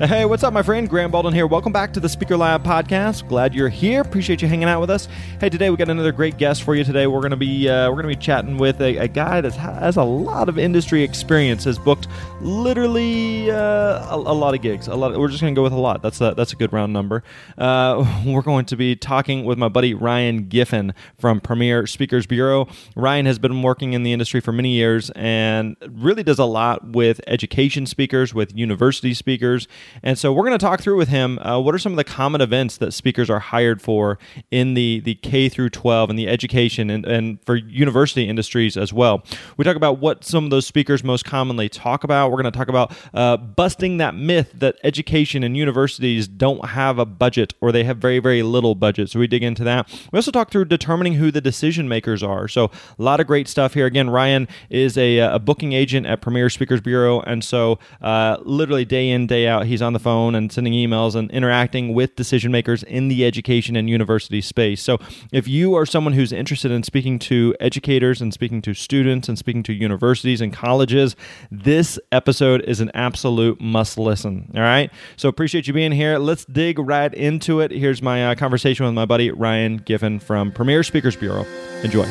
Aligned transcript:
Hey, 0.00 0.24
what's 0.24 0.42
up, 0.42 0.54
my 0.54 0.62
friend? 0.62 0.88
Grant 0.88 1.12
Baldwin 1.12 1.34
here. 1.34 1.46
Welcome 1.46 1.74
back 1.74 1.92
to 1.92 2.00
the 2.00 2.08
Speaker 2.08 2.34
Lab 2.34 2.64
podcast. 2.64 3.28
Glad 3.28 3.54
you're 3.54 3.68
here. 3.68 4.00
Appreciate 4.00 4.40
you 4.40 4.48
hanging 4.48 4.66
out 4.66 4.80
with 4.80 4.88
us. 4.88 5.08
Hey, 5.38 5.50
today 5.50 5.68
we 5.68 5.76
got 5.76 5.90
another 5.90 6.10
great 6.10 6.38
guest 6.38 6.62
for 6.62 6.74
you. 6.74 6.84
Today 6.84 7.06
we're 7.06 7.20
to 7.32 7.36
be 7.36 7.68
uh, 7.68 7.90
we're 7.90 8.00
to 8.00 8.08
be 8.08 8.16
chatting 8.16 8.56
with 8.56 8.80
a, 8.80 8.96
a 8.96 9.08
guy 9.08 9.42
that 9.42 9.52
has 9.52 9.98
a 9.98 10.02
lot 10.02 10.48
of 10.48 10.58
industry 10.58 11.02
experience. 11.02 11.64
Has 11.64 11.78
booked 11.78 12.08
literally 12.40 13.50
uh, 13.50 13.56
a, 13.56 14.16
a, 14.16 14.34
lot 14.34 14.54
of 14.54 14.62
gigs. 14.62 14.88
A 14.88 14.94
lot. 14.94 15.12
Of, 15.12 15.18
we're 15.18 15.28
just 15.28 15.40
going 15.40 15.54
to 15.54 15.58
go 15.58 15.62
with 15.62 15.72
a 15.72 15.78
lot. 15.78 16.02
That's 16.02 16.20
a 16.20 16.34
that's 16.36 16.52
a 16.52 16.56
good 16.56 16.72
round 16.72 16.92
number. 16.92 17.22
Uh, 17.58 18.22
we're 18.26 18.42
going 18.42 18.64
to 18.66 18.76
be 18.76 18.96
talking 18.96 19.44
with 19.44 19.58
my 19.58 19.68
buddy 19.68 19.94
Ryan 19.94 20.48
Giffen 20.48 20.94
from 21.18 21.40
Premiere 21.40 21.86
Speakers 21.86 22.26
Bureau. 22.26 22.68
Ryan 22.96 23.26
has 23.26 23.38
been 23.38 23.62
working 23.62 23.92
in 23.92 24.02
the 24.02 24.12
industry 24.12 24.40
for 24.40 24.52
many 24.52 24.70
years 24.70 25.10
and 25.10 25.76
really 25.88 26.22
does 26.22 26.38
a 26.38 26.44
lot 26.44 26.90
with 26.90 27.20
education 27.26 27.86
speakers, 27.86 28.34
with 28.34 28.54
university 28.56 29.14
speakers 29.14 29.68
and 30.02 30.18
so 30.18 30.32
we're 30.32 30.44
going 30.44 30.58
to 30.58 30.64
talk 30.64 30.80
through 30.80 30.96
with 30.96 31.08
him 31.08 31.38
uh, 31.40 31.58
what 31.58 31.74
are 31.74 31.78
some 31.78 31.92
of 31.92 31.96
the 31.96 32.04
common 32.04 32.40
events 32.40 32.76
that 32.78 32.92
speakers 32.92 33.30
are 33.30 33.38
hired 33.38 33.80
for 33.80 34.18
in 34.50 34.74
the, 34.74 35.00
the 35.00 35.14
K 35.16 35.48
through 35.48 35.70
12 35.70 36.10
and 36.10 36.18
the 36.18 36.28
education 36.28 36.90
and, 36.90 37.04
and 37.06 37.38
for 37.44 37.56
university 37.56 38.28
industries 38.28 38.76
as 38.76 38.92
well. 38.92 39.24
We 39.56 39.64
talk 39.64 39.76
about 39.76 39.98
what 39.98 40.24
some 40.24 40.44
of 40.44 40.50
those 40.50 40.66
speakers 40.66 41.04
most 41.04 41.24
commonly 41.24 41.68
talk 41.68 42.04
about. 42.04 42.29
We're 42.30 42.40
going 42.40 42.52
to 42.52 42.56
talk 42.56 42.68
about 42.68 42.94
uh, 43.12 43.36
busting 43.36 43.96
that 43.96 44.14
myth 44.14 44.52
that 44.54 44.76
education 44.84 45.42
and 45.42 45.56
universities 45.56 46.28
don't 46.28 46.64
have 46.64 46.98
a 46.98 47.04
budget 47.04 47.54
or 47.60 47.72
they 47.72 47.84
have 47.84 47.98
very, 47.98 48.20
very 48.20 48.42
little 48.42 48.74
budget. 48.74 49.10
So 49.10 49.18
we 49.18 49.26
dig 49.26 49.42
into 49.42 49.64
that. 49.64 49.88
We 50.12 50.18
also 50.18 50.30
talk 50.30 50.50
through 50.50 50.66
determining 50.66 51.14
who 51.14 51.30
the 51.30 51.40
decision 51.40 51.88
makers 51.88 52.22
are. 52.22 52.46
So 52.46 52.66
a 52.98 53.02
lot 53.02 53.18
of 53.18 53.26
great 53.26 53.48
stuff 53.48 53.74
here. 53.74 53.86
Again, 53.86 54.08
Ryan 54.08 54.46
is 54.68 54.96
a, 54.96 55.18
a 55.18 55.38
booking 55.40 55.72
agent 55.72 56.06
at 56.06 56.20
Premiere 56.20 56.50
Speakers 56.50 56.80
Bureau. 56.80 57.20
And 57.20 57.42
so 57.42 57.80
uh, 58.00 58.36
literally 58.42 58.84
day 58.84 59.10
in, 59.10 59.26
day 59.26 59.48
out, 59.48 59.66
he's 59.66 59.80
he's 59.80 59.86
on 59.86 59.94
the 59.94 59.98
phone 59.98 60.34
and 60.34 60.52
sending 60.52 60.74
emails 60.74 61.14
and 61.14 61.30
interacting 61.30 61.94
with 61.94 62.14
decision 62.14 62.52
makers 62.52 62.82
in 62.82 63.08
the 63.08 63.24
education 63.24 63.76
and 63.76 63.88
university 63.88 64.42
space. 64.42 64.82
So, 64.82 64.98
if 65.32 65.48
you 65.48 65.74
are 65.74 65.86
someone 65.86 66.12
who's 66.12 66.32
interested 66.32 66.70
in 66.70 66.82
speaking 66.82 67.18
to 67.20 67.54
educators 67.60 68.20
and 68.20 68.32
speaking 68.32 68.60
to 68.62 68.74
students 68.74 69.28
and 69.28 69.38
speaking 69.38 69.62
to 69.64 69.72
universities 69.72 70.42
and 70.42 70.52
colleges, 70.52 71.16
this 71.50 71.98
episode 72.12 72.19
is 72.28 72.80
an 72.80 72.90
absolute 72.94 73.60
must 73.60 73.98
listen. 73.98 74.50
All 74.54 74.60
right. 74.60 74.90
So, 75.16 75.28
appreciate 75.28 75.66
you 75.66 75.72
being 75.72 75.92
here. 75.92 76.18
Let's 76.18 76.44
dig 76.44 76.78
right 76.78 77.12
into 77.12 77.60
it. 77.60 77.70
Here's 77.70 78.02
my 78.02 78.30
uh, 78.30 78.34
conversation 78.34 78.86
with 78.86 78.94
my 78.94 79.06
buddy 79.06 79.30
Ryan 79.30 79.78
Giffen 79.78 80.20
from 80.20 80.52
Premiere 80.52 80.82
Speakers 80.82 81.16
Bureau. 81.16 81.44
Enjoy. 81.82 82.06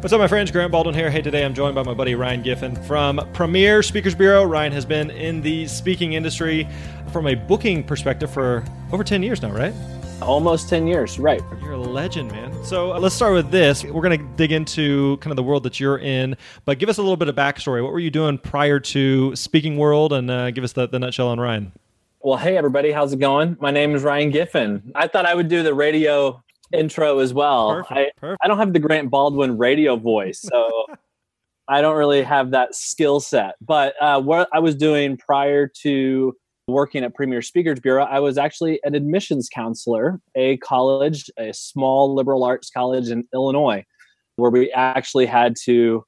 What's 0.00 0.14
up, 0.14 0.18
my 0.18 0.28
friends? 0.28 0.50
Grant 0.50 0.72
Baldwin 0.72 0.94
here. 0.94 1.10
Hey, 1.10 1.20
today 1.20 1.44
I'm 1.44 1.52
joined 1.52 1.74
by 1.74 1.82
my 1.82 1.92
buddy 1.92 2.14
Ryan 2.14 2.40
Giffen 2.40 2.74
from 2.74 3.20
Premiere 3.34 3.82
Speakers 3.82 4.14
Bureau. 4.14 4.44
Ryan 4.44 4.72
has 4.72 4.86
been 4.86 5.10
in 5.10 5.42
the 5.42 5.66
speaking 5.66 6.14
industry 6.14 6.66
from 7.12 7.26
a 7.26 7.34
booking 7.34 7.84
perspective 7.84 8.30
for 8.30 8.64
over 8.92 9.04
10 9.04 9.22
years 9.22 9.42
now, 9.42 9.50
right? 9.50 9.74
Almost 10.22 10.68
10 10.68 10.86
years, 10.86 11.18
right. 11.18 11.42
You're 11.62 11.72
a 11.72 11.78
legend, 11.78 12.30
man. 12.30 12.52
So 12.62 12.92
uh, 12.92 12.98
let's 13.00 13.14
start 13.14 13.32
with 13.32 13.50
this. 13.50 13.84
We're 13.84 14.02
going 14.02 14.18
to 14.18 14.24
dig 14.36 14.52
into 14.52 15.16
kind 15.18 15.32
of 15.32 15.36
the 15.36 15.42
world 15.42 15.62
that 15.62 15.80
you're 15.80 15.98
in, 15.98 16.36
but 16.66 16.78
give 16.78 16.88
us 16.90 16.98
a 16.98 17.02
little 17.02 17.16
bit 17.16 17.28
of 17.28 17.34
backstory. 17.34 17.82
What 17.82 17.92
were 17.92 17.98
you 17.98 18.10
doing 18.10 18.36
prior 18.36 18.78
to 18.80 19.34
Speaking 19.34 19.78
World 19.78 20.12
and 20.12 20.30
uh, 20.30 20.50
give 20.50 20.62
us 20.62 20.72
the, 20.72 20.86
the 20.86 20.98
nutshell 20.98 21.28
on 21.28 21.40
Ryan? 21.40 21.72
Well, 22.20 22.36
hey, 22.36 22.58
everybody. 22.58 22.92
How's 22.92 23.14
it 23.14 23.18
going? 23.18 23.56
My 23.60 23.70
name 23.70 23.94
is 23.94 24.02
Ryan 24.02 24.30
Giffen. 24.30 24.92
I 24.94 25.06
thought 25.06 25.24
I 25.24 25.34
would 25.34 25.48
do 25.48 25.62
the 25.62 25.72
radio 25.72 26.42
intro 26.70 27.20
as 27.20 27.32
well. 27.32 27.76
Perfect, 27.76 27.92
I, 27.92 28.20
perfect. 28.20 28.40
I 28.44 28.48
don't 28.48 28.58
have 28.58 28.74
the 28.74 28.78
Grant 28.78 29.10
Baldwin 29.10 29.56
radio 29.56 29.96
voice, 29.96 30.40
so 30.40 30.68
I 31.68 31.80
don't 31.80 31.96
really 31.96 32.22
have 32.22 32.50
that 32.50 32.74
skill 32.74 33.20
set. 33.20 33.54
But 33.62 33.94
uh, 34.02 34.20
what 34.20 34.50
I 34.52 34.58
was 34.58 34.74
doing 34.74 35.16
prior 35.16 35.66
to 35.82 36.36
working 36.70 37.04
at 37.04 37.14
Premiere 37.14 37.42
Speakers 37.42 37.80
Bureau, 37.80 38.04
I 38.04 38.20
was 38.20 38.38
actually 38.38 38.80
an 38.84 38.94
admissions 38.94 39.48
counselor, 39.52 40.20
a 40.34 40.56
college, 40.58 41.30
a 41.38 41.52
small 41.52 42.14
liberal 42.14 42.44
arts 42.44 42.70
college 42.70 43.08
in 43.08 43.24
Illinois, 43.34 43.84
where 44.36 44.50
we 44.50 44.70
actually 44.72 45.26
had 45.26 45.54
to 45.64 46.04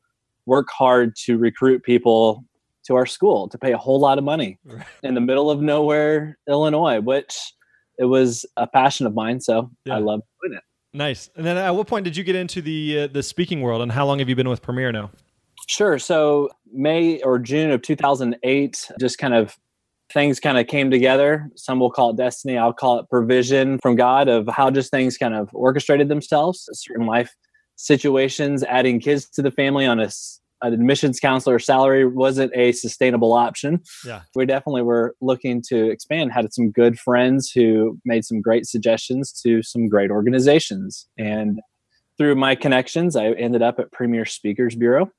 work 0.47 0.69
hard 0.71 1.15
to 1.25 1.39
recruit 1.39 1.83
people 1.83 2.45
to 2.85 2.97
our 2.97 3.07
school 3.07 3.49
to 3.49 3.59
pay 3.59 3.73
a 3.73 3.79
whole 3.79 4.01
lot 4.01 4.19
of 4.19 4.25
money 4.25 4.59
in 5.03 5.15
the 5.15 5.21
middle 5.21 5.51
of 5.51 5.61
nowhere, 5.61 6.39
Illinois, 6.49 7.01
which 7.01 7.37
it 7.99 8.07
was 8.07 8.45
a 8.57 8.67
passion 8.67 9.07
of 9.07 9.15
mine. 9.15 9.41
So 9.41 9.71
yeah. 9.85 9.97
I 9.97 9.99
love 9.99 10.23
doing 10.43 10.57
it. 10.57 10.65
Nice. 10.95 11.31
And 11.37 11.47
then 11.47 11.57
at 11.57 11.71
what 11.71 11.87
point 11.87 12.05
did 12.05 12.17
you 12.17 12.25
get 12.25 12.37
into 12.37 12.61
the 12.61 13.03
uh, 13.03 13.07
the 13.07 13.23
speaking 13.23 13.63
world, 13.63 13.81
and 13.81 13.91
how 13.91 14.05
long 14.05 14.19
have 14.19 14.29
you 14.29 14.37
been 14.37 14.49
with 14.49 14.61
Premiere 14.61 14.93
now? 14.93 15.11
Sure. 15.69 15.99
So 15.99 16.51
May 16.71 17.23
or 17.23 17.39
June 17.39 17.71
of 17.71 17.83
2008, 17.83 18.91
just 19.01 19.17
kind 19.17 19.33
of 19.33 19.57
things 20.13 20.41
kind 20.41 20.59
of 20.59 20.67
came 20.67 20.91
together. 20.91 21.51
Some 21.57 21.81
will 21.81 21.91
call 21.91 22.11
it 22.11 22.17
destiny. 22.17 22.59
I'll 22.59 22.73
call 22.73 22.99
it 22.99 23.09
provision 23.09 23.79
from 23.83 23.97
God 23.97 24.29
of 24.29 24.49
how 24.49 24.71
just 24.71 24.91
things 24.91 25.19
kind 25.19 25.35
of 25.35 25.49
orchestrated 25.53 26.09
themselves. 26.09 26.69
Certain 26.73 27.07
life 27.07 27.35
situations, 27.77 28.63
adding 28.65 29.01
kids 29.01 29.29
to 29.31 29.43
the 29.43 29.51
family 29.51 29.87
on 29.87 30.01
a 30.01 30.11
an 30.63 30.73
admissions 30.73 31.19
counselor 31.19 31.59
salary 31.59 32.07
wasn't 32.07 32.53
a 32.55 32.73
sustainable 32.73 33.33
option. 33.33 33.81
Yeah. 34.07 34.23
We 34.35 34.47
definitely 34.47 34.83
were 34.83 35.17
looking 35.21 35.61
to 35.69 35.91
expand, 35.91 36.33
had 36.33 36.53
some 36.53 36.71
good 36.71 36.99
friends 36.99 37.51
who 37.51 37.99
made 38.05 38.25
some 38.25 38.41
great 38.41 38.67
suggestions 38.67 39.33
to 39.43 39.63
some 39.63 39.89
great 39.89 40.11
organizations. 40.11 41.09
And 41.19 41.61
through 42.17 42.37
my 42.37 42.55
connections, 42.55 43.17
I 43.17 43.31
ended 43.33 43.63
up 43.63 43.81
at 43.81 43.91
Premiere 43.91 44.25
Speakers 44.25 44.77
Bureau. 44.77 45.11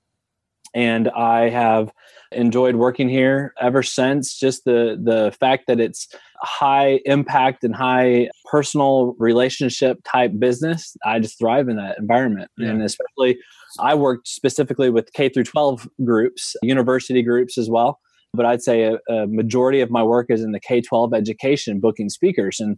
And 0.74 1.10
I 1.10 1.50
have 1.50 1.92
enjoyed 2.32 2.76
working 2.76 3.10
here 3.10 3.54
ever 3.60 3.84
since. 3.84 4.38
Just 4.38 4.66
the 4.66 5.00
the 5.02 5.36
fact 5.40 5.68
that 5.68 5.80
it's 5.80 6.08
high 6.42 7.00
impact 7.06 7.64
and 7.64 7.76
high 7.76 8.30
personal 8.52 9.16
relationship 9.18 10.00
type 10.04 10.32
business, 10.40 10.96
I 11.06 11.20
just 11.20 11.40
thrive 11.40 11.70
in 11.70 11.78
that 11.78 11.98
environment. 11.98 12.52
Yeah. 12.58 12.70
And 12.70 12.82
especially 12.82 13.38
I 13.80 13.96
worked 13.96 14.28
specifically 14.28 14.90
with 14.90 15.14
K 15.14 15.30
through 15.30 15.46
12 15.46 15.88
groups, 16.04 16.56
university 16.62 17.22
groups 17.22 17.58
as 17.58 17.70
well. 17.70 18.00
But 18.34 18.46
I'd 18.46 18.64
say 18.64 18.84
a, 18.84 19.14
a 19.14 19.28
majority 19.28 19.82
of 19.82 19.92
my 19.92 20.04
work 20.04 20.28
is 20.30 20.42
in 20.42 20.52
the 20.52 20.60
K 20.60 20.82
12 20.82 21.14
education, 21.14 21.80
booking 21.80 22.10
speakers. 22.10 22.60
And 22.60 22.78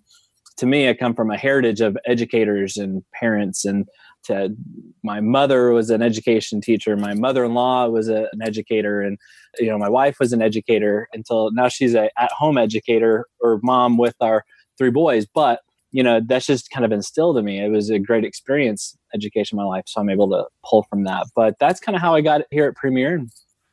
to 0.58 0.66
me, 0.66 0.90
I 0.90 0.94
come 0.94 1.16
from 1.16 1.32
a 1.32 1.38
heritage 1.38 1.82
of 1.82 1.98
educators 2.06 2.78
and 2.78 3.04
parents. 3.14 3.66
And 3.66 3.86
to, 4.26 4.56
my 5.04 5.20
mother 5.20 5.72
was 5.72 5.90
an 5.90 6.02
education 6.02 6.62
teacher. 6.62 6.96
My 6.98 7.14
mother-in-law 7.14 7.88
was 7.90 8.10
a, 8.10 8.28
an 8.32 8.42
educator, 8.42 9.02
and 9.02 9.18
you 9.60 9.68
know, 9.68 9.78
my 9.78 9.90
wife 9.90 10.18
was 10.20 10.34
an 10.34 10.42
educator 10.42 11.08
until 11.14 11.52
now. 11.52 11.68
She's 11.68 11.96
a 11.96 12.10
at-home 12.20 12.58
educator 12.58 13.26
or 13.40 13.60
mom 13.64 13.98
with 13.98 14.16
our 14.22 14.44
three 14.78 14.92
boys. 14.92 15.26
But 15.26 15.62
you 15.96 16.04
know 16.04 16.20
that's 16.20 16.46
just 16.46 16.70
kind 16.72 16.84
of 16.84 16.92
instilled 16.92 17.38
in 17.38 17.46
me 17.46 17.64
it 17.64 17.70
was 17.70 17.90
a 17.90 17.98
great 17.98 18.26
experience 18.26 18.98
education 19.14 19.58
in 19.58 19.64
my 19.64 19.68
life 19.68 19.86
so 19.88 20.02
i'm 20.02 20.10
able 20.10 20.30
to 20.30 20.44
pull 20.64 20.84
from 20.84 21.06
that 21.06 21.26
but 21.36 21.58
that's 21.58 21.80
kind 21.80 21.96
of 21.96 22.02
how 22.02 22.14
i 22.14 22.20
got 22.20 22.42
here 22.52 22.66
at 22.66 22.76
premiere 22.76 23.26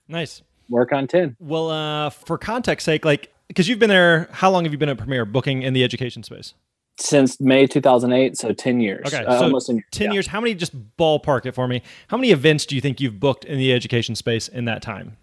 nice 0.06 0.40
work 0.68 0.92
on 0.92 1.08
10 1.08 1.36
well 1.40 1.68
uh 1.68 2.10
for 2.10 2.38
context 2.38 2.84
sake 2.84 3.04
like 3.04 3.32
because 3.48 3.68
you've 3.68 3.80
been 3.80 3.88
there 3.88 4.28
how 4.30 4.50
long 4.50 4.62
have 4.62 4.72
you 4.72 4.78
been 4.78 4.88
at 4.88 4.98
premiere 4.98 5.24
booking 5.24 5.62
in 5.62 5.72
the 5.72 5.82
education 5.82 6.22
space 6.22 6.54
since 6.98 7.40
May 7.40 7.66
2008, 7.66 8.36
so 8.36 8.52
10 8.52 8.80
years. 8.80 9.06
Okay, 9.06 9.24
uh, 9.24 9.38
so 9.38 9.44
almost 9.44 9.68
10 9.68 9.82
yeah. 10.06 10.12
years. 10.12 10.26
How 10.26 10.40
many, 10.40 10.54
just 10.54 10.74
ballpark 10.96 11.46
it 11.46 11.52
for 11.52 11.66
me, 11.66 11.82
how 12.08 12.16
many 12.16 12.30
events 12.30 12.66
do 12.66 12.74
you 12.74 12.80
think 12.80 13.00
you've 13.00 13.18
booked 13.18 13.44
in 13.44 13.58
the 13.58 13.72
education 13.72 14.14
space 14.14 14.48
in 14.48 14.64
that 14.66 14.82
time? 14.82 15.16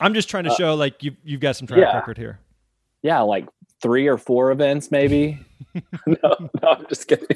I'm 0.00 0.14
just 0.14 0.28
trying 0.28 0.44
to 0.44 0.50
uh, 0.50 0.56
show 0.56 0.74
like 0.74 1.02
you've, 1.02 1.16
you've 1.24 1.40
got 1.40 1.56
some 1.56 1.66
track 1.66 1.80
yeah. 1.80 1.96
record 1.96 2.18
here. 2.18 2.38
Yeah, 3.02 3.20
like 3.20 3.46
three 3.82 4.06
or 4.06 4.16
four 4.16 4.52
events, 4.52 4.90
maybe. 4.90 5.38
no, 6.06 6.16
no, 6.62 6.68
I'm 6.68 6.86
just 6.88 7.08
kidding. 7.08 7.26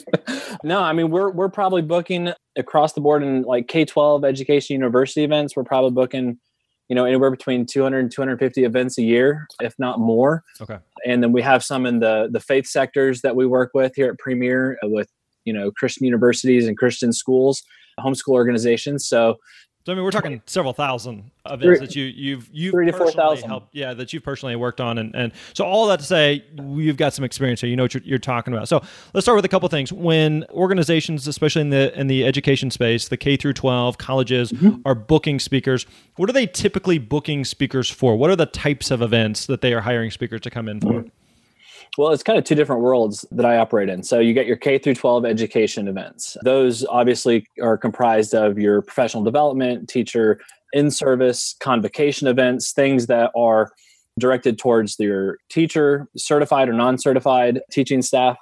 no, 0.63 0.81
I 0.81 0.93
mean 0.93 1.11
we're 1.11 1.31
we're 1.31 1.49
probably 1.49 1.83
booking 1.83 2.33
across 2.57 2.93
the 2.93 3.01
board 3.01 3.23
in 3.23 3.43
like 3.43 3.69
K 3.69 3.85
twelve 3.85 4.25
education 4.25 4.75
university 4.75 5.25
events. 5.25 5.57
We're 5.57 5.65
probably 5.65 5.93
booking, 5.93 6.39
you 6.89 6.95
know, 6.95 7.05
anywhere 7.05 7.31
between 7.31 7.67
200 7.67 7.99
and 7.99 8.13
250 8.13 8.65
events 8.65 8.99
a 8.99 9.03
year, 9.03 9.47
if 9.61 9.75
not 9.79 9.99
more. 9.99 10.45
Okay. 10.61 10.79
And 11.05 11.23
then 11.23 11.33
we 11.33 11.43
have 11.43 11.65
some 11.65 11.87
in 11.87 12.01
the 12.01 12.29
the 12.31 12.41
faith 12.41 12.67
sectors 12.67 13.23
that 13.23 13.35
we 13.35 13.47
work 13.47 13.73
with 13.75 13.95
here 13.97 14.11
at 14.13 14.19
Premiere 14.19 14.79
with 14.85 15.09
you 15.45 15.53
know 15.53 15.71
Christian 15.71 16.05
universities 16.05 16.67
and 16.67 16.77
Christian 16.77 17.13
schools, 17.13 17.63
homeschool 17.99 18.35
organizations. 18.35 19.07
So 19.07 19.37
so 19.87 19.93
I 19.93 19.95
mean, 19.95 20.03
we're 20.03 20.11
talking 20.11 20.43
several 20.47 20.73
thousand 20.73 21.31
events 21.49 21.79
that 21.79 21.95
you 21.95 22.07
you've 22.07 22.51
you've 22.53 22.73
three 22.73 22.87
to 22.87 22.93
four 22.93 23.13
thousand 23.13 23.49
helped, 23.49 23.73
yeah, 23.73 23.95
that 23.95 24.13
you've 24.13 24.25
personally 24.25 24.57
worked 24.57 24.81
on, 24.81 24.99
and 24.99 25.15
and 25.15 25.33
so 25.53 25.65
all 25.65 25.87
that 25.87 26.01
to 26.01 26.05
say, 26.05 26.45
you've 26.61 26.97
got 26.97 27.15
some 27.15 27.25
experience 27.25 27.61
here. 27.61 27.71
You 27.71 27.77
know 27.77 27.85
what 27.85 27.95
you're, 27.95 28.03
you're 28.03 28.19
talking 28.19 28.53
about. 28.53 28.67
So 28.67 28.83
let's 29.15 29.25
start 29.25 29.37
with 29.37 29.45
a 29.45 29.49
couple 29.49 29.69
things. 29.69 29.93
When 29.93 30.45
organizations, 30.51 31.29
especially 31.29 31.63
in 31.63 31.71
the 31.71 31.97
in 31.97 32.09
the 32.09 32.27
education 32.27 32.73
space, 32.73 33.07
the 33.07 33.17
K 33.17 33.37
through 33.37 33.53
12 33.53 33.97
colleges 33.97 34.51
mm-hmm. 34.51 34.81
are 34.85 34.97
booking 34.97 35.39
speakers. 35.39 35.87
What 36.17 36.29
are 36.29 36.33
they 36.33 36.49
typically 36.49 36.99
booking 36.99 37.45
speakers 37.45 37.89
for? 37.89 38.17
What 38.17 38.29
are 38.29 38.37
the 38.37 38.47
types 38.47 38.91
of 38.91 39.03
events 39.03 39.47
that 39.47 39.61
they 39.61 39.73
are 39.73 39.83
hiring 39.83 40.11
speakers 40.11 40.41
to 40.41 40.51
come 40.51 40.69
in 40.69 40.81
for? 40.81 41.05
Well, 41.99 42.13
it's 42.13 42.23
kind 42.23 42.39
of 42.39 42.45
two 42.45 42.55
different 42.55 42.83
worlds 42.83 43.25
that 43.31 43.47
I 43.47 43.57
operate 43.57 43.89
in. 43.89 44.03
So 44.03 44.19
you 44.19 44.35
get 44.35 44.47
your 44.47 44.57
K 44.57 44.79
through 44.79 44.95
12 44.95 45.25
education 45.25 45.89
events. 45.89 46.37
Those 46.43 46.85
obviously 46.87 47.47
are 47.63 47.79
comprised 47.79 48.35
of 48.35 48.59
your 48.59 48.83
professional 48.83 49.25
development, 49.25 49.89
teacher 49.89 50.41
in 50.73 50.91
service, 50.91 51.55
convocation 51.61 52.29
events, 52.29 52.73
things 52.73 53.07
that 53.07 53.31
are 53.35 53.73
directed 54.19 54.59
towards 54.59 54.99
your 54.99 55.39
teacher, 55.49 56.09
certified 56.17 56.69
or 56.69 56.73
non 56.75 56.99
certified 56.99 57.61
teaching 57.71 58.03
staff, 58.03 58.37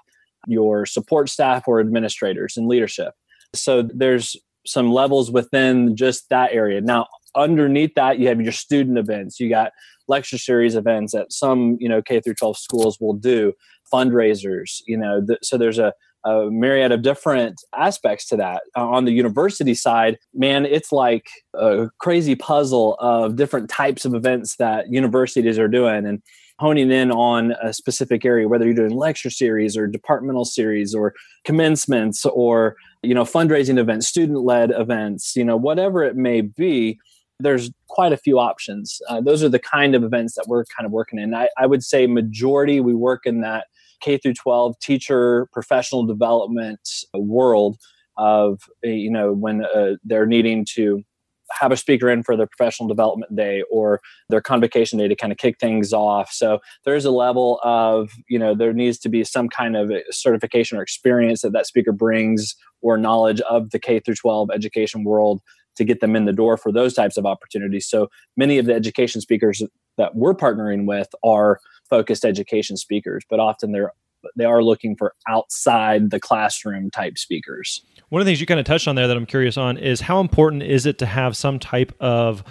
your 0.47 0.87
support 0.87 1.29
staff 1.29 1.65
or 1.67 1.81
administrators 1.81 2.57
and 2.57 2.67
leadership. 2.67 3.15
So 3.55 3.83
there's 3.83 4.37
some 4.67 4.93
levels 4.93 5.31
within 5.31 5.97
just 5.97 6.29
that 6.31 6.53
area. 6.53 6.81
Now, 6.81 7.07
underneath 7.35 7.95
that, 7.95 8.19
you 8.19 8.29
have 8.29 8.41
your 8.41 8.53
student 8.53 8.99
events. 8.99 9.39
You 9.39 9.49
got 9.49 9.73
lecture 10.09 10.39
series 10.39 10.77
events 10.77 11.13
that 11.13 11.33
some 11.33 11.77
you 11.81 11.89
know 11.89 12.03
K 12.03 12.21
through 12.21 12.35
12 12.35 12.59
schools 12.59 12.99
will 13.01 13.15
do, 13.15 13.53
fundraisers. 13.93 14.83
You 14.87 14.99
know, 14.99 15.25
th- 15.25 15.41
so 15.43 15.57
there's 15.57 15.79
a, 15.79 15.93
a 16.25 16.51
myriad 16.51 16.93
of 16.93 17.03
different 17.03 17.61
aspects 17.77 18.27
to 18.29 18.37
that. 18.37 18.63
Uh, 18.77 18.89
on 18.89 19.05
the 19.05 19.13
university 19.13 19.75
side, 19.75 20.19
man, 20.33 20.67
it's 20.67 20.93
like 20.93 21.27
a 21.55 21.91
crazy 21.99 22.35
puzzle 22.35 22.97
of 23.01 23.37
different 23.37 23.69
types 23.69 24.05
of 24.05 24.15
events 24.15 24.57
that 24.57 24.91
universities 24.91 25.59
are 25.59 25.69
doing 25.69 26.07
and 26.07 26.23
honing 26.61 26.91
in 26.91 27.11
on 27.11 27.53
a 27.63 27.73
specific 27.73 28.25
area 28.25 28.47
whether 28.47 28.65
you're 28.65 28.75
doing 28.75 28.95
lecture 28.95 29.31
series 29.31 29.77
or 29.77 29.89
departmental 29.89 30.45
series 30.45 30.95
or 30.95 31.13
commencements 31.45 32.25
or 32.27 32.77
you 33.03 33.13
know 33.13 33.25
fundraising 33.25 33.77
events 33.77 34.07
student 34.07 34.41
led 34.41 34.71
events 34.71 35.35
you 35.35 35.45
know 35.45 35.57
whatever 35.57 36.05
it 36.05 36.15
may 36.15 36.41
be 36.41 36.97
there's 37.41 37.71
quite 37.89 38.13
a 38.13 38.17
few 38.17 38.39
options. 38.39 39.01
Uh, 39.09 39.21
those 39.21 39.43
are 39.43 39.49
the 39.49 39.59
kind 39.59 39.95
of 39.95 40.05
events 40.05 40.35
that 40.35 40.47
we're 40.47 40.65
kind 40.67 40.87
of 40.87 40.93
working 40.93 41.19
in. 41.19 41.35
I, 41.35 41.49
I 41.59 41.67
would 41.67 41.83
say 41.83 42.07
majority 42.07 42.81
we 42.81 42.95
work 42.95 43.27
in 43.27 43.41
that 43.41 43.67
K 44.01 44.19
through 44.19 44.35
12 44.35 44.79
teacher 44.81 45.49
professional 45.53 46.05
development 46.05 46.81
world 47.15 47.79
of 48.17 48.61
you 48.85 49.11
know 49.11 49.33
when 49.33 49.65
uh, 49.65 49.95
they're 50.05 50.27
needing 50.27 50.65
to 50.65 51.03
have 51.51 51.73
a 51.73 51.77
speaker 51.77 52.09
in 52.11 52.23
for 52.23 52.37
their 52.37 52.47
professional 52.47 52.89
development 52.89 53.35
day 53.35 53.63
or 53.71 54.01
their 54.29 54.41
convocation 54.41 54.99
day 54.99 55.09
to 55.09 55.15
kind 55.15 55.33
of 55.33 55.39
kick 55.39 55.59
things 55.59 55.93
off. 55.93 56.31
So 56.33 56.61
there's 56.85 57.05
a 57.05 57.11
level 57.11 57.61
of, 57.63 58.11
you 58.29 58.39
know, 58.39 58.55
there 58.55 58.73
needs 58.73 58.99
to 59.01 59.09
be 59.09 59.25
some 59.25 59.49
kind 59.49 59.77
of 59.77 59.93
certification 60.11 60.79
or 60.79 60.83
experience 60.83 61.43
that 61.43 61.53
that 61.53 61.67
speaker 61.67 61.93
brings 61.93 62.57
or 62.83 62.97
knowledge 62.97 63.41
of 63.43 63.71
the 63.71 63.79
K 63.79 64.01
through 64.01 64.17
12 64.17 64.51
education 64.53 65.05
world 65.05 65.41
to 65.77 65.85
get 65.85 66.01
them 66.01 66.17
in 66.17 66.25
the 66.25 66.33
door 66.33 66.57
for 66.57 66.73
those 66.73 66.95
types 66.95 67.17
of 67.17 67.27
opportunities. 67.27 67.87
So 67.87 68.09
many 68.37 68.59
of 68.59 68.67
the 68.67 68.75
education 68.75 69.21
speakers 69.21 69.63
that 69.97 70.15
we're 70.15 70.35
partnering 70.35 70.87
with 70.87 71.09
are 71.23 71.61
focused 71.89 72.25
education 72.25 72.77
speakers, 72.77 73.25
but 73.29 73.41
often 73.41 73.73
they're 73.73 73.93
they 74.37 74.45
are 74.47 74.63
looking 74.63 74.97
for 74.97 75.15
outside 75.29 76.11
the 76.11 76.19
classroom 76.19 76.91
type 76.91 77.19
speakers. 77.19 77.83
One 78.09 78.23
of 78.23 78.27
the 78.27 78.31
things 78.31 78.41
you 78.41 78.47
kind 78.47 78.59
of 78.59 78.65
touched 78.65 78.89
on 78.89 78.95
there 78.97 79.07
that 79.07 79.17
I'm 79.17 79.27
curious 79.27 79.59
on 79.59 79.77
is 79.77 80.01
how 80.01 80.21
important 80.21 80.63
is 80.63 80.87
it 80.87 80.99
to 81.01 81.07
have 81.07 81.37
some 81.37 81.59
type 81.59 81.93
of 82.01 82.43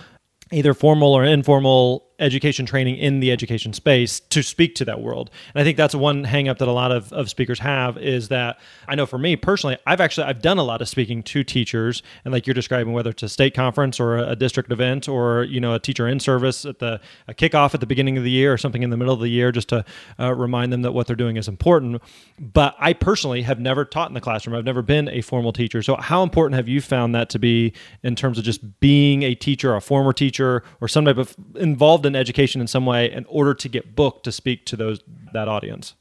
either 0.52 0.76
formal 0.76 1.14
or 1.14 1.24
informal 1.24 2.06
education 2.24 2.66
training 2.66 2.96
in 2.96 3.20
the 3.20 3.32
education 3.32 3.74
space 3.74 4.20
to 4.20 4.42
speak 4.42 4.76
to 4.76 4.86
that 4.86 5.02
world. 5.02 5.30
And 5.54 5.62
I 5.62 5.64
think 5.64 5.78
that's 5.78 5.94
one 5.94 6.26
hangup 6.26 6.58
that 6.58 6.68
a 6.68 6.72
lot 6.72 6.92
of, 6.92 7.12
of 7.14 7.30
speakers 7.30 7.60
have 7.60 7.98
is 7.98 8.30
that 8.30 8.60
I 8.88 8.96
know 8.96 9.06
for 9.06 9.18
me 9.18 9.36
personally, 9.36 9.78
I've 9.86 10.02
actually 10.02 10.26
I've 10.28 10.42
done 10.42 10.58
a 10.58 10.64
lot 10.64 10.82
of 10.82 10.90
speaking 10.90 11.24
to 11.24 11.44
teachers 11.44 12.02
and 12.26 12.32
like 12.32 12.48
you're 12.48 12.54
describing 12.54 12.94
whether 12.94 13.10
it's 13.10 13.24
a 13.24 13.30
state 13.30 13.54
conference 13.54 14.00
or 14.00 14.18
a, 14.18 14.32
a 14.32 14.36
district 14.36 14.72
event 14.72 15.08
or 15.08 15.44
you 15.44 15.60
know 15.60 15.74
a 15.74 15.80
teacher 15.80 16.08
in 16.08 16.20
service 16.20 16.66
at 16.66 16.80
the 16.80 17.00
a 17.28 17.34
kickoff 17.34 17.74
at 17.74 17.80
the 17.80 17.86
beginning 17.86 18.18
of 18.18 18.24
the 18.24 18.32
year 18.32 18.54
or 18.54 18.58
something 18.58 18.84
in 18.84 18.90
the 18.90 18.98
middle 18.98 19.14
of 19.14 19.20
the 19.20 19.30
year 19.30 19.52
just 19.52 19.70
to 19.70 19.86
uh, 20.20 20.34
remind 20.34 20.72
them 20.72 20.82
that 20.82 20.94
what 20.94 21.08
they're 21.08 21.16
doing 21.16 21.38
is 21.38 21.48
important. 21.48 22.02
But 22.40 22.76
I 22.80 22.94
personally 22.94 23.42
have 23.44 23.60
never 23.60 23.86
taught 23.86 24.10
in 24.10 24.14
the 24.14 24.22
classroom. 24.22 24.56
I've 24.56 24.66
never 24.66 24.82
been 24.82 25.10
a 25.10 25.22
formal 25.22 25.54
teacher. 25.54 25.82
So 25.82 25.96
how 25.98 26.24
important 26.24 26.56
have 26.56 26.68
you 26.68 26.82
found 26.82 27.14
that 27.16 27.30
to 27.30 27.40
be 27.40 27.74
in 28.02 28.16
terms 28.16 28.38
of 28.38 28.44
just 28.44 28.80
being 28.80 29.24
a 29.24 29.36
teacher, 29.36 29.76
a 29.76 29.82
former 29.82 30.14
teacher 30.14 30.64
or 30.82 30.88
some 30.88 31.06
type 31.06 31.18
of 31.18 31.36
involved 31.56 32.06
in 32.06 32.13
education 32.16 32.62
in 32.62 32.68
some 32.68 32.86
way 32.86 33.12
in 33.12 33.26
order 33.26 33.54
to 33.54 33.70
get 33.70 33.96
booked 33.96 34.24
to 34.26 34.32
speak 34.32 34.66
to 34.66 34.76
those 34.76 35.02
that 35.34 35.48
audience? 35.48 35.96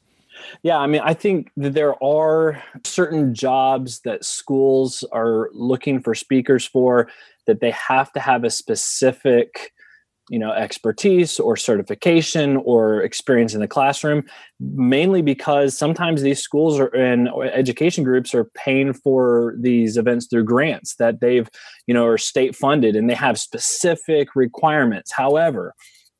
Yeah, 0.63 0.77
I 0.77 0.87
mean, 0.87 1.01
I 1.03 1.13
think 1.13 1.51
that 1.57 1.73
there 1.73 2.01
are 2.03 2.61
certain 2.83 3.33
jobs 3.33 4.01
that 4.01 4.25
schools 4.25 5.03
are 5.11 5.49
looking 5.53 6.01
for 6.01 6.15
speakers 6.15 6.65
for 6.65 7.09
that 7.45 7.59
they 7.59 7.71
have 7.71 8.11
to 8.13 8.19
have 8.19 8.43
a 8.43 8.49
specific 8.49 9.73
you 10.29 10.39
know 10.39 10.51
expertise 10.51 11.37
or 11.37 11.57
certification 11.57 12.55
or 12.57 13.01
experience 13.01 13.53
in 13.53 13.59
the 13.59 13.67
classroom 13.67 14.23
mainly 14.59 15.21
because 15.21 15.77
sometimes 15.77 16.21
these 16.21 16.41
schools 16.41 16.79
are 16.79 16.87
and 16.95 17.27
education 17.51 18.05
groups 18.05 18.33
are 18.33 18.45
paying 18.55 18.93
for 18.93 19.53
these 19.59 19.97
events 19.97 20.27
through 20.27 20.45
grants 20.45 20.95
that 20.95 21.19
they've 21.19 21.49
you 21.87 21.93
know 21.93 22.05
are 22.05 22.17
state 22.17 22.55
funded 22.55 22.95
and 22.95 23.09
they 23.09 23.13
have 23.13 23.37
specific 23.37 24.29
requirements 24.33 25.11
however 25.11 25.73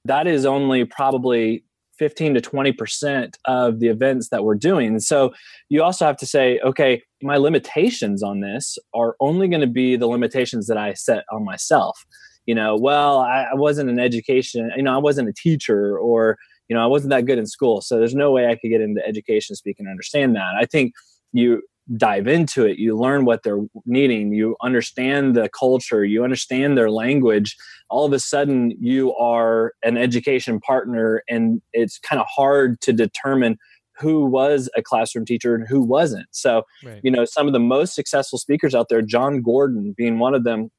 that 0.05 0.27
is 0.27 0.45
only 0.45 0.85
probably 0.85 1.63
15 1.97 2.33
to 2.33 2.41
20% 2.41 3.35
of 3.45 3.79
the 3.79 3.87
events 3.87 4.29
that 4.29 4.43
we're 4.43 4.55
doing. 4.55 4.99
so 4.99 5.33
you 5.69 5.83
also 5.83 6.05
have 6.05 6.17
to 6.17 6.25
say, 6.25 6.59
okay, 6.59 7.01
my 7.21 7.37
limitations 7.37 8.23
on 8.23 8.41
this 8.41 8.77
are 8.93 9.15
only 9.19 9.47
going 9.47 9.61
to 9.61 9.67
be 9.67 9.95
the 9.95 10.07
limitations 10.07 10.67
that 10.67 10.77
I 10.77 10.93
set 10.93 11.23
on 11.31 11.45
myself. 11.45 12.03
You 12.45 12.55
know, 12.55 12.75
well, 12.75 13.19
I, 13.19 13.53
wasn't 13.53 13.89
an 13.89 13.99
education, 13.99 14.69
you 14.75 14.83
know, 14.83 14.93
I 14.93 14.97
wasn't 14.97 15.29
a 15.29 15.33
teacher 15.33 15.97
or, 15.97 16.37
you 16.67 16.75
know, 16.75 16.83
I 16.83 16.87
wasn't 16.87 17.11
that 17.11 17.25
good 17.25 17.37
in 17.37 17.45
school. 17.45 17.79
So 17.79 17.97
there's 17.97 18.15
no 18.15 18.31
way 18.31 18.47
I 18.47 18.55
could 18.55 18.69
get 18.69 18.81
into 18.81 19.05
education 19.07 19.55
speaking 19.55 19.85
and 19.85 19.91
understand 19.91 20.35
that. 20.35 20.55
I 20.59 20.65
think 20.65 20.93
you 21.31 21.61
dive 21.97 22.27
into 22.27 22.65
it. 22.65 22.77
You 22.77 22.97
learn 22.97 23.25
what 23.25 23.43
they're 23.43 23.61
needing. 23.85 24.33
You 24.33 24.55
understand 24.61 25.35
the 25.35 25.49
culture. 25.49 26.05
You 26.05 26.23
understand 26.23 26.77
their 26.77 26.89
language. 26.89 27.57
All 27.89 28.05
of 28.05 28.13
a 28.13 28.19
sudden 28.19 28.71
you 28.79 29.13
are 29.15 29.73
an 29.83 29.97
education 29.97 30.59
partner 30.59 31.23
and 31.29 31.61
it's 31.73 31.99
kind 31.99 32.21
of 32.21 32.27
hard 32.33 32.79
to 32.81 32.93
determine 32.93 33.57
who 33.97 34.25
was 34.25 34.69
a 34.75 34.81
classroom 34.81 35.25
teacher 35.25 35.53
and 35.55 35.67
who 35.67 35.81
wasn't. 35.81 36.27
So 36.31 36.63
right. 36.83 36.99
you 37.03 37.11
know 37.11 37.25
some 37.25 37.47
of 37.47 37.53
the 37.53 37.59
most 37.59 37.95
successful 37.95 38.39
speakers 38.39 38.73
out 38.73 38.89
there 38.89 39.01
jon 39.01 39.41
gordon 39.41 39.93
being 39.95 40.19
one 40.19 40.33
of 40.33 40.43
them 40.43 40.71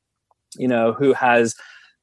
you 0.58 0.66
know 0.66 0.92
who 0.92 1.12
has 1.12 1.54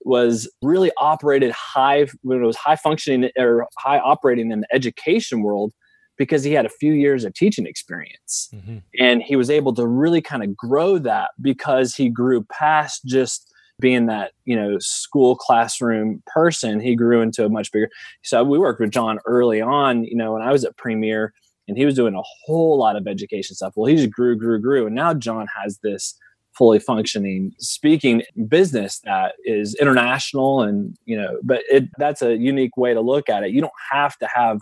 was 0.04 0.50
really 0.62 0.92
operated 0.98 1.52
high 1.52 2.08
when 2.22 2.42
it 2.42 2.46
was 2.46 2.56
high 2.56 2.76
functioning 2.76 3.30
or 3.38 3.68
high 3.78 4.00
operating 4.00 4.52
in 4.52 4.62
the 4.62 4.68
education 4.74 5.42
world 5.42 5.74
because 6.18 6.44
he 6.44 6.54
had 6.54 6.66
a 6.66 6.70
few 6.70 6.94
years 6.94 7.26
of 7.26 7.34
teaching 7.34 7.66
experience. 7.66 8.50
Mm-hmm. 8.54 8.78
and 9.00 9.24
he 9.24 9.36
was 9.36 9.50
able 9.50 9.74
to 9.74 9.88
really 9.88 10.22
kind 10.22 10.44
of 10.44 10.56
grow 10.56 10.98
that 11.00 11.32
because 11.42 11.96
he 11.96 12.10
grew 12.10 12.44
past 12.44 13.06
just 13.06 13.52
being 13.80 14.06
that 14.06 14.32
you 14.46 14.56
know 14.56 14.78
school 14.80 15.36
classroom 15.36 16.22
person. 16.28 16.80
He 16.80 16.96
grew 16.96 17.22
into 17.22 17.46
a 17.46 17.50
much 17.50 17.72
bigger 17.72 17.90
so 18.24 18.44
we 18.44 18.60
worked 18.60 18.80
with 18.80 18.92
jon 18.92 19.20
early 19.26 19.60
on 19.62 20.04
you 20.04 20.16
know 20.16 20.34
when 20.34 20.42
i 20.42 20.52
was 20.52 20.64
at 20.64 20.78
premiere 20.78 21.34
and 21.68 21.78
he 21.78 21.86
was 21.86 21.96
doing 21.96 22.16
a 22.16 22.22
whole 22.46 22.78
lot 22.78 22.96
of 22.96 23.08
education 23.08 23.56
stuff. 23.56 23.74
Well 23.76 23.88
he 23.88 23.96
just 23.96 24.12
grew 24.12 24.36
grew 24.36 24.60
grew 24.60 24.86
and 24.86 24.96
now 24.96 25.14
jon 25.14 25.48
has 25.62 25.80
this 25.80 26.18
fully 26.58 26.80
functioning 26.80 27.54
speaking 27.60 28.22
business 28.48 29.00
that 29.06 29.36
is 29.46 29.74
international 29.76 30.62
and 30.62 30.96
you 31.06 31.18
know 31.18 31.40
but 31.44 31.62
it 31.72 31.86
that's 31.98 32.22
a 32.22 32.36
unique 32.36 32.78
way 32.78 32.94
to 32.94 33.02
look 33.02 33.30
at 33.30 33.44
it. 33.44 33.52
You 33.52 33.62
don't 33.62 33.74
have 33.92 34.18
to 34.20 34.28
have 34.34 34.62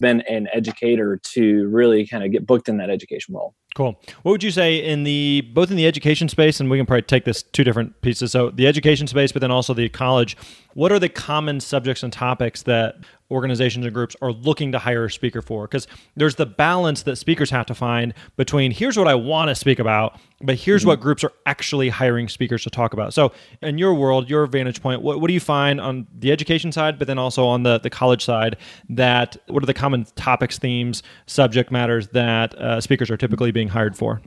been 0.00 0.22
an 0.22 0.48
educator 0.52 1.20
to 1.34 1.68
really 1.68 2.06
kind 2.06 2.24
of 2.24 2.32
get 2.32 2.46
booked 2.46 2.68
in 2.68 2.78
that 2.78 2.90
education 2.90 3.34
role. 3.34 3.54
Cool. 3.76 4.00
What 4.22 4.32
would 4.32 4.42
you 4.42 4.50
say 4.50 4.76
in 4.78 5.04
the 5.04 5.42
both 5.52 5.70
in 5.70 5.76
the 5.76 5.86
education 5.86 6.28
space 6.28 6.58
and 6.58 6.68
we 6.68 6.76
can 6.76 6.86
probably 6.86 7.02
take 7.02 7.24
this 7.24 7.42
two 7.42 7.62
different 7.62 8.00
pieces. 8.00 8.32
So 8.32 8.50
the 8.50 8.66
education 8.66 9.06
space, 9.06 9.30
but 9.30 9.40
then 9.40 9.52
also 9.52 9.74
the 9.74 9.88
college. 9.88 10.36
What 10.74 10.90
are 10.90 10.98
the 10.98 11.08
common 11.08 11.60
subjects 11.60 12.02
and 12.02 12.12
topics 12.12 12.62
that 12.64 12.96
organizations 13.30 13.86
and 13.86 13.94
groups 13.94 14.16
are 14.20 14.32
looking 14.32 14.72
to 14.72 14.78
hire 14.78 15.04
a 15.04 15.10
speaker 15.10 15.40
for 15.40 15.66
because 15.68 15.86
there's 16.16 16.34
the 16.34 16.46
balance 16.46 17.04
that 17.04 17.14
speakers 17.14 17.50
have 17.50 17.64
to 17.66 17.74
find 17.74 18.12
between 18.36 18.72
here's 18.72 18.96
what 18.96 19.06
I 19.06 19.14
want 19.14 19.50
to 19.50 19.54
speak 19.54 19.78
about 19.78 20.18
but 20.42 20.54
here's 20.54 20.82
mm-hmm. 20.82 20.88
what 20.88 21.00
groups 21.00 21.22
are 21.22 21.32
actually 21.44 21.90
hiring 21.90 22.28
speakers 22.28 22.64
to 22.64 22.70
talk 22.70 22.92
about. 22.92 23.12
So, 23.12 23.32
in 23.60 23.76
your 23.76 23.94
world, 23.94 24.30
your 24.30 24.46
vantage 24.46 24.80
point, 24.80 25.02
what, 25.02 25.20
what 25.20 25.28
do 25.28 25.34
you 25.34 25.40
find 25.40 25.80
on 25.80 26.06
the 26.18 26.32
education 26.32 26.72
side, 26.72 26.98
but 26.98 27.06
then 27.06 27.18
also 27.18 27.46
on 27.46 27.62
the, 27.62 27.78
the 27.78 27.90
college 27.90 28.24
side? 28.24 28.56
That 28.88 29.36
what 29.48 29.62
are 29.62 29.66
the 29.66 29.74
common 29.74 30.06
topics, 30.16 30.58
themes, 30.58 31.02
subject 31.26 31.70
matters 31.70 32.08
that 32.08 32.54
uh, 32.54 32.80
speakers 32.80 33.10
are 33.10 33.16
typically 33.16 33.50
being 33.50 33.59
hired 33.68 33.96
for? 33.96 34.20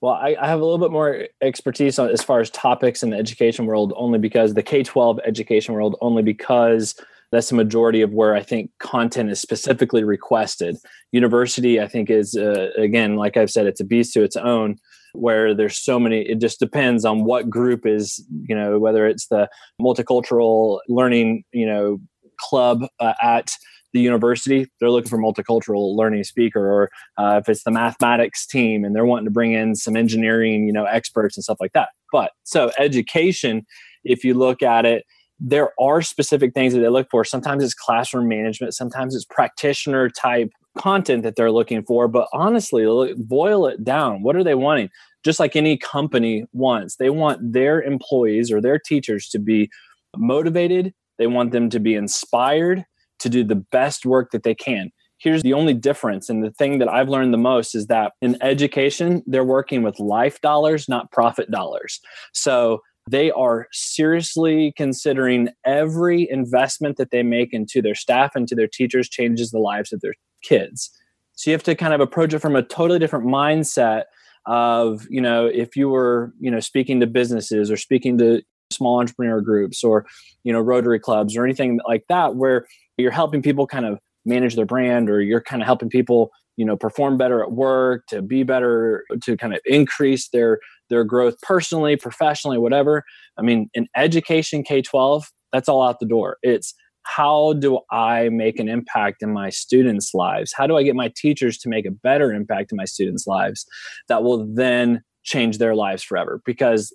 Well, 0.00 0.14
I, 0.14 0.36
I, 0.40 0.46
have 0.46 0.60
a 0.60 0.64
little 0.64 0.78
bit 0.78 0.92
more 0.92 1.26
expertise 1.42 1.98
on 1.98 2.08
as 2.10 2.22
far 2.22 2.38
as 2.40 2.50
topics 2.50 3.02
in 3.02 3.10
the 3.10 3.16
education 3.16 3.66
world, 3.66 3.92
only 3.96 4.18
because 4.18 4.54
the 4.54 4.62
K 4.62 4.84
12 4.84 5.18
education 5.26 5.74
world, 5.74 5.96
only 6.00 6.22
because 6.22 6.94
that's 7.32 7.48
the 7.48 7.56
majority 7.56 8.00
of 8.00 8.12
where 8.12 8.34
I 8.34 8.42
think 8.42 8.70
content 8.78 9.30
is 9.30 9.40
specifically 9.40 10.04
requested. 10.04 10.76
University, 11.10 11.80
I 11.80 11.88
think, 11.88 12.10
is 12.10 12.36
uh, 12.36 12.70
again, 12.78 13.16
like 13.16 13.36
I've 13.36 13.50
said, 13.50 13.66
it's 13.66 13.80
a 13.80 13.84
beast 13.84 14.12
to 14.14 14.22
its 14.22 14.36
own 14.36 14.78
where 15.14 15.54
there's 15.54 15.78
so 15.78 15.98
many 15.98 16.20
it 16.22 16.40
just 16.40 16.60
depends 16.60 17.04
on 17.04 17.24
what 17.24 17.48
group 17.48 17.86
is 17.86 18.24
you 18.46 18.54
know 18.54 18.78
whether 18.78 19.06
it's 19.06 19.28
the 19.28 19.48
multicultural 19.80 20.80
learning 20.88 21.42
you 21.52 21.66
know 21.66 21.98
club 22.38 22.84
uh, 23.00 23.14
at 23.22 23.56
the 23.92 24.00
university 24.00 24.66
they're 24.80 24.90
looking 24.90 25.08
for 25.08 25.18
multicultural 25.18 25.96
learning 25.96 26.24
speaker 26.24 26.70
or 26.70 26.90
uh, 27.16 27.40
if 27.40 27.48
it's 27.48 27.64
the 27.64 27.70
mathematics 27.70 28.46
team 28.46 28.84
and 28.84 28.94
they're 28.94 29.06
wanting 29.06 29.24
to 29.24 29.30
bring 29.30 29.52
in 29.52 29.74
some 29.74 29.96
engineering 29.96 30.66
you 30.66 30.72
know 30.72 30.84
experts 30.84 31.36
and 31.36 31.44
stuff 31.44 31.58
like 31.60 31.72
that. 31.72 31.90
But 32.12 32.32
so 32.44 32.70
education 32.78 33.66
if 34.04 34.24
you 34.24 34.34
look 34.34 34.62
at 34.62 34.84
it 34.84 35.04
there 35.40 35.70
are 35.80 36.02
specific 36.02 36.52
things 36.52 36.74
that 36.74 36.80
they 36.80 36.88
look 36.88 37.08
for. 37.12 37.24
Sometimes 37.24 37.62
it's 37.62 37.74
classroom 37.74 38.28
management 38.28 38.74
sometimes 38.74 39.14
it's 39.14 39.24
practitioner 39.24 40.08
type 40.10 40.50
content 40.76 41.22
that 41.22 41.36
they're 41.36 41.52
looking 41.52 41.82
for. 41.82 42.08
But 42.08 42.28
honestly 42.32 43.14
boil 43.16 43.66
it 43.66 43.84
down. 43.84 44.22
What 44.22 44.36
are 44.36 44.44
they 44.44 44.54
wanting? 44.54 44.90
Just 45.24 45.40
like 45.40 45.56
any 45.56 45.76
company 45.76 46.44
wants 46.52 46.96
they 46.96 47.10
want 47.10 47.52
their 47.52 47.82
employees 47.82 48.52
or 48.52 48.60
their 48.60 48.78
teachers 48.78 49.28
to 49.30 49.38
be 49.38 49.70
motivated. 50.16 50.92
They 51.18 51.26
want 51.26 51.52
them 51.52 51.68
to 51.70 51.80
be 51.80 51.94
inspired 51.94 52.84
to 53.18 53.28
do 53.28 53.44
the 53.44 53.56
best 53.56 54.06
work 54.06 54.30
that 54.30 54.42
they 54.42 54.54
can 54.54 54.90
here's 55.18 55.42
the 55.42 55.52
only 55.52 55.74
difference 55.74 56.28
and 56.28 56.44
the 56.44 56.50
thing 56.52 56.78
that 56.78 56.88
i've 56.88 57.08
learned 57.08 57.32
the 57.32 57.38
most 57.38 57.74
is 57.74 57.86
that 57.86 58.12
in 58.20 58.36
education 58.42 59.22
they're 59.26 59.44
working 59.44 59.82
with 59.82 59.98
life 59.98 60.40
dollars 60.40 60.88
not 60.88 61.10
profit 61.10 61.50
dollars 61.50 62.00
so 62.32 62.80
they 63.10 63.30
are 63.30 63.68
seriously 63.72 64.72
considering 64.76 65.48
every 65.64 66.28
investment 66.30 66.96
that 66.98 67.10
they 67.10 67.22
make 67.22 67.54
into 67.54 67.80
their 67.80 67.94
staff 67.94 68.32
and 68.34 68.46
to 68.48 68.54
their 68.54 68.68
teachers 68.68 69.08
changes 69.08 69.50
the 69.50 69.58
lives 69.58 69.92
of 69.92 70.00
their 70.00 70.14
kids. 70.42 70.90
So 71.34 71.50
you 71.50 71.54
have 71.54 71.62
to 71.64 71.74
kind 71.74 71.94
of 71.94 72.00
approach 72.00 72.34
it 72.34 72.40
from 72.40 72.56
a 72.56 72.62
totally 72.62 72.98
different 72.98 73.26
mindset 73.26 74.04
of, 74.46 75.06
you 75.08 75.20
know, 75.20 75.46
if 75.46 75.76
you 75.76 75.88
were, 75.88 76.32
you 76.40 76.50
know, 76.50 76.60
speaking 76.60 77.00
to 77.00 77.06
businesses 77.06 77.70
or 77.70 77.76
speaking 77.76 78.18
to 78.18 78.42
small 78.70 79.00
entrepreneur 79.00 79.40
groups 79.40 79.82
or, 79.82 80.04
you 80.44 80.52
know, 80.52 80.60
Rotary 80.60 81.00
clubs 81.00 81.36
or 81.36 81.44
anything 81.44 81.80
like 81.86 82.04
that, 82.08 82.36
where 82.36 82.66
you're 82.98 83.12
helping 83.12 83.42
people 83.42 83.66
kind 83.66 83.86
of 83.86 83.98
manage 84.24 84.56
their 84.56 84.66
brand 84.66 85.08
or 85.08 85.22
you're 85.22 85.40
kind 85.40 85.62
of 85.62 85.66
helping 85.66 85.88
people, 85.88 86.30
you 86.56 86.64
know, 86.64 86.76
perform 86.76 87.16
better 87.16 87.42
at 87.42 87.52
work, 87.52 88.04
to 88.08 88.20
be 88.20 88.42
better, 88.42 89.04
to 89.22 89.36
kind 89.36 89.54
of 89.54 89.60
increase 89.64 90.28
their 90.28 90.58
their 90.90 91.04
growth 91.04 91.40
personally, 91.42 91.96
professionally, 91.96 92.58
whatever. 92.58 93.04
I 93.38 93.42
mean, 93.42 93.70
in 93.74 93.88
education 93.96 94.62
K 94.62 94.82
12, 94.82 95.30
that's 95.52 95.68
all 95.68 95.82
out 95.82 96.00
the 96.00 96.06
door. 96.06 96.38
It's 96.42 96.74
how 97.04 97.54
do 97.54 97.80
I 97.90 98.28
make 98.28 98.58
an 98.58 98.68
impact 98.68 99.22
in 99.22 99.32
my 99.32 99.48
students' 99.48 100.12
lives? 100.12 100.52
How 100.54 100.66
do 100.66 100.76
I 100.76 100.82
get 100.82 100.94
my 100.94 101.10
teachers 101.16 101.56
to 101.58 101.68
make 101.68 101.86
a 101.86 101.90
better 101.90 102.32
impact 102.32 102.70
in 102.70 102.76
my 102.76 102.84
students' 102.84 103.26
lives 103.26 103.64
that 104.08 104.22
will 104.22 104.46
then 104.46 105.02
change 105.22 105.56
their 105.56 105.74
lives 105.74 106.02
forever? 106.02 106.42
Because 106.44 106.94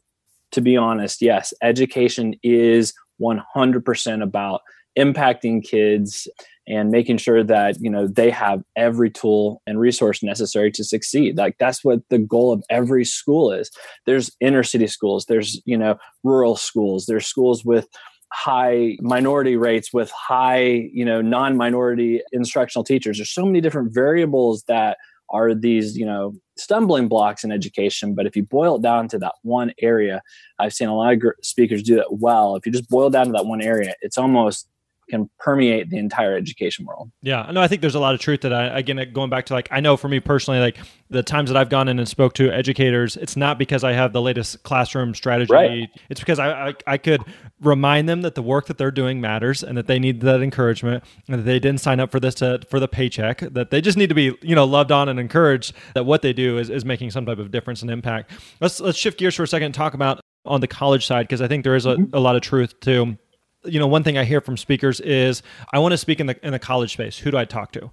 to 0.52 0.62
be 0.62 0.78
honest, 0.78 1.20
yes, 1.22 1.52
education 1.64 2.36
is 2.44 2.94
100% 3.20 4.24
about 4.24 4.62
impacting 4.98 5.64
kids 5.64 6.28
and 6.68 6.92
making 6.92 7.18
sure 7.18 7.44
that 7.44 7.80
you 7.80 7.90
know 7.90 8.08
they 8.08 8.30
have 8.30 8.64
every 8.76 9.10
tool 9.10 9.62
and 9.68 9.80
resource 9.80 10.24
necessary 10.24 10.72
to 10.72 10.84
succeed. 10.84 11.38
Like 11.38 11.58
that's 11.60 11.84
what 11.84 12.00
the 12.10 12.20
goal 12.20 12.54
of 12.54 12.64
every 12.70 13.06
school 13.06 13.52
is. 13.52 13.70
There's 14.06 14.32
inner 14.40 14.64
city 14.64 14.88
schools 14.88 15.26
there's 15.26 15.62
you 15.66 15.78
know 15.78 15.98
rural 16.24 16.56
schools 16.56 17.06
there's 17.06 17.26
schools 17.28 17.66
with 17.66 17.88
high 18.32 18.98
minority 19.00 19.56
rates 19.56 19.94
with 19.94 20.12
high 20.12 20.90
you 20.92 21.06
know 21.06 21.22
non-minority 21.22 22.22
instructional 22.32 22.84
teachers. 22.84 23.18
There's 23.18 23.30
so 23.30 23.46
many 23.46 23.62
different 23.62 23.94
variables 23.94 24.64
that 24.68 24.98
are 25.30 25.54
these 25.54 25.98
you 25.98 26.06
know 26.06 26.34
stumbling 26.58 27.08
blocks 27.10 27.44
in 27.44 27.52
education. 27.52 28.16
But 28.16 28.26
if 28.26 28.36
you 28.36 28.44
boil 28.44 28.78
it 28.78 28.82
down 28.82 29.08
to 29.10 29.20
that 29.20 29.34
one 29.42 29.74
area 29.82 30.22
i've 30.60 30.74
seen 30.74 30.88
a 30.88 30.96
lot 30.96 31.14
of 31.14 31.22
speakers 31.42 31.84
do 31.84 31.96
that 31.96 32.20
well. 32.20 32.56
If 32.56 32.66
you 32.66 32.72
just 32.72 32.90
boil 32.90 33.10
down 33.10 33.26
to 33.26 33.32
that 33.34 33.46
one 33.46 33.62
area 33.62 33.96
it's 34.02 34.18
almost 34.18 34.70
can 35.10 35.30
permeate 35.40 35.90
the 35.90 35.98
entire 35.98 36.36
education 36.36 36.86
world. 36.86 37.12
Yeah, 37.22 37.50
no, 37.52 37.62
I 37.62 37.68
think 37.68 37.82
there's 37.82 37.96
a 37.96 38.00
lot 38.00 38.14
of 38.14 38.20
truth 38.20 38.42
that 38.42 38.54
I 38.54 38.66
again 38.80 39.00
going 39.14 39.30
back 39.30 39.46
to 39.48 39.54
like 39.54 39.68
I 39.72 39.80
know 39.80 39.98
for 39.98 40.08
me 40.08 40.20
personally, 40.20 40.60
like 40.60 40.78
the 41.10 41.24
times 41.24 41.50
that 41.50 41.58
I've 41.58 41.70
gone 41.70 41.88
in 41.88 42.00
and 42.00 42.08
spoke 42.08 42.34
to 42.36 42.52
educators, 42.52 43.18
it's 43.18 43.36
not 43.36 43.58
because 43.60 43.84
I 43.84 43.94
have 43.94 44.14
the 44.14 44.22
latest 44.22 44.64
classroom 44.64 45.14
strategy. 45.14 45.54
Right. 45.54 45.90
It's 46.10 46.20
because 46.20 46.40
I, 46.40 46.70
I, 46.70 46.74
I 46.88 46.98
could 46.98 47.24
remind 47.62 48.10
them 48.10 48.22
that 48.22 48.36
the 48.36 48.42
work 48.42 48.68
that 48.68 48.78
they're 48.78 48.92
doing 48.92 49.22
matters 49.22 49.64
and 49.64 49.78
that 49.78 49.88
they 49.88 50.00
need 50.00 50.22
that 50.22 50.42
encouragement 50.42 51.04
and 51.28 51.40
that 51.40 51.44
they 51.44 51.60
didn't 51.60 51.82
sign 51.82 52.00
up 52.00 52.12
for 52.12 52.20
this 52.20 52.36
to 52.36 52.62
for 52.70 52.80
the 52.80 52.88
paycheck. 52.88 53.40
That 53.40 53.72
they 53.72 53.82
just 53.82 53.98
need 53.98 54.10
to 54.10 54.16
be 54.16 54.36
you 54.42 54.56
know 54.56 54.66
loved 54.66 54.92
on 54.92 55.10
and 55.10 55.20
encouraged 55.20 55.74
that 55.94 56.06
what 56.06 56.22
they 56.22 56.34
do 56.34 56.58
is, 56.58 56.70
is 56.70 56.86
making 56.86 57.12
some 57.12 57.26
type 57.26 57.40
of 57.40 57.52
difference 57.52 57.82
and 57.82 57.92
impact. 57.92 58.32
Let's 58.60 58.80
let's 58.80 58.98
shift 58.98 59.20
gears 59.20 59.36
for 59.36 59.44
a 59.44 59.48
second 59.48 59.68
and 59.68 59.76
talk 59.76 59.94
about 59.94 60.20
on 60.46 60.62
the 60.62 60.68
college 60.68 61.06
side 61.06 61.24
because 61.24 61.42
I 61.42 61.48
think 61.48 61.64
there 61.64 61.76
is 61.76 61.86
a, 61.86 61.96
mm-hmm. 61.96 62.16
a 62.16 62.20
lot 62.20 62.36
of 62.36 62.42
truth 62.42 62.80
to 62.82 63.18
you 63.66 63.80
know, 63.80 63.88
one 63.88 64.04
thing 64.04 64.18
I 64.18 64.24
hear 64.24 64.42
from 64.42 64.58
speakers 64.58 65.00
is, 65.00 65.44
I 65.72 65.80
want 65.80 65.94
to 65.94 65.98
speak 65.98 66.20
in 66.20 66.28
the 66.28 66.46
in 66.46 66.52
the 66.52 66.60
college 66.60 66.94
space. 66.94 67.18
Who 67.18 67.32
do 67.32 67.38
I 67.38 67.46
talk 67.46 67.72
to? 67.74 67.92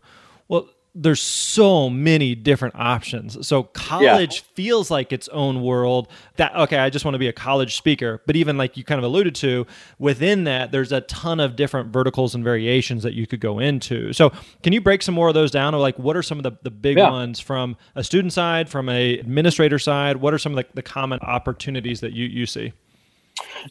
Well, 0.49 0.69
there's 0.93 1.23
so 1.23 1.89
many 1.89 2.35
different 2.35 2.75
options. 2.75 3.47
So 3.47 3.63
college 3.63 4.37
yeah. 4.39 4.55
feels 4.55 4.91
like 4.91 5.13
its 5.13 5.29
own 5.29 5.63
world. 5.63 6.09
That 6.37 6.55
okay, 6.57 6.79
I 6.79 6.91
just 6.91 7.05
want 7.05 7.15
to 7.15 7.19
be 7.21 7.29
a 7.29 7.33
college 7.33 7.77
speaker. 7.77 8.21
But 8.27 8.35
even 8.35 8.57
like 8.57 8.77
you 8.77 8.83
kind 8.83 8.99
of 8.99 9.05
alluded 9.05 9.37
to, 9.37 9.67
within 9.99 10.45
that, 10.45 10.73
there's 10.73 10.91
a 10.91 11.03
ton 11.03 11.39
of 11.39 11.55
different 11.55 11.93
verticals 11.93 12.35
and 12.35 12.43
variations 12.43 13.05
that 13.05 13.15
you 13.15 13.27
could 13.29 13.41
go 13.41 13.61
into. 13.61 14.13
So 14.13 14.33
can 14.65 14.73
you 14.73 14.81
break 14.81 15.03
some 15.03 15.15
more 15.15 15.29
of 15.29 15.35
those 15.35 15.53
down? 15.53 15.75
Or 15.75 15.79
like 15.79 15.99
what 15.99 16.17
are 16.17 16.23
some 16.25 16.39
of 16.39 16.43
the, 16.43 16.53
the 16.63 16.73
big 16.73 16.99
yeah. 16.99 17.09
ones 17.09 17.39
from 17.39 17.77
a 17.95 18.03
student 18.03 18.33
side, 18.33 18.69
from 18.69 18.89
a 18.89 19.19
administrator 19.19 19.79
side? 19.79 20.17
What 20.17 20.35
are 20.35 20.39
some 20.39 20.59
of 20.59 20.65
the, 20.65 20.75
the 20.75 20.83
common 20.83 21.21
opportunities 21.21 22.01
that 22.01 22.15
you, 22.15 22.27
you 22.27 22.47
see? 22.47 22.73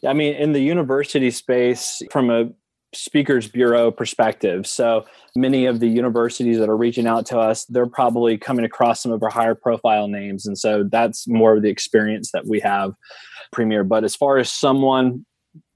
I 0.06 0.12
mean, 0.12 0.34
in 0.34 0.52
the 0.52 0.60
university 0.60 1.30
space, 1.30 2.02
from 2.10 2.30
a 2.30 2.50
speakers 2.92 3.46
bureau 3.46 3.90
perspective. 3.90 4.66
So 4.66 5.04
many 5.36 5.66
of 5.66 5.80
the 5.80 5.88
universities 5.88 6.58
that 6.58 6.68
are 6.68 6.76
reaching 6.76 7.06
out 7.06 7.24
to 7.26 7.38
us, 7.38 7.64
they're 7.66 7.86
probably 7.86 8.36
coming 8.36 8.64
across 8.64 9.02
some 9.02 9.12
of 9.12 9.22
our 9.22 9.30
higher 9.30 9.54
profile 9.54 10.08
names. 10.08 10.46
And 10.46 10.58
so 10.58 10.84
that's 10.90 11.28
more 11.28 11.56
of 11.56 11.62
the 11.62 11.68
experience 11.68 12.32
that 12.32 12.46
we 12.46 12.60
have 12.60 12.94
premiere. 13.52 13.84
But 13.84 14.04
as 14.04 14.16
far 14.16 14.38
as 14.38 14.50
someone 14.50 15.24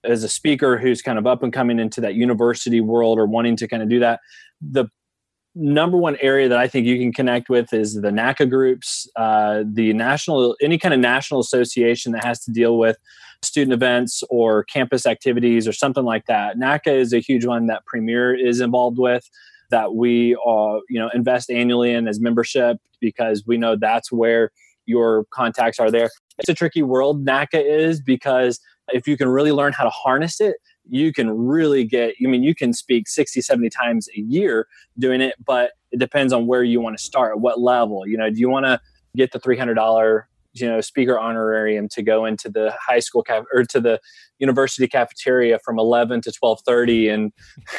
as 0.03 0.25
a 0.25 0.29
speaker 0.29 0.77
who's 0.77 1.03
kind 1.03 1.19
of 1.19 1.27
up 1.27 1.43
and 1.43 1.53
coming 1.53 1.79
into 1.79 2.01
that 2.01 2.15
university 2.15 2.81
world 2.81 3.19
or 3.19 3.27
wanting 3.27 3.57
to 3.57 3.69
kind 3.69 3.83
of 3.83 3.89
do 3.89 4.01
that, 4.01 4.21
the 4.61 4.87
number 5.55 5.97
one 5.97 6.17
area 6.21 6.49
that 6.49 6.59
I 6.59 6.67
think 6.67 6.85
you 6.85 6.99
can 6.99 7.13
connect 7.13 7.49
with 7.49 7.73
is 7.73 7.95
the 7.95 8.11
NACA 8.11 8.51
groups, 8.51 9.09
uh, 9.15 9.63
the 9.65 9.93
national, 9.93 10.57
any 10.61 10.79
kind 10.79 10.93
of 10.93 10.99
national 10.99 11.41
association 11.41 12.11
that 12.13 12.25
has 12.25 12.41
to 12.45 12.51
deal 12.51 12.77
with 12.77 12.97
student 13.45 13.73
events 13.73 14.23
or 14.31 14.65
campus 14.65 15.07
activities 15.07 15.69
or 15.69 15.73
something 15.73 16.05
like 16.05 16.27
that. 16.27 16.59
NACA 16.59 16.89
is 16.89 17.13
a 17.13 17.19
huge 17.19 17.45
one 17.45 17.67
that 17.67 17.85
Premiere 17.87 18.35
is 18.35 18.61
involved 18.61 18.99
with 18.99 19.29
that 19.71 19.95
we 19.95 20.35
uh, 20.47 20.79
you 20.89 20.99
know 20.99 21.11
invest 21.15 21.51
annually 21.51 21.93
in 21.93 22.07
as 22.09 22.21
membership 22.21 22.79
because 23.01 23.45
we 23.47 23.57
know 23.57 23.77
that's 23.77 24.11
where 24.13 24.51
your 24.87 25.25
contacts 25.31 25.79
are 25.79 25.91
there. 25.91 26.11
It's 26.39 26.49
a 26.49 26.55
tricky 26.55 26.83
world 26.83 27.25
NACA 27.25 27.65
is 27.65 28.01
because 28.01 28.61
if 28.93 29.09
you 29.09 29.17
can 29.17 29.29
really 29.29 29.53
learn 29.53 29.73
how 29.73 29.85
to 29.85 29.91
harness 29.91 30.41
it, 30.41 30.57
you 30.89 31.13
can 31.13 31.31
really 31.31 31.85
get 31.85 32.15
i 32.23 32.27
mean 32.27 32.43
you 32.43 32.55
can 32.55 32.73
speak 32.73 33.09
60 33.09 33.41
70 33.41 33.71
times 33.71 34.09
a 34.17 34.21
year 34.21 34.67
doing 34.99 35.21
it 35.21 35.35
but 35.45 35.73
it 35.93 35.99
depends 35.99 36.33
on 36.33 36.47
where 36.47 36.63
you 36.63 36.81
want 36.81 36.97
to 36.97 37.03
start 37.03 37.41
what 37.41 37.61
level 37.61 38.07
you 38.07 38.17
know 38.17 38.31
do 38.31 38.39
you 38.39 38.49
want 38.49 38.67
to 38.67 38.81
get 39.17 39.33
the 39.33 39.41
$300 39.41 40.25
you 40.55 40.67
know 40.69 40.81
speaker 40.81 41.19
honorarium 41.19 41.89
to 41.89 42.03
go 42.03 42.25
into 42.25 42.49
the 42.49 42.73
high 42.81 43.01
school 43.01 43.23
caf- 43.23 43.45
or 43.53 43.65
to 43.65 43.81
the 43.81 44.01
university 44.39 44.87
cafeteria 44.87 45.59
from 45.65 45.79
11 45.79 46.21
to 46.23 46.31
12:30 46.31 47.13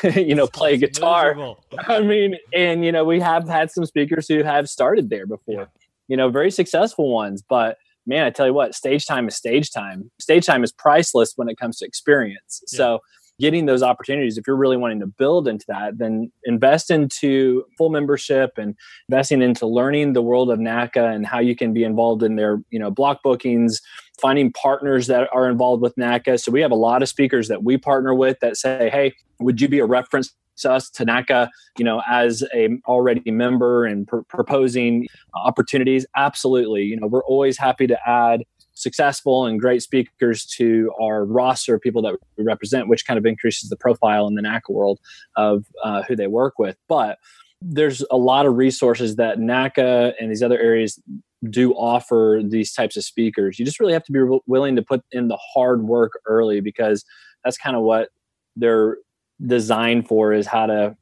and 0.04 0.16
you 0.28 0.36
know 0.36 0.48
play 0.48 0.78
guitar. 0.78 1.36
i 1.88 2.02
mean 2.02 2.36
and 2.54 2.86
you 2.86 2.92
know 2.92 3.04
we 3.04 3.20
have 3.20 3.48
had 3.48 3.72
some 3.72 3.86
speakers 3.86 4.28
who 4.28 4.44
have 4.44 4.70
started 4.70 5.10
there 5.10 5.26
before. 5.26 5.62
Yeah. 5.62 5.66
you 6.08 6.18
know 6.18 6.30
very 6.30 6.52
successful 6.52 7.12
ones 7.12 7.44
but 7.48 7.78
man 8.06 8.26
i 8.26 8.30
tell 8.30 8.48
you 8.48 8.54
what 8.54 8.76
stage 8.76 9.06
time 9.06 9.28
is 9.28 9.36
stage 9.36 9.72
time. 9.72 10.12
Stage 10.20 10.46
time 10.46 10.64
is 10.64 10.72
priceless 10.72 11.34
when 11.36 11.50
it 11.50 11.58
comes 11.58 11.78
to 11.78 11.86
experience. 11.86 12.62
Yeah. 12.72 12.78
so 12.78 13.00
getting 13.40 13.66
those 13.66 13.84
opportunities, 13.84 14.38
if 14.38 14.48
you're 14.48 14.56
really 14.56 14.78
wanting 14.78 15.00
to 15.00 15.08
build 15.08 15.48
into 15.48 15.66
that, 15.68 15.98
then 15.98 16.32
invest 16.46 16.90
into 16.90 17.66
full 17.78 17.90
membership 17.90 18.52
and 18.58 18.76
investing 19.10 19.42
into 19.42 19.68
learning 19.68 20.14
the 20.14 20.22
world 20.22 20.50
of 20.50 20.60
NACA 20.60 21.14
and 21.14 21.26
how 21.26 21.40
you 21.40 21.56
can 21.56 21.74
be 21.74 21.84
involved 21.84 22.24
in 22.24 22.36
their, 22.36 22.62
you 22.70 22.80
know, 22.80 22.90
block 22.90 23.22
bookings, 23.24 23.82
finding 24.20 24.52
partners 24.54 25.08
that 25.08 25.28
are 25.34 25.50
involved 25.50 25.82
with 25.82 25.96
NACA. 25.96 26.40
So 26.40 26.52
we 26.52 26.62
have 26.62 26.72
a 26.72 26.76
lot 26.76 27.02
of 27.02 27.10
speakers 27.10 27.48
that 27.50 27.64
we 27.64 27.78
partner 27.78 28.14
with 28.14 28.40
that 28.40 28.58
say, 28.58 28.90
hey, 28.90 29.14
would 29.40 29.60
you 29.60 29.68
be 29.68 29.80
a 29.80 29.86
reference 29.86 30.34
to 30.60 30.72
us 30.72 30.90
to 30.92 31.06
NACA, 31.06 31.50
you 31.78 31.84
know, 31.84 32.02
as 32.10 32.42
a 32.54 32.70
already 32.88 33.30
member 33.30 33.86
and 33.86 34.08
pr- 34.08 34.22
proposing 34.30 35.08
opportunities? 35.34 36.06
Absolutely. 36.16 36.84
You 36.84 36.98
know, 36.98 37.08
we're 37.08 37.26
always 37.26 37.58
happy 37.58 37.88
to 37.88 38.10
add 38.10 38.44
successful 38.76 39.46
and 39.46 39.60
great 39.60 39.82
speakers 39.82 40.46
to 40.46 40.92
our 41.02 41.26
roster 41.26 41.76
of 41.76 41.82
people 41.82 42.02
that 42.04 42.16
we 42.38 42.44
represent, 42.44 42.88
which 42.88 43.06
kind 43.06 43.18
of 43.18 43.26
increases 43.26 43.70
the 43.70 43.78
profile 43.78 44.28
in 44.28 44.36
the 44.36 44.42
NACA 44.42 44.70
world 44.70 45.00
of 45.36 45.66
uh, 45.84 46.04
who 46.04 46.16
they 46.16 46.28
work 46.28 46.60
with. 46.60 46.78
But 46.88 47.18
there's 47.62 48.04
a 48.12 48.18
lot 48.18 48.46
of 48.46 48.56
resources 48.56 49.16
that 49.16 49.40
NACA 49.40 50.14
and 50.20 50.30
these 50.30 50.44
other 50.44 50.60
areas 50.60 51.02
do 51.50 51.74
offer 51.74 52.42
these 52.44 52.74
types 52.74 52.98
of 52.98 53.04
speakers. 53.04 53.58
You 53.58 53.66
just 53.66 53.80
really 53.80 53.94
have 53.94 54.04
to 54.04 54.12
be 54.12 54.40
willing 54.46 54.76
to 54.76 54.82
put 54.82 55.04
in 55.12 55.28
the 55.28 55.38
hard 55.54 55.84
work 55.84 56.20
early 56.26 56.60
because 56.60 57.06
that's 57.44 57.58
kind 57.58 57.76
of 57.76 57.84
what 57.84 58.10
they're 58.56 58.98
designed 59.46 60.08
for 60.08 60.34
is 60.34 60.48
how 60.48 60.66
to 60.66 60.96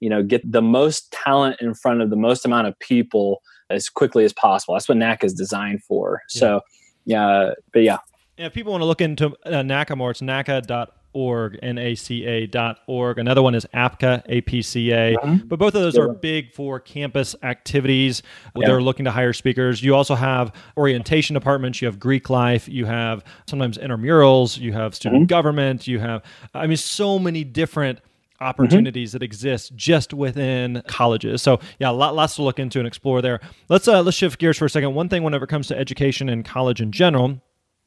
you 0.00 0.08
know 0.08 0.22
get 0.22 0.50
the 0.50 0.62
most 0.62 1.12
talent 1.12 1.60
in 1.60 1.74
front 1.74 2.00
of 2.00 2.10
the 2.10 2.16
most 2.16 2.44
amount 2.44 2.66
of 2.66 2.78
people 2.78 3.40
as 3.70 3.88
quickly 3.88 4.24
as 4.24 4.32
possible. 4.32 4.74
That's 4.74 4.88
what 4.88 4.98
NACA 4.98 5.24
is 5.24 5.34
designed 5.34 5.82
for. 5.82 6.22
Yeah. 6.34 6.40
So 6.40 6.60
yeah, 7.04 7.50
but 7.72 7.82
yeah. 7.82 7.98
Yeah, 8.36 8.46
if 8.46 8.52
people 8.52 8.72
want 8.72 8.82
to 8.82 8.86
look 8.86 9.00
into 9.00 9.26
uh, 9.46 9.62
NACA 9.62 9.96
more, 9.96 10.10
it's 10.10 10.20
naca.org, 10.20 11.58
N-A-C-A 11.62 12.46
dot 12.48 12.78
org. 12.88 13.18
Another 13.18 13.42
one 13.42 13.54
is 13.54 13.64
APCA, 13.72 14.22
A-P-C-A. 14.26 15.16
Mm-hmm. 15.16 15.46
But 15.46 15.60
both 15.60 15.74
of 15.76 15.82
those 15.82 15.96
are 15.96 16.08
big 16.08 16.52
for 16.52 16.80
campus 16.80 17.36
activities. 17.44 18.22
Yeah. 18.56 18.66
They're 18.66 18.82
looking 18.82 19.04
to 19.04 19.12
hire 19.12 19.32
speakers. 19.32 19.84
You 19.84 19.94
also 19.94 20.16
have 20.16 20.52
orientation 20.76 21.34
departments. 21.34 21.80
You 21.80 21.86
have 21.86 22.00
Greek 22.00 22.28
life. 22.28 22.68
You 22.68 22.86
have 22.86 23.22
sometimes 23.48 23.78
intramurals. 23.78 24.58
You 24.58 24.72
have 24.72 24.96
student 24.96 25.22
mm-hmm. 25.22 25.26
government. 25.26 25.86
You 25.86 26.00
have, 26.00 26.24
I 26.54 26.66
mean, 26.66 26.76
so 26.76 27.20
many 27.20 27.44
different– 27.44 28.00
opportunities 28.40 29.10
mm-hmm. 29.10 29.18
that 29.18 29.22
exist 29.22 29.74
just 29.76 30.12
within 30.12 30.82
colleges. 30.86 31.42
So 31.42 31.60
yeah, 31.78 31.90
lot, 31.90 32.14
lots 32.14 32.36
to 32.36 32.42
look 32.42 32.58
into 32.58 32.78
and 32.78 32.86
explore 32.86 33.22
there. 33.22 33.40
Let's 33.68 33.88
uh, 33.88 34.02
let's 34.02 34.16
shift 34.16 34.38
gears 34.38 34.58
for 34.58 34.64
a 34.64 34.70
second. 34.70 34.94
One 34.94 35.08
thing 35.08 35.22
whenever 35.22 35.44
it 35.44 35.48
comes 35.48 35.68
to 35.68 35.78
education 35.78 36.28
and 36.28 36.44
college 36.44 36.80
in 36.80 36.92
general 36.92 37.40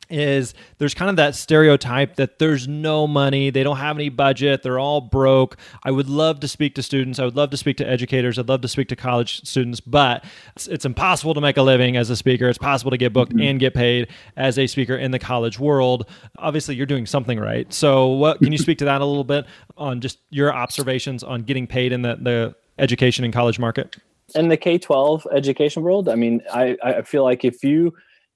is 0.09 0.53
there's 0.77 0.93
kind 0.93 1.09
of 1.09 1.15
that 1.17 1.35
stereotype 1.35 2.15
that 2.15 2.39
there's 2.39 2.67
no 2.67 3.07
money, 3.07 3.49
they 3.49 3.63
don't 3.63 3.77
have 3.77 3.97
any 3.97 4.09
budget, 4.09 4.63
they're 4.63 4.79
all 4.79 5.01
broke. 5.01 5.57
I 5.83 5.91
would 5.91 6.09
love 6.09 6.39
to 6.41 6.47
speak 6.47 6.75
to 6.75 6.83
students, 6.83 7.19
I 7.19 7.25
would 7.25 7.35
love 7.35 7.49
to 7.51 7.57
speak 7.57 7.77
to 7.77 7.87
educators, 7.89 8.39
I'd 8.39 8.49
love 8.49 8.61
to 8.61 8.67
speak 8.67 8.87
to 8.89 8.95
college 8.95 9.45
students, 9.45 9.79
but 9.79 10.23
it's, 10.55 10.67
it's 10.67 10.85
impossible 10.85 11.33
to 11.33 11.41
make 11.41 11.57
a 11.57 11.61
living 11.61 11.97
as 11.97 12.09
a 12.09 12.15
speaker. 12.15 12.47
It's 12.47 12.57
possible 12.57 12.91
to 12.91 12.97
get 12.97 13.13
booked 13.13 13.33
mm-hmm. 13.33 13.47
and 13.47 13.59
get 13.59 13.73
paid 13.73 14.07
as 14.35 14.57
a 14.57 14.67
speaker 14.67 14.95
in 14.95 15.11
the 15.11 15.19
college 15.19 15.59
world. 15.59 16.09
Obviously, 16.37 16.75
you're 16.75 16.85
doing 16.85 17.05
something 17.05 17.39
right. 17.39 17.71
So, 17.73 18.07
what 18.07 18.39
can 18.39 18.51
you 18.51 18.57
speak 18.57 18.77
to 18.79 18.85
that 18.85 19.01
a 19.01 19.05
little 19.05 19.23
bit 19.23 19.45
on 19.77 20.01
just 20.01 20.19
your 20.29 20.53
observations 20.53 21.23
on 21.23 21.43
getting 21.43 21.67
paid 21.67 21.91
in 21.91 22.01
the, 22.01 22.17
the 22.21 22.55
education 22.79 23.25
and 23.25 23.33
college 23.33 23.59
market? 23.59 23.97
In 24.35 24.49
the 24.49 24.57
K 24.57 24.77
12 24.77 25.27
education 25.31 25.83
world, 25.83 26.09
I 26.09 26.15
mean, 26.15 26.41
I, 26.53 26.77
I 26.83 27.01
feel 27.01 27.23
like 27.23 27.45
if 27.45 27.63
you 27.63 27.93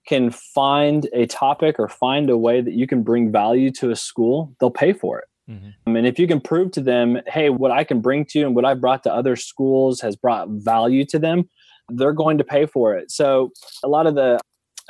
can 0.08 0.31
find 0.31 1.08
a 1.13 1.25
topic 1.27 1.77
or 1.79 1.88
find 1.88 2.29
a 2.29 2.38
way 2.38 2.62
that 2.62 2.74
you 2.74 2.88
can 2.88 3.03
bring 3.03 3.31
value 3.31 3.72
to 3.72 3.91
a 3.91 3.96
school, 3.96 4.53
they'll 4.60 4.72
pay 4.72 4.93
for 4.93 5.20
it. 5.20 5.25
Mm-hmm. 5.50 5.96
And 5.96 6.08
if 6.08 6.17
you 6.17 6.27
can 6.27 6.39
prove 6.39 6.72
to 6.72 6.81
them, 6.81 7.20
hey, 7.27 7.50
what 7.50 7.72
I 7.72 7.84
can 7.84 8.01
bring 8.01 8.25
to 8.25 8.39
you 8.39 8.46
and 8.46 8.55
what 8.55 8.65
I've 8.65 8.81
brought 8.81 9.03
to 9.03 9.13
other 9.13 9.36
schools 9.36 10.01
has 10.01 10.15
brought 10.15 10.50
value 10.50 11.05
to 11.05 11.20
them, 11.20 11.50
they're 11.89 12.13
going 12.13 12.38
to 12.38 12.43
pay 12.43 12.65
for 12.65 12.96
it. 12.96 13.12
So 13.12 13.51
a 13.84 13.88
lot 13.88 14.08
of 14.08 14.15
the 14.15 14.39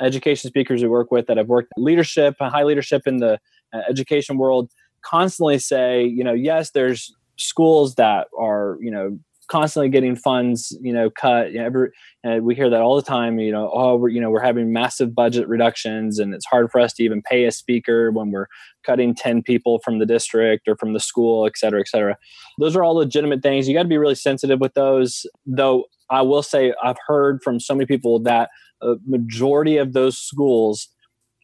education 0.00 0.48
speakers 0.48 0.82
we 0.82 0.88
work 0.88 1.10
with 1.10 1.26
that 1.26 1.36
have 1.36 1.48
worked 1.48 1.72
leadership, 1.76 2.36
high 2.40 2.64
leadership 2.64 3.02
in 3.06 3.18
the 3.18 3.38
uh, 3.72 3.80
education 3.88 4.38
world, 4.38 4.70
constantly 5.02 5.58
say, 5.58 6.04
you 6.04 6.22
know, 6.22 6.32
yes, 6.32 6.70
there's 6.70 7.14
schools 7.38 7.96
that 7.96 8.28
are, 8.38 8.78
you 8.80 8.90
know, 8.90 9.18
constantly 9.52 9.90
getting 9.90 10.16
funds, 10.16 10.76
you 10.80 10.94
know, 10.94 11.10
cut. 11.10 11.52
You 11.52 11.58
know, 11.58 11.66
every, 11.66 11.90
uh, 12.26 12.38
we 12.40 12.54
hear 12.54 12.70
that 12.70 12.80
all 12.80 12.96
the 12.96 13.02
time. 13.02 13.38
You 13.38 13.52
know, 13.52 13.70
oh, 13.72 13.96
we're 13.96 14.08
you 14.08 14.20
know 14.20 14.30
we're 14.30 14.42
having 14.42 14.72
massive 14.72 15.14
budget 15.14 15.46
reductions, 15.46 16.18
and 16.18 16.32
it's 16.32 16.46
hard 16.46 16.70
for 16.72 16.80
us 16.80 16.94
to 16.94 17.04
even 17.04 17.20
pay 17.20 17.44
a 17.44 17.52
speaker 17.52 18.10
when 18.10 18.30
we're 18.30 18.46
cutting 18.84 19.14
ten 19.14 19.42
people 19.42 19.78
from 19.84 19.98
the 19.98 20.06
district 20.06 20.66
or 20.66 20.76
from 20.76 20.94
the 20.94 21.00
school, 21.00 21.46
et 21.46 21.58
cetera, 21.58 21.80
et 21.80 21.88
cetera. 21.88 22.16
Those 22.58 22.74
are 22.74 22.82
all 22.82 22.94
legitimate 22.94 23.42
things. 23.42 23.68
You 23.68 23.74
got 23.74 23.82
to 23.82 23.88
be 23.88 23.98
really 23.98 24.14
sensitive 24.14 24.58
with 24.58 24.72
those. 24.72 25.26
Though 25.44 25.84
I 26.08 26.22
will 26.22 26.42
say, 26.42 26.72
I've 26.82 26.98
heard 27.06 27.42
from 27.44 27.60
so 27.60 27.74
many 27.74 27.86
people 27.86 28.18
that 28.20 28.48
a 28.80 28.94
majority 29.06 29.76
of 29.76 29.92
those 29.92 30.18
schools 30.18 30.88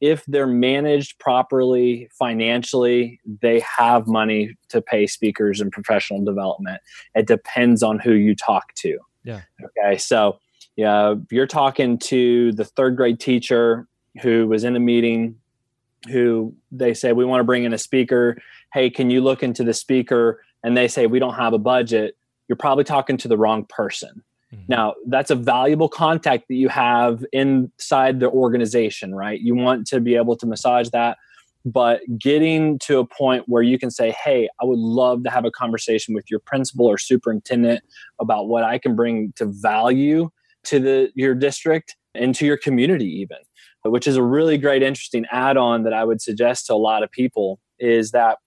if 0.01 0.25
they're 0.27 0.47
managed 0.47 1.19
properly 1.19 2.09
financially, 2.19 3.21
they 3.43 3.61
have 3.61 4.07
money 4.07 4.57
to 4.69 4.81
pay 4.81 5.07
speakers 5.07 5.61
and 5.61 5.73
professional 5.73 6.25
development. 6.25 6.81
It 7.15 7.27
depends 7.27 7.83
on 7.83 7.99
who 7.99 8.13
you 8.13 8.35
talk 8.35 8.75
to. 8.77 8.99
Yeah. 9.25 9.41
Okay. 9.63 9.99
So, 9.99 10.39
yeah, 10.77 11.15
you're 11.31 11.47
talking 11.47 11.99
to 11.99 12.53
the 12.53 12.65
third 12.65 12.97
grade 12.97 13.19
teacher 13.19 13.89
who 14.23 14.47
was 14.47 14.65
in 14.65 14.77
a 14.77 14.81
meeting 14.81 15.37
who 16.09 16.55
they 16.71 16.95
say, 16.95 17.13
We 17.13 17.25
want 17.25 17.41
to 17.41 17.45
bring 17.45 17.65
in 17.65 17.73
a 17.73 17.79
speaker. 17.79 18.39
Hey, 18.73 18.91
can 18.91 19.11
you 19.11 19.21
look 19.21 19.43
into 19.43 19.65
the 19.65 19.75
speaker? 19.75 20.43
And 20.63 20.77
they 20.77 20.89
say, 20.89 21.07
We 21.07 21.19
don't 21.19 21.35
have 21.35 21.53
a 21.53 21.59
budget. 21.59 22.17
You're 22.47 22.57
probably 22.57 22.85
talking 22.85 23.17
to 23.19 23.29
the 23.29 23.37
wrong 23.37 23.65
person. 23.65 24.23
Mm-hmm. 24.55 24.65
Now, 24.69 24.95
that's 25.07 25.31
a 25.31 25.35
valuable 25.35 25.89
contact 25.89 26.49
that 26.49 26.55
you 26.55 26.69
have 26.69 27.25
inside 27.33 28.21
the 28.21 28.31
organization, 28.31 29.15
right? 29.15 29.41
You 29.41 29.55
want 29.55 29.87
to 29.89 30.01
be 30.01 30.17
able 30.17 30.37
to 30.37 30.47
massage 30.47 30.89
that, 30.91 31.19
but 31.65 32.01
getting 32.19 32.79
to 32.81 32.99
a 32.99 33.07
point 33.07 33.45
where 33.47 33.63
you 33.63 33.79
can 33.79 33.91
say, 33.91 34.15
Hey, 34.25 34.49
I 34.61 34.65
would 34.65 34.79
love 34.79 35.25
to 35.25 35.31
have 35.31 35.45
a 35.45 35.51
conversation 35.51 36.15
with 36.15 36.31
your 36.31 36.41
principal 36.41 36.87
or 36.87 36.97
superintendent 36.99 37.83
about 38.21 38.49
what 38.49 38.65
I 38.65 38.79
can 38.79 38.97
bring 38.97 39.33
to 39.37 39.47
value 39.47 40.31
to 40.65 40.79
the 40.79 41.11
your 41.15 41.35
district 41.35 41.97
and 42.15 42.35
to 42.35 42.45
your 42.45 42.57
community 42.57 43.07
even 43.07 43.39
which 43.85 44.07
is 44.07 44.17
a 44.17 44.23
really 44.23 44.59
great 44.59 44.83
interesting 44.83 45.25
add-on 45.31 45.85
that 45.85 45.93
i 45.93 46.05
would 46.05 46.21
suggest 46.21 46.67
to 46.67 46.75
a 46.75 46.77
lot 46.77 47.03
of 47.03 47.11
people 47.11 47.59
is 47.79 48.11
that 48.11 48.39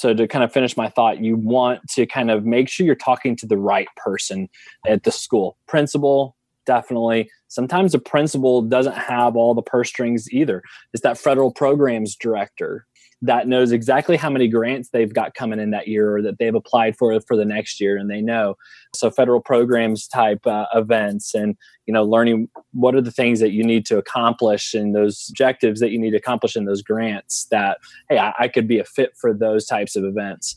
so 0.00 0.14
to 0.14 0.26
kind 0.26 0.42
of 0.42 0.52
finish 0.52 0.76
my 0.76 0.88
thought 0.88 1.22
you 1.22 1.36
want 1.36 1.80
to 1.90 2.06
kind 2.06 2.30
of 2.30 2.44
make 2.44 2.68
sure 2.68 2.86
you're 2.86 2.94
talking 2.94 3.36
to 3.36 3.46
the 3.46 3.58
right 3.58 3.88
person 3.96 4.48
at 4.86 5.04
the 5.04 5.12
school. 5.12 5.56
Principal 5.68 6.36
definitely. 6.66 7.28
Sometimes 7.48 7.92
the 7.92 7.98
principal 7.98 8.62
doesn't 8.62 8.96
have 8.96 9.34
all 9.34 9.54
the 9.54 9.62
purse 9.62 9.88
strings 9.88 10.30
either. 10.32 10.62
It's 10.92 11.02
that 11.02 11.18
federal 11.18 11.50
programs 11.50 12.14
director 12.14 12.86
that 13.22 13.46
knows 13.46 13.70
exactly 13.72 14.16
how 14.16 14.30
many 14.30 14.48
grants 14.48 14.90
they've 14.90 15.12
got 15.12 15.34
coming 15.34 15.60
in 15.60 15.70
that 15.70 15.88
year 15.88 16.16
or 16.16 16.22
that 16.22 16.38
they've 16.38 16.54
applied 16.54 16.96
for 16.96 17.18
for 17.20 17.36
the 17.36 17.44
next 17.44 17.80
year 17.80 17.96
and 17.96 18.10
they 18.10 18.20
know 18.20 18.56
so 18.94 19.10
federal 19.10 19.40
programs 19.40 20.08
type 20.08 20.46
uh, 20.46 20.66
events 20.74 21.34
and 21.34 21.56
you 21.86 21.92
know 21.92 22.04
learning 22.04 22.48
what 22.72 22.94
are 22.94 23.00
the 23.00 23.10
things 23.10 23.40
that 23.40 23.52
you 23.52 23.62
need 23.62 23.84
to 23.84 23.98
accomplish 23.98 24.74
and 24.74 24.94
those 24.94 25.26
objectives 25.30 25.80
that 25.80 25.90
you 25.90 25.98
need 25.98 26.10
to 26.10 26.16
accomplish 26.16 26.56
in 26.56 26.64
those 26.64 26.82
grants 26.82 27.46
that 27.50 27.78
hey 28.08 28.18
I, 28.18 28.32
I 28.38 28.48
could 28.48 28.66
be 28.66 28.78
a 28.78 28.84
fit 28.84 29.12
for 29.16 29.34
those 29.34 29.66
types 29.66 29.96
of 29.96 30.04
events 30.04 30.56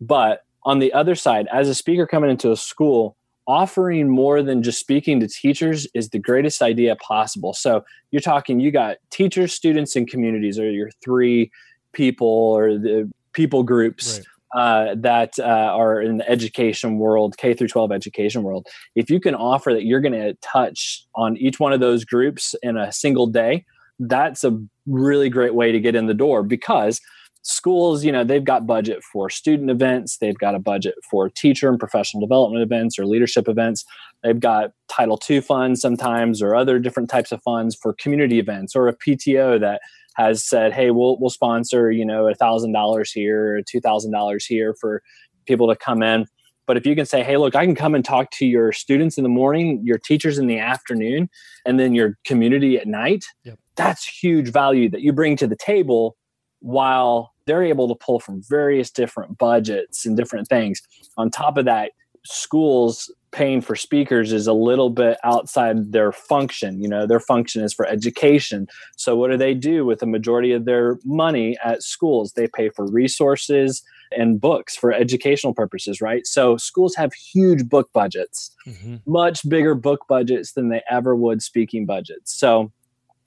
but 0.00 0.44
on 0.64 0.78
the 0.78 0.92
other 0.92 1.14
side 1.14 1.48
as 1.52 1.68
a 1.68 1.74
speaker 1.74 2.06
coming 2.06 2.30
into 2.30 2.52
a 2.52 2.56
school 2.56 3.16
offering 3.48 4.08
more 4.08 4.42
than 4.42 4.62
just 4.62 4.78
speaking 4.78 5.18
to 5.20 5.26
teachers 5.26 5.86
is 5.94 6.10
the 6.10 6.18
greatest 6.18 6.62
idea 6.62 6.94
possible. 6.96 7.52
So 7.52 7.84
you're 8.12 8.20
talking, 8.20 8.60
you 8.60 8.70
got 8.70 8.98
teachers, 9.10 9.52
students, 9.52 9.96
and 9.96 10.08
communities 10.08 10.58
are 10.58 10.70
your 10.70 10.90
three 11.02 11.50
people 11.92 12.26
or 12.28 12.78
the 12.78 13.10
people 13.32 13.62
groups 13.62 14.18
right. 14.18 14.26
Uh, 14.54 14.94
that 14.98 15.38
uh, 15.38 15.44
are 15.44 16.02
in 16.02 16.18
the 16.18 16.28
education 16.28 16.98
world, 16.98 17.38
K 17.38 17.54
through 17.54 17.68
12 17.68 17.90
education 17.90 18.42
world, 18.42 18.66
if 18.94 19.08
you 19.08 19.18
can 19.18 19.34
offer 19.34 19.72
that 19.72 19.84
you're 19.84 20.02
going 20.02 20.12
to 20.12 20.34
touch 20.42 21.06
on 21.14 21.38
each 21.38 21.58
one 21.58 21.72
of 21.72 21.80
those 21.80 22.04
groups 22.04 22.54
in 22.62 22.76
a 22.76 22.92
single 22.92 23.26
day, 23.26 23.64
that's 23.98 24.44
a 24.44 24.60
really 24.86 25.30
great 25.30 25.54
way 25.54 25.72
to 25.72 25.80
get 25.80 25.94
in 25.94 26.06
the 26.06 26.12
door 26.12 26.42
because 26.42 27.00
schools, 27.42 28.04
you 28.04 28.12
know, 28.12 28.24
they've 28.24 28.44
got 28.44 28.66
budget 28.66 29.02
for 29.02 29.28
student 29.28 29.70
events, 29.70 30.18
they've 30.18 30.38
got 30.38 30.54
a 30.54 30.58
budget 30.58 30.94
for 31.10 31.28
teacher 31.28 31.68
and 31.68 31.78
professional 31.78 32.20
development 32.20 32.62
events 32.62 32.98
or 32.98 33.06
leadership 33.06 33.48
events. 33.48 33.84
They've 34.22 34.38
got 34.38 34.72
Title 34.88 35.20
II 35.28 35.40
funds 35.40 35.80
sometimes 35.80 36.40
or 36.40 36.54
other 36.54 36.78
different 36.78 37.10
types 37.10 37.32
of 37.32 37.42
funds 37.42 37.74
for 37.74 37.92
community 37.94 38.38
events 38.38 38.76
or 38.76 38.88
a 38.88 38.96
PTO 38.96 39.60
that 39.60 39.80
has 40.14 40.44
said, 40.44 40.72
"Hey, 40.72 40.90
we'll 40.90 41.18
we'll 41.18 41.30
sponsor 41.30 41.90
you 41.90 42.04
know 42.04 42.28
a 42.28 42.34
thousand 42.34 42.72
dollars 42.72 43.12
here, 43.12 43.62
two 43.66 43.80
thousand 43.80 44.12
dollars 44.12 44.44
here 44.44 44.74
for 44.80 45.02
people 45.46 45.68
to 45.68 45.76
come 45.76 46.02
in." 46.02 46.26
But 46.66 46.76
if 46.76 46.86
you 46.86 46.94
can 46.94 47.06
say, 47.06 47.22
"Hey, 47.22 47.36
look, 47.36 47.54
I 47.54 47.64
can 47.64 47.74
come 47.74 47.94
and 47.94 48.04
talk 48.04 48.30
to 48.32 48.46
your 48.46 48.72
students 48.72 49.18
in 49.18 49.24
the 49.24 49.30
morning, 49.30 49.80
your 49.84 49.98
teachers 49.98 50.38
in 50.38 50.46
the 50.46 50.58
afternoon, 50.58 51.28
and 51.64 51.78
then 51.78 51.94
your 51.94 52.18
community 52.24 52.78
at 52.78 52.86
night," 52.86 53.24
yep. 53.44 53.58
that's 53.76 54.06
huge 54.06 54.48
value 54.48 54.88
that 54.90 55.02
you 55.02 55.12
bring 55.12 55.36
to 55.36 55.46
the 55.46 55.56
table 55.56 56.16
while 56.60 57.32
they're 57.46 57.64
able 57.64 57.88
to 57.88 57.94
pull 57.94 58.20
from 58.20 58.42
various 58.48 58.90
different 58.90 59.36
budgets 59.38 60.06
and 60.06 60.16
different 60.16 60.48
things. 60.48 60.80
On 61.16 61.30
top 61.30 61.56
of 61.56 61.64
that, 61.64 61.90
schools 62.24 63.10
paying 63.32 63.62
for 63.62 63.74
speakers 63.74 64.32
is 64.32 64.46
a 64.46 64.52
little 64.52 64.90
bit 64.90 65.18
outside 65.24 65.92
their 65.92 66.12
function. 66.12 66.80
You 66.80 66.88
know, 66.88 67.06
their 67.06 67.20
function 67.20 67.64
is 67.64 67.72
for 67.72 67.86
education. 67.86 68.68
So, 68.96 69.16
what 69.16 69.30
do 69.30 69.36
they 69.36 69.54
do 69.54 69.84
with 69.84 70.00
the 70.00 70.06
majority 70.06 70.52
of 70.52 70.64
their 70.64 70.98
money 71.04 71.56
at 71.64 71.82
schools? 71.82 72.32
They 72.32 72.46
pay 72.46 72.68
for 72.68 72.86
resources 72.86 73.82
and 74.16 74.40
books 74.40 74.76
for 74.76 74.92
educational 74.92 75.54
purposes, 75.54 76.00
right? 76.00 76.26
So, 76.26 76.56
schools 76.56 76.94
have 76.94 77.12
huge 77.14 77.68
book 77.68 77.90
budgets, 77.92 78.54
mm-hmm. 78.66 78.96
much 79.06 79.48
bigger 79.48 79.74
book 79.74 80.04
budgets 80.08 80.52
than 80.52 80.68
they 80.68 80.82
ever 80.90 81.16
would 81.16 81.42
speaking 81.42 81.86
budgets. 81.86 82.38
So, 82.38 82.70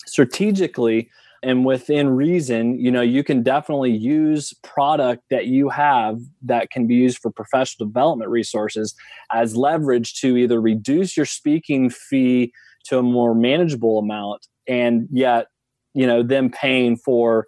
strategically, 0.06 1.10
and 1.46 1.64
within 1.64 2.10
reason 2.10 2.78
you 2.80 2.92
know 2.92 3.02
you 3.02 3.24
can 3.24 3.44
definitely 3.44 3.92
use 3.92 4.54
product 4.64 5.24
that 5.30 5.46
you 5.46 5.70
have 5.70 6.20
that 6.42 6.70
can 6.72 6.88
be 6.88 6.96
used 6.96 7.20
for 7.20 7.32
professional 7.32 7.88
development 7.88 8.30
resources 8.30 8.96
as 9.32 9.56
leverage 9.56 10.16
to 10.20 10.36
either 10.36 10.60
reduce 10.60 11.16
your 11.16 11.26
speaking 11.26 11.90
fee 11.90 12.52
to 12.84 12.98
a 12.98 13.04
more 13.04 13.36
manageable 13.36 14.00
amount 14.00 14.48
and 14.68 15.08
yet 15.12 15.48
you 15.94 16.08
know 16.08 16.24
them 16.24 16.50
paying 16.50 16.98
for 16.98 17.46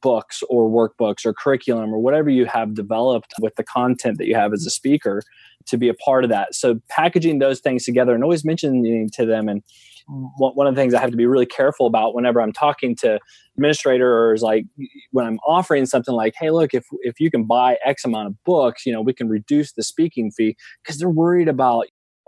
books 0.00 0.42
or 0.48 0.70
workbooks 0.70 1.26
or 1.26 1.34
curriculum 1.34 1.92
or 1.92 1.98
whatever 1.98 2.30
you 2.30 2.46
have 2.46 2.74
developed 2.74 3.34
with 3.40 3.54
the 3.56 3.64
content 3.64 4.16
that 4.18 4.26
you 4.26 4.34
have 4.34 4.52
as 4.52 4.64
a 4.64 4.70
speaker 4.70 5.22
to 5.66 5.76
be 5.76 5.88
a 5.88 5.94
part 5.94 6.24
of 6.24 6.30
that. 6.30 6.54
So 6.54 6.80
packaging 6.88 7.38
those 7.38 7.60
things 7.60 7.84
together 7.84 8.14
and 8.14 8.22
always 8.22 8.44
mentioning 8.44 9.10
to 9.14 9.26
them 9.26 9.48
and 9.48 9.62
one 10.06 10.66
of 10.66 10.74
the 10.74 10.80
things 10.80 10.94
I 10.94 11.00
have 11.00 11.10
to 11.10 11.16
be 11.16 11.26
really 11.26 11.46
careful 11.46 11.86
about 11.86 12.14
whenever 12.14 12.40
I'm 12.40 12.52
talking 12.52 12.94
to 12.96 13.18
administrators, 13.56 14.42
like 14.42 14.66
when 15.12 15.26
I'm 15.26 15.38
offering 15.46 15.86
something 15.86 16.14
like, 16.14 16.34
"Hey, 16.38 16.50
look, 16.50 16.74
if 16.74 16.84
if 17.00 17.20
you 17.20 17.30
can 17.30 17.44
buy 17.44 17.78
X 17.84 18.04
amount 18.04 18.28
of 18.28 18.44
books, 18.44 18.84
you 18.84 18.92
know, 18.92 19.00
we 19.00 19.14
can 19.14 19.28
reduce 19.28 19.72
the 19.72 19.82
speaking 19.82 20.30
fee," 20.30 20.56
because 20.82 20.98
they're 20.98 21.08
worried 21.08 21.48
about 21.48 21.86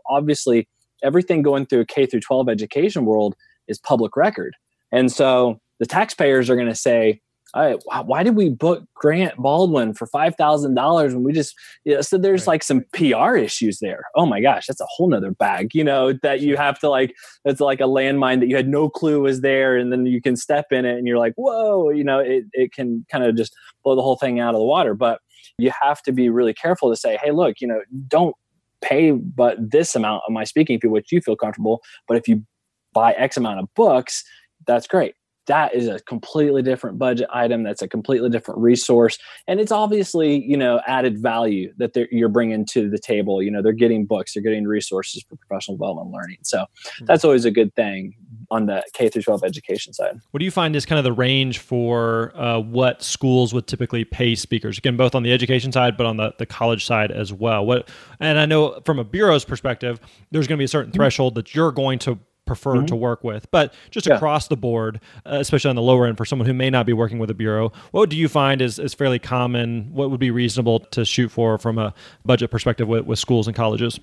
obviously 0.09 0.69
everything 1.03 1.43
going 1.43 1.67
through 1.67 1.85
K 1.87 2.07
through 2.07 2.21
12 2.21 2.49
education 2.49 3.05
world 3.05 3.35
is 3.69 3.79
public 3.79 4.17
record, 4.17 4.55
and 4.93 5.13
so 5.13 5.61
the 5.79 5.87
taxpayers 5.87 6.49
are 6.49 6.57
going 6.57 6.69
to 6.69 6.75
say, 6.75 7.21
right, 7.63 8.07
why 8.07 8.23
did 8.23 8.37
we 8.37 8.51
book 8.51 8.85
Grant 8.95 9.37
Baldwin 9.37 9.95
for 9.95 10.07
five 10.07 10.35
thousand 10.37 10.75
dollars 10.75 11.15
when 11.15 11.23
we 11.23 11.33
just 11.33 11.55
you 11.85 11.95
know, 11.95 12.01
so 12.01 12.19
there's 12.19 12.43
right. 12.43 12.55
like 12.55 12.63
some 12.63 12.85
PR 12.93 13.37
issues 13.37 13.79
there. 13.79 14.05
Oh 14.15 14.27
my 14.27 14.41
gosh, 14.41 14.67
that's 14.67 14.81
a 14.81 14.87
whole 14.87 15.09
nother 15.09 15.31
bag, 15.31 15.75
you 15.75 15.85
know, 15.85 16.13
that 16.23 16.41
you 16.41 16.57
have 16.57 16.79
to 16.81 16.91
like 16.91 17.15
it's 17.45 17.61
like 17.61 17.81
a 17.81 17.85
landmine 17.85 18.41
that 18.41 18.49
you 18.49 18.57
had 18.57 18.69
no 18.69 18.91
clue 18.91 19.21
was 19.21 19.41
there, 19.41 19.77
and 19.77 19.93
then 19.93 20.07
you 20.07 20.21
can 20.21 20.37
step 20.37 20.67
in 20.71 20.85
it 20.85 20.99
and 20.99 21.07
you're 21.07 21.19
like, 21.19 21.35
whoa, 21.37 21.91
you 21.91 22.05
know, 22.05 22.19
it, 22.19 22.45
it 22.53 22.73
can 22.73 23.07
kind 23.11 23.25
of 23.25 23.37
just 23.37 23.55
blow 23.85 23.95
the 23.95 24.03
whole 24.03 24.17
thing 24.17 24.41
out 24.41 24.55
of 24.55 24.59
the 24.59 24.67
water. 24.67 24.95
But 24.95 25.21
you 25.57 25.73
have 25.81 26.03
to 26.03 26.13
be 26.13 26.29
really 26.29 26.53
careful 26.53 26.91
to 26.91 26.97
say, 26.97 27.19
hey, 27.23 27.31
look, 27.31 27.61
you 27.61 27.69
know, 27.69 27.81
don't 28.09 28.35
pay 28.83 29.13
but 29.13 29.57
this 29.59 29.95
amount 29.95 30.23
of 30.27 30.33
my 30.33 30.45
speaking 30.45 30.79
fee, 30.79 30.89
which 30.89 31.11
you 31.11 31.21
feel 31.21 31.37
comfortable. 31.37 31.81
But 32.07 32.19
if 32.19 32.29
you 32.29 32.45
buy 32.93 33.13
X 33.13 33.37
amount 33.37 33.61
of 33.61 33.69
books, 33.75 34.25
that's 34.67 34.87
great 34.87 35.15
that 35.47 35.75
is 35.75 35.89
a 35.89 36.01
completely 36.01 36.63
different 36.63 36.99
budget 36.99 37.29
item 37.33 37.63
that's 37.63 37.83
a 37.83 37.89
completely 37.89 38.29
different 38.29 38.61
resource 38.61 39.19
and 39.47 39.61
it's 39.61 39.73
obviously 39.73 40.45
you 40.45 40.57
know 40.57 40.81
added 40.87 41.21
value 41.21 41.73
that 41.79 41.97
you're 42.11 42.29
bringing 42.29 42.65
to 42.65 42.91
the 42.91 42.99
table 42.99 43.43
you 43.43 43.51
know 43.51 43.63
they're 43.63 43.73
getting 43.73 44.05
books 44.05 44.35
they're 44.35 44.43
getting 44.43 44.67
resources 44.67 45.25
for 45.29 45.37
professional 45.37 45.77
development 45.77 46.11
learning 46.11 46.39
so 46.43 46.65
hmm. 46.99 47.05
that's 47.07 47.25
always 47.25 47.45
a 47.45 47.51
good 47.51 47.75
thing 47.75 48.15
on 48.51 48.67
the 48.67 48.83
k 48.93 49.09
through 49.09 49.23
12 49.23 49.43
education 49.45 49.93
side 49.93 50.19
what 50.31 50.39
do 50.39 50.45
you 50.45 50.51
find 50.51 50.77
is 50.77 50.85
kind 50.85 50.99
of 50.99 51.05
the 51.05 51.13
range 51.13 51.59
for 51.59 52.33
uh, 52.37 52.59
what 52.59 53.03
schools 53.03 53.55
would 53.55 53.67
typically 53.67 54.05
pay 54.05 54.35
speakers 54.35 54.79
again 54.79 54.97
both 54.97 55.15
on 55.15 55.23
the 55.23 55.33
education 55.33 55.73
side 55.73 55.97
but 55.97 56.07
on 56.07 56.17
the, 56.17 56.33
the 56.39 56.47
college 56.47 56.85
side 56.85 57.11
as 57.11 57.33
well 57.33 57.65
what 57.65 57.89
and 58.21 58.39
i 58.39 58.47
know 58.47 58.81
from 58.85 58.99
a 58.99 59.05
bureau's 59.05 59.45
perspective 59.45 60.01
there's 60.31 60.47
going 60.47 60.57
to 60.57 60.61
be 60.61 60.65
a 60.65 60.69
certain 60.69 60.91
mm-hmm. 60.91 60.99
threshold 60.99 61.35
that 61.35 61.55
you're 61.55 61.73
going 61.73 61.99
to 61.99 62.19
prefer 62.47 62.77
mm-hmm. 62.77 62.87
to 62.87 62.97
work 62.97 63.23
with. 63.23 63.51
But 63.51 63.75
just 63.91 64.07
yeah. 64.07 64.15
across 64.15 64.49
the 64.49 64.57
board, 64.57 65.01
uh, 65.27 65.39
especially 65.41 65.69
on 65.69 65.77
the 65.77 65.83
lower 65.83 66.07
end 66.07 66.17
for 66.17 66.25
someone 66.25 66.47
who 66.47 66.55
may 66.55 66.71
not 66.71 66.87
be 66.87 66.93
working 66.93 67.19
with 67.19 67.31
a 67.31 67.35
bureau, 67.35 67.73
what 67.91 68.09
do 68.09 68.17
you 68.17 68.29
find 68.29 68.63
is, 68.63 68.79
is 68.79 68.95
fairly 68.95 69.19
common? 69.19 69.93
What 69.93 70.11
would 70.11 70.21
be 70.21 70.31
reasonable 70.31 70.81
to 70.81 71.05
shoot 71.05 71.31
for 71.31 71.59
from 71.59 71.79
a 71.79 71.93
budget 72.25 72.51
perspective 72.51 72.89
with, 72.89 73.05
with 73.05 73.19
schools 73.19 73.47
and 73.47 73.55
colleges? 73.55 74.01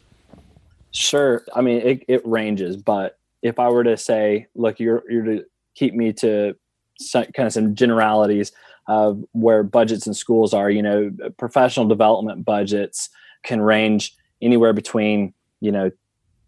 Sure. 0.91 1.43
I 1.55 1.61
mean, 1.61 1.81
it, 1.81 2.05
it 2.07 2.21
ranges, 2.27 2.77
but 2.77 3.17
if 3.41 3.57
I 3.57 3.69
were 3.69 3.83
to 3.83 3.97
say, 3.97 4.47
look, 4.53 4.79
you're, 4.79 5.03
you're 5.09 5.23
to 5.23 5.45
keep 5.75 5.95
me 5.95 6.13
to 6.13 6.55
some, 6.99 7.25
kind 7.33 7.47
of 7.47 7.53
some 7.53 7.75
generalities 7.75 8.51
of 8.87 9.23
where 9.31 9.63
budgets 9.63 10.05
in 10.07 10.13
schools 10.13 10.53
are, 10.53 10.69
you 10.69 10.81
know, 10.81 11.11
professional 11.37 11.87
development 11.87 12.45
budgets 12.45 13.09
can 13.43 13.61
range 13.61 14.15
anywhere 14.41 14.73
between, 14.73 15.33
you 15.61 15.71
know, 15.71 15.89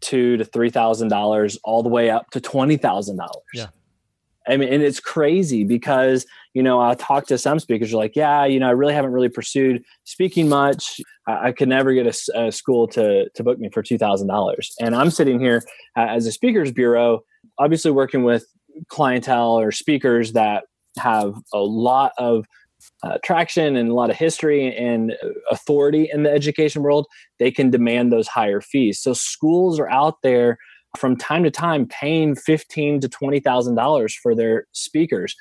two 0.05 0.37
to 0.37 0.45
three 0.45 0.69
thousand 0.69 1.09
dollars 1.09 1.57
all 1.63 1.81
the 1.81 1.89
way 1.89 2.09
up 2.09 2.29
to 2.29 2.39
twenty 2.39 2.77
thousand 2.77 3.17
dollars. 3.17 3.43
Yeah. 3.53 3.67
I 4.47 4.57
mean, 4.57 4.71
and 4.71 4.83
it's 4.83 4.99
crazy 4.99 5.63
because 5.63 6.27
you 6.53 6.61
know 6.61 6.79
I 6.79 6.93
talk 6.93 7.25
to 7.27 7.37
some 7.37 7.59
speakers 7.59 7.91
You're 7.91 7.99
like, 7.99 8.15
yeah, 8.15 8.45
you 8.45 8.59
know, 8.59 8.67
I 8.67 8.71
really 8.71 8.93
haven't 8.93 9.11
really 9.11 9.29
pursued 9.29 9.83
speaking 10.03 10.47
much. 10.47 11.01
I, 11.27 11.47
I 11.47 11.51
could 11.51 11.67
never 11.67 11.93
get 11.93 12.05
a, 12.05 12.39
a, 12.39 12.51
school 12.51 12.87
to 12.89 13.27
to 13.29 13.43
book 13.43 13.57
me 13.57 13.69
for 13.73 13.81
two 13.81 13.97
thousand 13.97 14.27
dollars, 14.27 14.73
and 14.79 14.95
I'm 14.95 15.09
sitting 15.09 15.39
here 15.39 15.63
uh, 15.97 16.07
as 16.09 16.27
a 16.27 16.31
speakers 16.31 16.71
bureau, 16.71 17.21
obviously 17.57 17.91
working 17.91 18.23
with 18.23 18.45
clientele 18.89 19.59
or 19.59 19.71
speakers 19.71 20.33
that 20.33 20.65
have 20.99 21.33
a 21.51 21.59
lot 21.59 22.11
of 22.17 22.45
uh, 23.03 23.17
traction 23.23 23.75
and 23.75 23.89
a 23.89 23.93
lot 23.93 24.09
of 24.09 24.15
history 24.15 24.75
and 24.75 25.13
authority 25.51 26.09
in 26.11 26.23
the 26.23 26.31
education 26.31 26.81
world, 26.81 27.05
they 27.39 27.51
can 27.51 27.69
demand 27.69 28.11
those 28.11 28.27
higher 28.27 28.61
fees. 28.61 28.99
So 28.99 29.13
schools 29.13 29.79
are 29.79 29.89
out 29.89 30.15
there 30.23 30.57
from 30.97 31.17
time 31.17 31.43
to 31.43 31.51
time 31.51 31.87
paying 31.87 32.35
fifteen 32.35 32.99
to 33.01 33.09
twenty 33.09 33.39
thousand 33.39 33.75
dollars 33.75 34.15
for 34.15 34.35
their 34.35 34.65
speakers. 34.71 35.35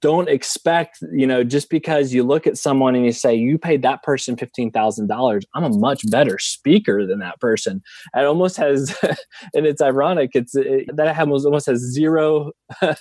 Don't 0.00 0.28
expect, 0.28 0.98
you 1.12 1.26
know, 1.26 1.44
just 1.44 1.68
because 1.68 2.14
you 2.14 2.22
look 2.22 2.46
at 2.46 2.56
someone 2.56 2.94
and 2.94 3.04
you 3.04 3.12
say 3.12 3.34
you 3.34 3.58
paid 3.58 3.82
that 3.82 4.02
person 4.02 4.36
fifteen 4.36 4.70
thousand 4.70 5.08
dollars, 5.08 5.44
I'm 5.54 5.64
a 5.64 5.78
much 5.78 6.08
better 6.10 6.38
speaker 6.38 7.06
than 7.06 7.18
that 7.20 7.40
person. 7.40 7.82
It 8.14 8.24
almost 8.24 8.56
has, 8.56 8.96
and 9.54 9.66
it's 9.66 9.82
ironic. 9.82 10.30
It's 10.34 10.54
it, 10.54 10.86
that 10.96 11.18
almost 11.18 11.66
has 11.66 11.80
zero 11.80 12.52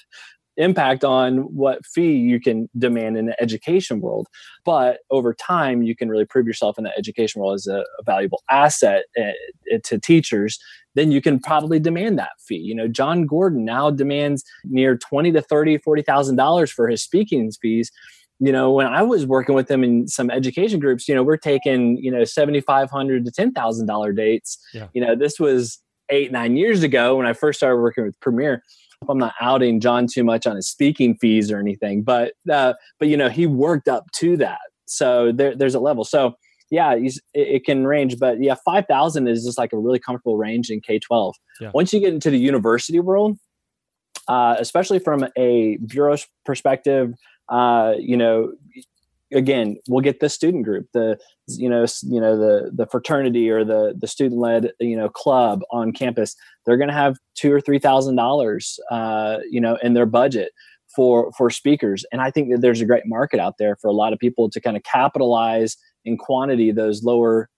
impact 0.57 1.03
on 1.03 1.37
what 1.55 1.85
fee 1.85 2.15
you 2.15 2.39
can 2.39 2.69
demand 2.77 3.17
in 3.17 3.27
the 3.27 3.41
education 3.41 4.01
world. 4.01 4.27
But 4.63 4.99
over 5.11 5.33
time, 5.33 5.83
you 5.83 5.95
can 5.95 6.09
really 6.09 6.25
prove 6.25 6.47
yourself 6.47 6.77
in 6.77 6.83
the 6.83 6.97
education 6.97 7.41
world 7.41 7.55
as 7.55 7.67
a, 7.67 7.79
a 7.99 8.03
valuable 8.05 8.43
asset 8.49 9.05
uh, 9.19 9.77
to 9.83 9.99
teachers. 9.99 10.59
Then 10.95 11.11
you 11.11 11.21
can 11.21 11.39
probably 11.39 11.79
demand 11.79 12.17
that 12.19 12.31
fee. 12.39 12.55
You 12.55 12.75
know, 12.75 12.87
Jon 12.87 13.25
Gordon 13.25 13.65
now 13.65 13.89
demands 13.89 14.43
near 14.63 14.97
twenty 14.97 15.31
to 15.33 15.41
thirty, 15.41 15.77
forty 15.77 16.01
thousand 16.01 16.37
dollars 16.37 16.71
for 16.71 16.87
his 16.87 17.03
speaking 17.03 17.51
fees 17.51 17.91
you 18.39 18.51
know 18.51 18.71
when 18.71 18.87
i 18.87 19.01
was 19.01 19.25
working 19.25 19.55
with 19.55 19.67
them 19.67 19.83
in 19.83 20.07
some 20.07 20.29
education 20.29 20.79
groups 20.79 21.07
you 21.07 21.15
know 21.15 21.23
we're 21.23 21.37
taking 21.37 21.97
you 21.97 22.11
know 22.11 22.23
7500 22.23 23.25
to 23.25 23.31
$10000 23.31 24.15
dates 24.15 24.57
yeah. 24.73 24.87
you 24.93 25.01
know 25.01 25.15
this 25.15 25.39
was 25.39 25.79
eight 26.09 26.31
nine 26.31 26.57
years 26.57 26.83
ago 26.83 27.15
when 27.15 27.25
i 27.25 27.33
first 27.33 27.59
started 27.59 27.77
working 27.77 28.03
with 28.03 28.19
premiere 28.19 28.61
I'm 29.09 29.17
not 29.17 29.33
outing 29.41 29.79
Jon 29.79 30.07
too 30.11 30.23
much 30.23 30.45
on 30.45 30.55
his 30.55 30.67
speaking 30.67 31.15
fees 31.15 31.51
or 31.51 31.59
anything, 31.59 32.03
but 32.03 32.33
uh, 32.51 32.73
but 32.99 33.07
you 33.07 33.17
know 33.17 33.29
he 33.29 33.45
worked 33.45 33.87
up 33.87 34.05
to 34.17 34.37
that, 34.37 34.59
so 34.85 35.31
there, 35.31 35.55
there's 35.55 35.75
a 35.75 35.79
level. 35.79 36.03
So 36.03 36.35
yeah, 36.71 36.93
it, 36.93 37.19
it, 37.33 37.65
can 37.65 37.85
range, 37.85 38.17
but 38.17 38.41
yeah, 38.41 38.55
five 38.65 38.85
thousand 38.87 39.27
is 39.27 39.43
just 39.45 39.57
like 39.57 39.71
a 39.73 39.77
really 39.77 39.99
comfortable 39.99 40.37
range 40.37 40.69
in 40.69 40.81
K 40.81 40.99
twelve. 40.99 41.35
Yeah. 41.59 41.71
Once 41.73 41.93
you 41.93 41.99
get 41.99 42.13
into 42.13 42.29
the 42.29 42.39
university 42.39 42.99
world, 42.99 43.37
uh, 44.27 44.55
especially 44.59 44.99
from 44.99 45.25
a 45.37 45.77
bureau 45.77 46.17
perspective, 46.45 47.13
uh, 47.49 47.93
you 47.99 48.17
know, 48.17 48.53
again 49.35 49.77
we'll 49.87 50.01
get 50.01 50.19
the 50.19 50.29
student 50.29 50.63
group 50.63 50.87
the 50.93 51.17
you 51.47 51.69
know 51.69 51.85
you 52.03 52.19
know 52.19 52.37
the 52.37 52.71
the 52.73 52.87
fraternity 52.87 53.49
or 53.49 53.63
the 53.63 53.93
the 53.99 54.07
student 54.07 54.39
led 54.39 54.71
you 54.79 54.95
know 54.95 55.09
club 55.09 55.61
on 55.71 55.91
campus 55.91 56.35
they're 56.65 56.77
going 56.77 56.89
to 56.89 56.93
have 56.93 57.17
two 57.35 57.51
or 57.51 57.61
three 57.61 57.79
thousand 57.79 58.15
dollars 58.15 58.79
uh, 58.91 59.37
you 59.49 59.61
know 59.61 59.77
in 59.83 59.93
their 59.93 60.05
budget 60.07 60.51
for 60.95 61.31
for 61.37 61.49
speakers. 61.49 62.05
And 62.11 62.21
i 62.21 62.31
think 62.31 62.49
that 62.51 62.61
there's 62.61 62.81
a 62.81 62.85
great 62.85 63.03
market 63.05 63.39
out 63.39 63.55
there 63.59 63.75
for 63.81 63.87
a 63.87 63.93
lot 63.93 64.13
of 64.13 64.19
people 64.19 64.49
to 64.49 64.61
kind 64.61 64.77
of 64.77 64.83
capitalize 64.83 65.77
in 66.05 66.17
quantity 66.17 66.71
those 66.71 67.03
lower 67.03 67.49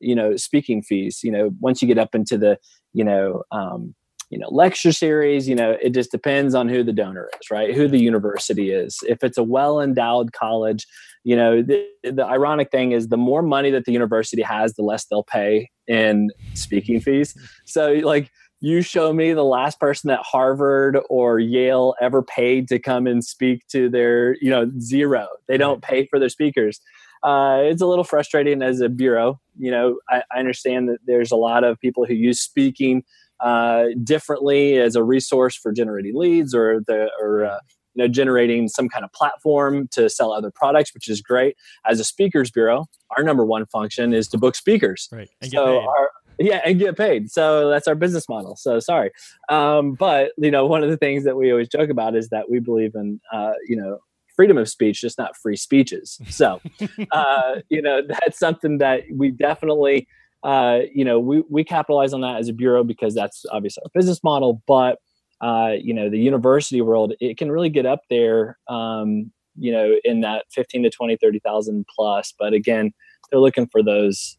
you 0.00 0.14
know 0.14 0.36
speaking 0.36 0.82
fees. 0.82 1.20
You 1.22 1.30
know 1.30 1.50
once 1.60 1.80
you 1.80 1.88
get 1.88 1.98
up 1.98 2.14
into 2.14 2.36
the 2.36 2.58
you 2.92 3.04
know 3.04 3.44
um, 3.52 3.94
you 4.30 4.38
know 4.38 4.48
lecture 4.50 4.92
series 4.92 5.48
you 5.48 5.54
know 5.54 5.76
it 5.82 5.90
just 5.90 6.10
depends 6.10 6.54
on 6.54 6.68
who 6.68 6.82
the 6.82 6.92
donor 6.92 7.28
is 7.40 7.50
right 7.50 7.74
who 7.74 7.86
the 7.86 8.00
university 8.00 8.70
is 8.70 8.98
if 9.06 9.22
it's 9.22 9.36
a 9.36 9.42
well 9.42 9.80
endowed 9.80 10.32
college 10.32 10.86
you 11.24 11.36
know 11.36 11.60
the, 11.60 11.84
the 12.04 12.24
ironic 12.24 12.70
thing 12.70 12.92
is 12.92 13.08
the 13.08 13.16
more 13.16 13.42
money 13.42 13.70
that 13.70 13.84
the 13.84 13.92
university 13.92 14.42
has 14.42 14.74
the 14.74 14.82
less 14.82 15.04
they'll 15.06 15.24
pay 15.24 15.68
in 15.86 16.30
speaking 16.54 17.00
fees 17.00 17.36
so 17.66 17.92
like 18.04 18.30
you 18.60 18.82
show 18.82 19.12
me 19.12 19.32
the 19.32 19.44
last 19.44 19.80
person 19.80 20.08
that 20.08 20.20
Harvard 20.22 20.98
or 21.08 21.38
Yale 21.38 21.94
ever 22.00 22.22
paid 22.22 22.68
to 22.68 22.78
come 22.78 23.06
and 23.06 23.24
speak 23.24 23.66
to 23.68 23.88
their, 23.88 24.36
you 24.42 24.50
know, 24.50 24.70
zero. 24.78 25.26
They 25.48 25.56
don't 25.56 25.82
pay 25.82 26.06
for 26.06 26.18
their 26.18 26.28
speakers. 26.28 26.78
Uh, 27.22 27.60
it's 27.62 27.80
a 27.80 27.86
little 27.86 28.04
frustrating 28.04 28.62
as 28.62 28.80
a 28.80 28.90
bureau. 28.90 29.40
You 29.58 29.70
know, 29.70 29.98
I, 30.08 30.22
I, 30.30 30.38
understand 30.38 30.88
that 30.88 30.98
there's 31.06 31.30
a 31.30 31.36
lot 31.36 31.64
of 31.64 31.78
people 31.78 32.06
who 32.06 32.14
use 32.14 32.40
speaking 32.40 33.02
uh, 33.42 33.86
differently 34.02 34.78
as 34.78 34.96
a 34.96 35.02
resource 35.02 35.56
for 35.56 35.72
generating 35.72 36.14
leads 36.14 36.54
or 36.54 36.80
the 36.86 37.10
or 37.20 37.44
uh, 37.44 37.58
you 37.94 38.02
know 38.02 38.08
generating 38.08 38.68
some 38.68 38.88
kind 38.88 39.04
of 39.04 39.12
platform 39.12 39.88
to 39.92 40.08
sell 40.08 40.32
other 40.32 40.50
products, 40.50 40.94
which 40.94 41.08
is 41.08 41.20
great. 41.20 41.56
As 41.86 42.00
a 42.00 42.04
speakers 42.04 42.50
bureau, 42.50 42.86
our 43.16 43.22
number 43.22 43.44
one 43.44 43.66
function 43.66 44.12
is 44.12 44.28
to 44.28 44.38
book 44.38 44.54
speakers. 44.54 45.08
Right. 45.12 45.28
And 45.40 45.50
so 45.50 45.80
our, 45.80 46.10
yeah, 46.38 46.60
and 46.64 46.78
get 46.78 46.96
paid. 46.96 47.30
So 47.30 47.68
that's 47.68 47.86
our 47.86 47.94
business 47.94 48.28
model. 48.28 48.56
So 48.56 48.80
sorry, 48.80 49.10
um, 49.48 49.92
but 49.92 50.32
you 50.38 50.50
know, 50.50 50.66
one 50.66 50.82
of 50.82 50.90
the 50.90 50.96
things 50.96 51.24
that 51.24 51.36
we 51.36 51.50
always 51.50 51.68
joke 51.68 51.90
about 51.90 52.16
is 52.16 52.28
that 52.30 52.50
we 52.50 52.60
believe 52.60 52.94
in, 52.94 53.20
uh, 53.32 53.52
you 53.68 53.76
know, 53.76 53.98
freedom 54.40 54.56
of 54.56 54.68
speech, 54.70 55.02
just 55.02 55.18
not 55.18 55.36
free 55.36 55.54
speeches. 55.54 56.18
So, 56.30 56.62
uh, 57.10 57.56
you 57.68 57.82
know, 57.82 58.00
that's 58.08 58.38
something 58.38 58.78
that 58.78 59.02
we 59.12 59.30
definitely, 59.30 60.08
uh, 60.42 60.80
you 60.92 61.04
know, 61.04 61.18
we 61.20 61.42
we 61.48 61.64
capitalize 61.64 62.12
on 62.12 62.20
that 62.22 62.36
as 62.36 62.48
a 62.48 62.52
bureau 62.52 62.84
because 62.84 63.14
that's 63.14 63.44
obviously 63.50 63.82
our 63.84 63.90
business 63.92 64.22
model. 64.24 64.62
But 64.66 64.98
uh, 65.40 65.74
you 65.80 65.94
know, 65.94 66.10
the 66.10 66.18
university 66.18 66.80
world, 66.80 67.14
it 67.20 67.38
can 67.38 67.50
really 67.50 67.70
get 67.70 67.86
up 67.86 68.00
there, 68.10 68.58
um, 68.68 69.30
you 69.56 69.72
know, 69.72 69.96
in 70.04 70.20
that 70.20 70.46
fifteen 70.50 70.82
to 70.82 70.90
20, 70.90 71.16
30,000 71.16 71.86
plus. 71.94 72.32
But 72.38 72.52
again, 72.52 72.92
they're 73.30 73.40
looking 73.40 73.66
for 73.66 73.82
those 73.82 74.38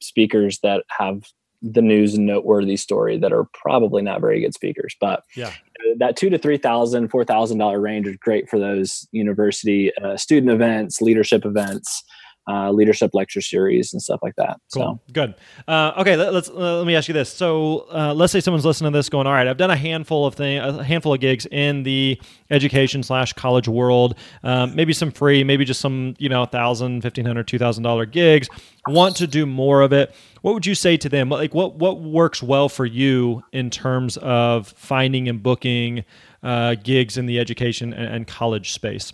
speakers 0.00 0.60
that 0.60 0.84
have 0.88 1.24
the 1.60 1.82
news 1.82 2.14
and 2.14 2.26
noteworthy 2.26 2.76
story 2.76 3.18
that 3.18 3.32
are 3.32 3.44
probably 3.52 4.00
not 4.00 4.20
very 4.20 4.40
good 4.40 4.54
speakers 4.54 4.94
but 5.00 5.24
yeah 5.34 5.52
that 5.98 6.16
two 6.16 6.30
to 6.30 6.38
three 6.38 6.56
thousand 6.56 7.08
four 7.08 7.24
thousand 7.24 7.58
dollar 7.58 7.80
range 7.80 8.06
is 8.06 8.16
great 8.16 8.48
for 8.48 8.60
those 8.60 9.08
university 9.10 9.90
uh, 9.96 10.16
student 10.16 10.52
events 10.52 11.00
leadership 11.00 11.44
events 11.44 12.04
uh, 12.48 12.70
leadership 12.70 13.10
lecture 13.12 13.40
series 13.40 13.92
and 13.92 14.00
stuff 14.00 14.20
like 14.22 14.34
that. 14.36 14.58
Cool. 14.72 15.00
So 15.06 15.12
good. 15.12 15.34
Uh, 15.66 15.92
okay, 15.98 16.16
let, 16.16 16.34
us 16.34 16.48
let 16.48 16.86
me 16.86 16.96
ask 16.96 17.06
you 17.06 17.14
this. 17.14 17.30
So 17.30 17.86
uh, 17.92 18.14
let's 18.14 18.32
say 18.32 18.40
someone's 18.40 18.64
listening 18.64 18.92
to 18.92 18.98
this, 18.98 19.08
going, 19.08 19.26
"All 19.26 19.34
right, 19.34 19.46
I've 19.46 19.58
done 19.58 19.70
a 19.70 19.76
handful 19.76 20.26
of 20.26 20.34
thing, 20.34 20.58
a 20.58 20.82
handful 20.82 21.12
of 21.12 21.20
gigs 21.20 21.46
in 21.46 21.82
the 21.82 22.20
education 22.50 23.02
slash 23.02 23.34
college 23.34 23.68
world. 23.68 24.14
Um, 24.42 24.74
maybe 24.74 24.92
some 24.92 25.10
free, 25.10 25.44
maybe 25.44 25.64
just 25.64 25.80
some 25.80 26.14
you 26.18 26.28
know 26.28 26.46
thousand, 26.46 27.02
fifteen 27.02 27.26
hundred, 27.26 27.48
two 27.48 27.58
thousand 27.58 27.82
dollar 27.82 28.06
gigs. 28.06 28.48
Want 28.86 29.16
to 29.16 29.26
do 29.26 29.44
more 29.44 29.82
of 29.82 29.92
it? 29.92 30.14
What 30.40 30.54
would 30.54 30.64
you 30.64 30.74
say 30.74 30.96
to 30.96 31.08
them? 31.08 31.28
Like, 31.28 31.54
what 31.54 31.74
what 31.74 32.00
works 32.00 32.42
well 32.42 32.70
for 32.70 32.86
you 32.86 33.42
in 33.52 33.68
terms 33.68 34.16
of 34.18 34.68
finding 34.68 35.28
and 35.28 35.42
booking 35.42 36.04
uh, 36.42 36.76
gigs 36.76 37.18
in 37.18 37.26
the 37.26 37.38
education 37.38 37.92
and, 37.92 38.14
and 38.14 38.26
college 38.26 38.72
space? 38.72 39.12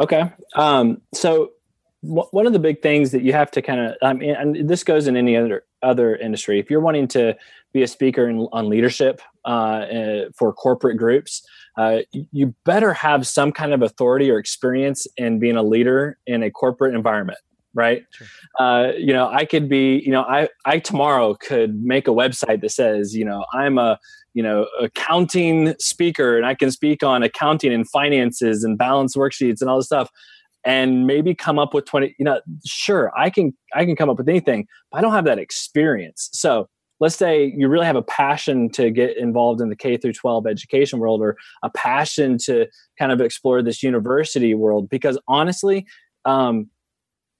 Okay, 0.00 0.30
um, 0.56 1.00
so 1.14 1.52
one 2.00 2.46
of 2.46 2.52
the 2.52 2.58
big 2.58 2.80
things 2.80 3.10
that 3.10 3.22
you 3.22 3.32
have 3.32 3.50
to 3.50 3.62
kind 3.62 3.80
of 3.80 3.96
I 4.02 4.12
mean, 4.12 4.30
and 4.30 4.68
this 4.68 4.84
goes 4.84 5.08
in 5.08 5.16
any 5.16 5.36
other 5.36 5.64
other 5.82 6.16
industry. 6.16 6.58
If 6.60 6.70
you're 6.70 6.80
wanting 6.80 7.08
to 7.08 7.36
be 7.72 7.82
a 7.82 7.88
speaker 7.88 8.28
in, 8.28 8.48
on 8.52 8.68
leadership 8.68 9.20
uh, 9.44 9.48
uh, 9.48 10.24
for 10.36 10.52
corporate 10.52 10.96
groups, 10.96 11.42
uh, 11.76 12.00
you 12.12 12.54
better 12.64 12.92
have 12.92 13.26
some 13.26 13.52
kind 13.52 13.72
of 13.72 13.82
authority 13.82 14.30
or 14.30 14.38
experience 14.38 15.06
in 15.16 15.38
being 15.38 15.56
a 15.56 15.62
leader 15.62 16.18
in 16.26 16.42
a 16.42 16.50
corporate 16.50 16.94
environment 16.94 17.38
right 17.74 18.04
sure. 18.12 18.26
uh, 18.58 18.92
you 18.92 19.12
know 19.12 19.28
i 19.28 19.44
could 19.44 19.68
be 19.68 20.02
you 20.04 20.10
know 20.10 20.22
i 20.22 20.48
i 20.64 20.78
tomorrow 20.78 21.34
could 21.34 21.82
make 21.82 22.08
a 22.08 22.10
website 22.10 22.62
that 22.62 22.70
says 22.70 23.14
you 23.14 23.24
know 23.24 23.44
i'm 23.52 23.76
a 23.76 23.98
you 24.32 24.42
know 24.42 24.66
accounting 24.80 25.74
speaker 25.78 26.36
and 26.36 26.46
i 26.46 26.54
can 26.54 26.70
speak 26.70 27.02
on 27.02 27.22
accounting 27.22 27.72
and 27.72 27.88
finances 27.90 28.64
and 28.64 28.78
balance 28.78 29.14
worksheets 29.14 29.60
and 29.60 29.68
all 29.68 29.76
this 29.76 29.86
stuff 29.86 30.10
and 30.68 31.06
maybe 31.06 31.34
come 31.34 31.58
up 31.58 31.72
with 31.72 31.86
20 31.86 32.14
you 32.18 32.24
know 32.24 32.40
sure 32.64 33.10
i 33.16 33.30
can 33.30 33.52
i 33.74 33.84
can 33.84 33.96
come 33.96 34.10
up 34.10 34.18
with 34.18 34.28
anything 34.28 34.66
but 34.92 34.98
i 34.98 35.00
don't 35.00 35.12
have 35.12 35.24
that 35.24 35.38
experience. 35.38 36.28
So 36.32 36.68
let's 37.00 37.16
say 37.16 37.52
you 37.56 37.68
really 37.68 37.86
have 37.86 37.96
a 37.96 38.02
passion 38.02 38.68
to 38.70 38.90
get 38.90 39.16
involved 39.16 39.60
in 39.60 39.70
the 39.70 39.76
k 39.76 39.96
through 39.96 40.12
12 40.12 40.46
education 40.46 40.98
world 40.98 41.20
or 41.20 41.36
a 41.62 41.70
passion 41.70 42.38
to 42.38 42.66
kind 42.98 43.10
of 43.10 43.20
explore 43.20 43.62
this 43.62 43.82
university 43.82 44.54
world 44.54 44.88
because 44.88 45.18
honestly 45.26 45.86
um, 46.24 46.68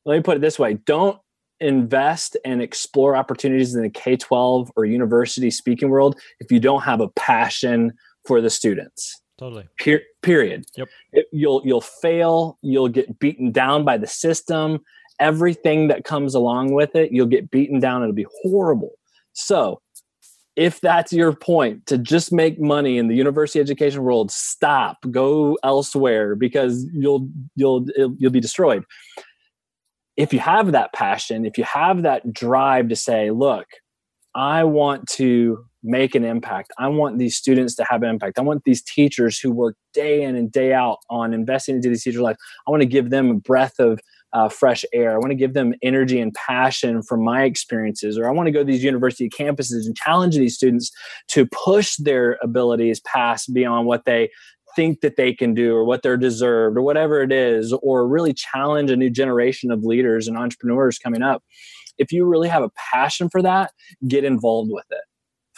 let 0.06 0.16
me 0.16 0.22
put 0.22 0.36
it 0.36 0.40
this 0.40 0.58
way 0.58 0.74
don't 0.86 1.18
invest 1.60 2.36
and 2.44 2.62
explore 2.62 3.16
opportunities 3.16 3.74
in 3.74 3.82
the 3.82 3.90
k-12 3.90 4.70
or 4.76 4.84
university 4.84 5.50
speaking 5.50 5.90
world 5.90 6.18
if 6.38 6.52
you 6.52 6.60
don't 6.60 6.82
have 6.82 7.00
a 7.00 7.08
passion 7.08 7.92
for 8.24 8.40
the 8.40 8.48
students 8.48 9.20
Totally. 9.38 9.68
Per- 9.80 10.02
period. 10.22 10.66
Yep. 10.76 10.88
It, 11.12 11.26
you'll 11.32 11.62
you'll 11.64 11.80
fail. 11.80 12.58
You'll 12.60 12.88
get 12.88 13.18
beaten 13.18 13.52
down 13.52 13.84
by 13.84 13.96
the 13.96 14.06
system. 14.06 14.80
Everything 15.20 15.88
that 15.88 16.04
comes 16.04 16.34
along 16.34 16.74
with 16.74 16.94
it, 16.94 17.12
you'll 17.12 17.26
get 17.26 17.50
beaten 17.50 17.80
down. 17.80 18.02
It'll 18.02 18.14
be 18.14 18.26
horrible. 18.42 18.92
So, 19.32 19.80
if 20.56 20.80
that's 20.80 21.12
your 21.12 21.32
point 21.32 21.86
to 21.86 21.98
just 21.98 22.32
make 22.32 22.60
money 22.60 22.98
in 22.98 23.06
the 23.06 23.14
university 23.14 23.60
education 23.60 24.02
world, 24.02 24.32
stop. 24.32 24.98
Go 25.10 25.56
elsewhere 25.62 26.34
because 26.34 26.84
you'll 26.92 27.28
you'll 27.54 27.86
you'll 28.18 28.32
be 28.32 28.40
destroyed. 28.40 28.84
If 30.16 30.32
you 30.32 30.40
have 30.40 30.72
that 30.72 30.92
passion, 30.92 31.46
if 31.46 31.56
you 31.56 31.62
have 31.62 32.02
that 32.02 32.32
drive 32.32 32.88
to 32.88 32.96
say, 32.96 33.30
"Look, 33.30 33.66
I 34.38 34.62
want 34.62 35.08
to 35.14 35.64
make 35.82 36.14
an 36.14 36.24
impact. 36.24 36.70
I 36.78 36.86
want 36.86 37.18
these 37.18 37.36
students 37.36 37.74
to 37.74 37.84
have 37.90 38.04
an 38.04 38.08
impact. 38.08 38.38
I 38.38 38.42
want 38.42 38.62
these 38.64 38.82
teachers 38.82 39.36
who 39.36 39.50
work 39.50 39.74
day 39.92 40.22
in 40.22 40.36
and 40.36 40.50
day 40.50 40.72
out 40.72 40.98
on 41.10 41.34
investing 41.34 41.74
into 41.74 41.88
these 41.88 42.04
teachers' 42.04 42.20
lives. 42.20 42.38
I 42.66 42.70
want 42.70 42.82
to 42.82 42.86
give 42.86 43.10
them 43.10 43.30
a 43.30 43.34
breath 43.34 43.80
of 43.80 43.98
uh, 44.32 44.48
fresh 44.48 44.84
air. 44.92 45.12
I 45.12 45.16
want 45.16 45.30
to 45.30 45.36
give 45.36 45.54
them 45.54 45.74
energy 45.82 46.20
and 46.20 46.32
passion 46.34 47.02
from 47.02 47.24
my 47.24 47.42
experiences. 47.42 48.16
Or 48.16 48.28
I 48.28 48.32
want 48.32 48.46
to 48.46 48.52
go 48.52 48.60
to 48.60 48.64
these 48.64 48.84
university 48.84 49.28
campuses 49.28 49.86
and 49.86 49.96
challenge 49.96 50.36
these 50.36 50.54
students 50.54 50.92
to 51.28 51.46
push 51.46 51.96
their 51.96 52.38
abilities 52.40 53.00
past 53.00 53.52
beyond 53.52 53.88
what 53.88 54.04
they 54.04 54.30
think 54.76 55.00
that 55.00 55.16
they 55.16 55.32
can 55.32 55.54
do 55.54 55.74
or 55.74 55.84
what 55.84 56.02
they're 56.02 56.16
deserved 56.16 56.76
or 56.76 56.82
whatever 56.82 57.22
it 57.22 57.32
is, 57.32 57.72
or 57.82 58.06
really 58.06 58.32
challenge 58.32 58.90
a 58.90 58.96
new 58.96 59.10
generation 59.10 59.70
of 59.70 59.84
leaders 59.84 60.28
and 60.28 60.36
entrepreneurs 60.36 60.98
coming 60.98 61.22
up. 61.22 61.42
If 61.98 62.12
you 62.12 62.24
really 62.24 62.48
have 62.48 62.62
a 62.62 62.70
passion 62.92 63.28
for 63.28 63.42
that, 63.42 63.72
get 64.06 64.24
involved 64.24 64.70
with 64.72 64.86
it 64.90 65.02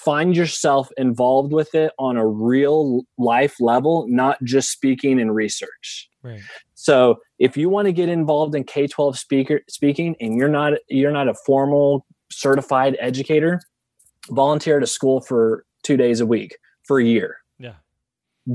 find 0.04 0.34
yourself 0.34 0.88
involved 0.96 1.52
with 1.52 1.74
it 1.74 1.92
on 1.98 2.16
a 2.16 2.26
real 2.26 3.02
life 3.18 3.56
level, 3.60 4.06
not 4.08 4.42
just 4.42 4.70
speaking 4.70 5.20
and 5.20 5.34
research. 5.34 6.08
Right. 6.22 6.40
So 6.74 7.16
if 7.38 7.56
you 7.56 7.68
want 7.68 7.86
to 7.86 7.92
get 7.92 8.08
involved 8.08 8.54
in 8.54 8.64
K-12 8.64 9.16
speaker 9.16 9.60
speaking 9.68 10.16
and 10.20 10.36
you're 10.36 10.48
not 10.48 10.74
you're 10.88 11.12
not 11.12 11.28
a 11.28 11.34
formal 11.46 12.06
certified 12.30 12.96
educator, 13.00 13.60
volunteer 14.30 14.78
at 14.78 14.82
a 14.82 14.86
school 14.86 15.20
for 15.20 15.64
two 15.82 15.96
days 15.96 16.20
a 16.20 16.26
week 16.26 16.56
for 16.86 16.98
a 16.98 17.04
year 17.04 17.38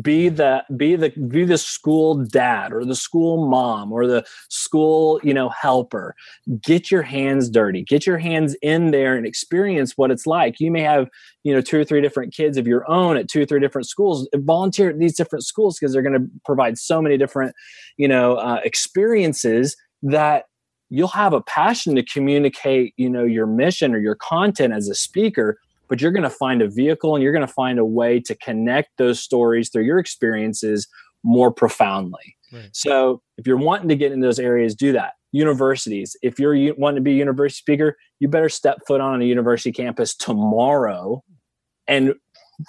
be 0.02 0.30
the 0.30 0.64
be 0.76 0.96
the 0.96 1.10
be 1.28 1.46
the 1.46 1.58
school 1.58 2.16
dad 2.16 2.74
or 2.74 2.84
the 2.84 2.96
school 2.96 3.48
mom 3.48 3.92
or 3.92 4.08
the 4.08 4.26
school 4.50 5.20
you 5.24 5.34
know 5.34 5.50
helper. 5.50 6.16
Get 6.62 6.90
your 6.90 7.04
hands 7.04 7.50
dirty. 7.50 7.84
Get 7.84 8.06
your 8.06 8.18
hands 8.18 8.56
in 8.62 8.92
there 8.92 9.16
and 9.16 9.28
experience 9.28 9.94
what 9.96 10.12
it's 10.12 10.26
like. 10.26 10.60
You 10.60 10.72
may 10.72 10.82
have 10.82 11.08
you 11.44 11.54
know 11.54 11.62
two 11.62 11.80
or 11.80 11.86
three 11.86 12.02
different 12.02 12.34
kids 12.34 12.58
of 12.58 12.68
your 12.68 12.90
own 12.90 13.16
at 13.16 13.30
two 13.30 13.44
or 13.44 13.46
three 13.46 13.60
different 13.60 13.88
schools. 13.88 14.28
Volunteer 14.36 14.90
at 14.90 15.00
these 15.00 15.16
different 15.16 15.46
schools 15.46 15.78
because 15.78 15.94
they're 15.94 16.02
going 16.02 16.20
to 16.20 16.28
provide 16.46 16.78
so 16.78 17.02
many 17.02 17.18
different 17.18 17.56
you 17.98 18.08
know 18.08 18.36
uh, 18.36 18.60
experiences 18.64 19.78
that 20.02 20.46
you'll 20.90 21.08
have 21.10 21.34
a 21.34 21.42
passion 21.42 21.96
to 21.96 22.04
communicate 22.04 22.94
you 22.98 23.10
know 23.10 23.24
your 23.24 23.48
mission 23.48 23.94
or 23.94 24.00
your 24.00 24.16
content 24.16 24.74
as 24.74 24.90
a 24.90 24.96
speaker 24.96 25.60
but 25.88 26.02
you're 26.02 26.12
going 26.12 26.24
to 26.24 26.30
find 26.30 26.62
a 26.62 26.70
vehicle 26.70 27.16
and 27.16 27.24
you're 27.24 27.34
going 27.34 27.46
to 27.46 27.54
find 27.54 27.80
a 27.80 27.86
way 27.86 28.20
to 28.22 28.36
connect 28.36 28.98
those 28.98 29.20
stories 29.20 29.70
through 29.70 29.84
your 29.84 30.00
experiences 30.00 30.88
more 31.24 31.52
profoundly. 31.52 32.36
Right. 32.52 32.70
So 32.72 33.22
if 33.38 33.48
you're 33.48 33.58
wanting 33.58 33.90
to 33.90 33.96
get 33.96 34.12
in 34.12 34.22
those 34.22 34.40
areas, 34.40 34.76
do 34.76 34.92
that. 34.94 35.14
Universities, 35.32 36.16
if 36.22 36.40
you're 36.40 36.74
wanting 36.76 36.96
to 36.96 37.02
be 37.02 37.12
a 37.12 37.18
university 37.18 37.58
speaker, 37.58 37.98
you 38.20 38.28
better 38.28 38.48
step 38.48 38.78
foot 38.88 39.02
on 39.02 39.22
a 39.22 39.26
university 39.26 39.72
campus 39.72 40.16
tomorrow 40.16 41.24
and 41.88 42.14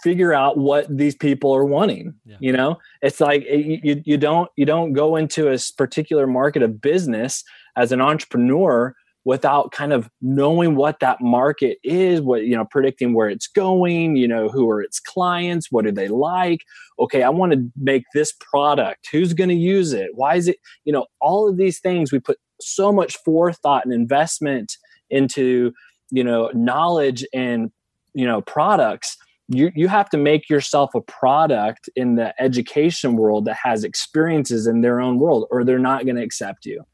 figure 0.02 0.34
out 0.34 0.58
what 0.58 0.86
these 0.94 1.14
people 1.14 1.54
are 1.54 1.64
wanting 1.64 2.12
yeah. 2.24 2.36
you 2.40 2.52
know 2.52 2.76
it's 3.02 3.20
like 3.20 3.44
eh, 3.48 3.78
you, 3.82 4.02
you 4.04 4.16
don't 4.16 4.50
you 4.56 4.64
don't 4.64 4.92
go 4.92 5.16
into 5.16 5.52
a 5.52 5.58
particular 5.76 6.26
market 6.26 6.62
of 6.62 6.80
business 6.80 7.44
as 7.76 7.92
an 7.92 8.00
entrepreneur 8.00 8.94
without 9.26 9.72
kind 9.72 9.92
of 9.92 10.08
knowing 10.22 10.76
what 10.76 11.00
that 11.00 11.20
market 11.20 11.78
is 11.82 12.20
what 12.20 12.44
you 12.44 12.56
know 12.56 12.64
predicting 12.64 13.12
where 13.12 13.28
it's 13.28 13.48
going 13.48 14.14
you 14.14 14.28
know 14.28 14.48
who 14.48 14.70
are 14.70 14.80
its 14.80 15.00
clients 15.00 15.70
what 15.70 15.84
do 15.84 15.90
they 15.90 16.08
like? 16.08 16.60
Okay 16.98 17.22
i 17.22 17.28
want 17.28 17.52
to 17.52 17.70
make 17.76 18.04
this 18.14 18.32
product. 18.40 19.08
Who's 19.12 19.34
going 19.34 19.50
to 19.50 19.54
use 19.54 19.92
it? 19.92 20.10
Why 20.14 20.36
is 20.36 20.48
it 20.48 20.58
you 20.84 20.92
know 20.92 21.06
all 21.20 21.48
of 21.48 21.58
these 21.58 21.80
things 21.80 22.10
we 22.10 22.20
put 22.20 22.38
so 22.60 22.92
much 22.92 23.18
forethought 23.18 23.84
and 23.84 23.92
investment 23.92 24.76
into 25.10 25.72
you 26.10 26.24
know 26.24 26.50
knowledge 26.54 27.26
and 27.34 27.70
you 28.14 28.26
know 28.26 28.40
products. 28.42 29.16
You 29.48 29.72
you 29.74 29.88
have 29.88 30.08
to 30.10 30.18
make 30.18 30.48
yourself 30.48 30.94
a 30.94 31.00
product 31.00 31.90
in 31.96 32.14
the 32.14 32.32
education 32.40 33.16
world 33.16 33.44
that 33.46 33.58
has 33.62 33.82
experiences 33.82 34.68
in 34.68 34.80
their 34.82 35.00
own 35.00 35.18
world 35.18 35.46
or 35.50 35.64
they're 35.64 35.78
not 35.78 36.04
going 36.04 36.16
to 36.16 36.22
accept 36.22 36.64
you. 36.64 36.84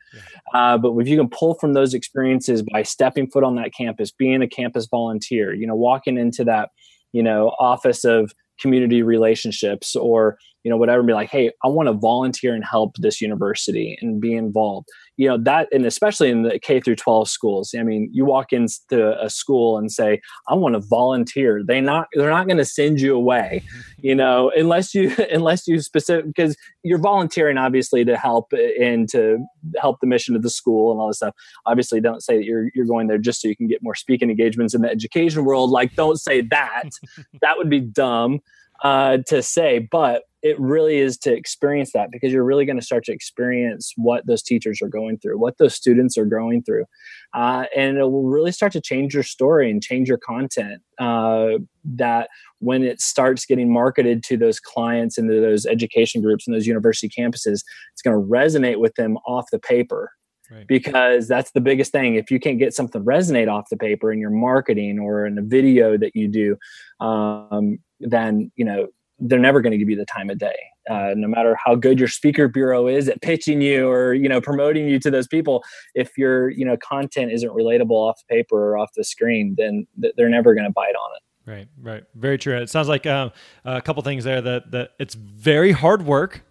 Uh, 0.54 0.78
but 0.78 0.96
if 0.98 1.08
you 1.08 1.16
can 1.16 1.28
pull 1.28 1.54
from 1.54 1.72
those 1.72 1.94
experiences 1.94 2.62
by 2.72 2.82
stepping 2.82 3.28
foot 3.28 3.44
on 3.44 3.54
that 3.56 3.72
campus 3.74 4.10
being 4.10 4.42
a 4.42 4.48
campus 4.48 4.86
volunteer 4.90 5.54
you 5.54 5.66
know 5.66 5.74
walking 5.74 6.18
into 6.18 6.44
that 6.44 6.70
you 7.12 7.22
know 7.22 7.54
office 7.58 8.04
of 8.04 8.32
community 8.60 9.02
relationships 9.02 9.96
or 9.96 10.38
you 10.64 10.70
know 10.70 10.76
whatever 10.76 11.02
be 11.02 11.12
like 11.12 11.30
hey 11.30 11.50
i 11.64 11.68
want 11.68 11.88
to 11.88 11.92
volunteer 11.92 12.54
and 12.54 12.64
help 12.64 12.94
this 12.98 13.20
university 13.20 13.98
and 14.00 14.20
be 14.20 14.34
involved. 14.34 14.88
You 15.16 15.28
know 15.28 15.38
that 15.38 15.68
and 15.72 15.86
especially 15.86 16.30
in 16.30 16.42
the 16.42 16.58
k 16.58 16.80
through 16.80 16.96
12 16.96 17.28
schools 17.28 17.74
i 17.78 17.82
mean 17.82 18.08
you 18.12 18.24
walk 18.24 18.52
into 18.52 19.16
a 19.20 19.30
school 19.30 19.78
and 19.78 19.92
say 19.92 20.20
i 20.48 20.54
want 20.54 20.74
to 20.74 20.80
volunteer 20.80 21.62
they 21.64 21.80
not 21.80 22.08
they're 22.14 22.30
not 22.30 22.46
going 22.46 22.56
to 22.56 22.64
send 22.64 23.00
you 23.00 23.14
away 23.14 23.62
you 23.98 24.14
know 24.14 24.50
unless 24.56 24.94
you 24.94 25.14
unless 25.30 25.66
you 25.68 25.80
specific 25.80 26.26
because 26.26 26.56
you're 26.82 26.98
volunteering 26.98 27.58
obviously 27.58 28.04
to 28.04 28.16
help 28.16 28.52
and 28.80 29.08
to 29.10 29.38
help 29.80 30.00
the 30.00 30.06
mission 30.06 30.34
of 30.34 30.42
the 30.42 30.50
school 30.50 30.90
and 30.92 31.00
all 31.00 31.08
this 31.08 31.18
stuff. 31.18 31.34
Obviously 31.66 32.00
don't 32.00 32.22
say 32.22 32.36
that 32.36 32.44
you're 32.44 32.70
you're 32.74 32.86
going 32.86 33.06
there 33.06 33.18
just 33.18 33.40
so 33.40 33.48
you 33.48 33.56
can 33.56 33.66
get 33.66 33.82
more 33.82 33.94
speaking 33.94 34.30
engagements 34.30 34.74
in 34.74 34.82
the 34.82 34.90
education 34.90 35.44
world 35.44 35.70
like 35.70 35.94
don't 35.94 36.20
say 36.20 36.40
that. 36.40 36.90
That 37.40 37.56
would 37.56 37.70
be 37.70 37.80
dumb 37.80 38.40
uh, 38.82 39.18
to 39.26 39.42
say 39.42 39.88
but 39.90 40.22
it 40.42 40.58
really 40.58 40.98
is 40.98 41.16
to 41.16 41.32
experience 41.32 41.92
that 41.92 42.10
because 42.10 42.32
you're 42.32 42.44
really 42.44 42.64
going 42.64 42.78
to 42.78 42.84
start 42.84 43.04
to 43.04 43.12
experience 43.12 43.92
what 43.96 44.26
those 44.26 44.42
teachers 44.42 44.82
are 44.82 44.88
going 44.88 45.16
through, 45.18 45.38
what 45.38 45.56
those 45.58 45.74
students 45.74 46.18
are 46.18 46.24
going 46.24 46.64
through. 46.64 46.84
Uh, 47.32 47.64
and 47.76 47.96
it 47.96 48.02
will 48.02 48.28
really 48.28 48.50
start 48.50 48.72
to 48.72 48.80
change 48.80 49.14
your 49.14 49.22
story 49.22 49.70
and 49.70 49.82
change 49.82 50.08
your 50.08 50.18
content. 50.18 50.82
Uh, 50.98 51.58
that 51.84 52.28
when 52.58 52.82
it 52.82 53.00
starts 53.00 53.46
getting 53.46 53.72
marketed 53.72 54.22
to 54.24 54.36
those 54.36 54.58
clients 54.58 55.16
and 55.16 55.30
to 55.30 55.40
those 55.40 55.64
education 55.64 56.20
groups 56.20 56.46
and 56.46 56.54
those 56.54 56.66
university 56.66 57.08
campuses, 57.08 57.62
it's 57.92 58.02
going 58.04 58.16
to 58.16 58.28
resonate 58.28 58.80
with 58.80 58.94
them 58.96 59.16
off 59.26 59.46
the 59.52 59.58
paper. 59.60 60.10
Right. 60.52 60.66
Because 60.66 61.28
that's 61.28 61.52
the 61.52 61.60
biggest 61.60 61.92
thing. 61.92 62.16
If 62.16 62.30
you 62.30 62.38
can't 62.38 62.58
get 62.58 62.74
something 62.74 63.00
to 63.00 63.06
resonate 63.06 63.50
off 63.50 63.70
the 63.70 63.76
paper 63.76 64.12
in 64.12 64.18
your 64.18 64.30
marketing 64.30 64.98
or 64.98 65.24
in 65.24 65.38
a 65.38 65.42
video 65.42 65.96
that 65.96 66.14
you 66.14 66.28
do, 66.28 66.56
um, 67.04 67.78
then 68.00 68.50
you 68.56 68.64
know 68.64 68.88
they're 69.18 69.38
never 69.38 69.60
going 69.60 69.70
to 69.70 69.78
give 69.78 69.88
you 69.88 69.96
the 69.96 70.04
time 70.04 70.28
of 70.30 70.38
day. 70.38 70.56
Uh, 70.90 71.14
no 71.16 71.28
matter 71.28 71.56
how 71.64 71.76
good 71.76 71.98
your 71.98 72.08
speaker 72.08 72.48
bureau 72.48 72.88
is 72.88 73.08
at 73.08 73.22
pitching 73.22 73.62
you 73.62 73.88
or 73.88 74.12
you 74.14 74.28
know 74.28 74.40
promoting 74.40 74.88
you 74.88 74.98
to 74.98 75.10
those 75.10 75.26
people, 75.26 75.62
if 75.94 76.18
your 76.18 76.50
you 76.50 76.64
know 76.64 76.76
content 76.76 77.32
isn't 77.32 77.50
relatable 77.50 77.92
off 77.92 78.20
the 78.28 78.34
paper 78.34 78.72
or 78.72 78.76
off 78.76 78.90
the 78.96 79.04
screen, 79.04 79.54
then 79.56 79.86
th- 80.00 80.12
they're 80.16 80.28
never 80.28 80.54
going 80.54 80.66
to 80.66 80.72
bite 80.72 80.94
on 80.94 81.10
it. 81.16 81.22
Right, 81.50 81.68
right, 81.80 82.04
very 82.14 82.38
true. 82.38 82.56
It 82.56 82.70
sounds 82.70 82.88
like 82.88 83.06
um, 83.06 83.32
a 83.64 83.80
couple 83.80 84.02
things 84.02 84.24
there 84.24 84.40
that 84.42 84.70
that 84.72 84.90
it's 84.98 85.14
very 85.14 85.72
hard 85.72 86.04
work. 86.04 86.44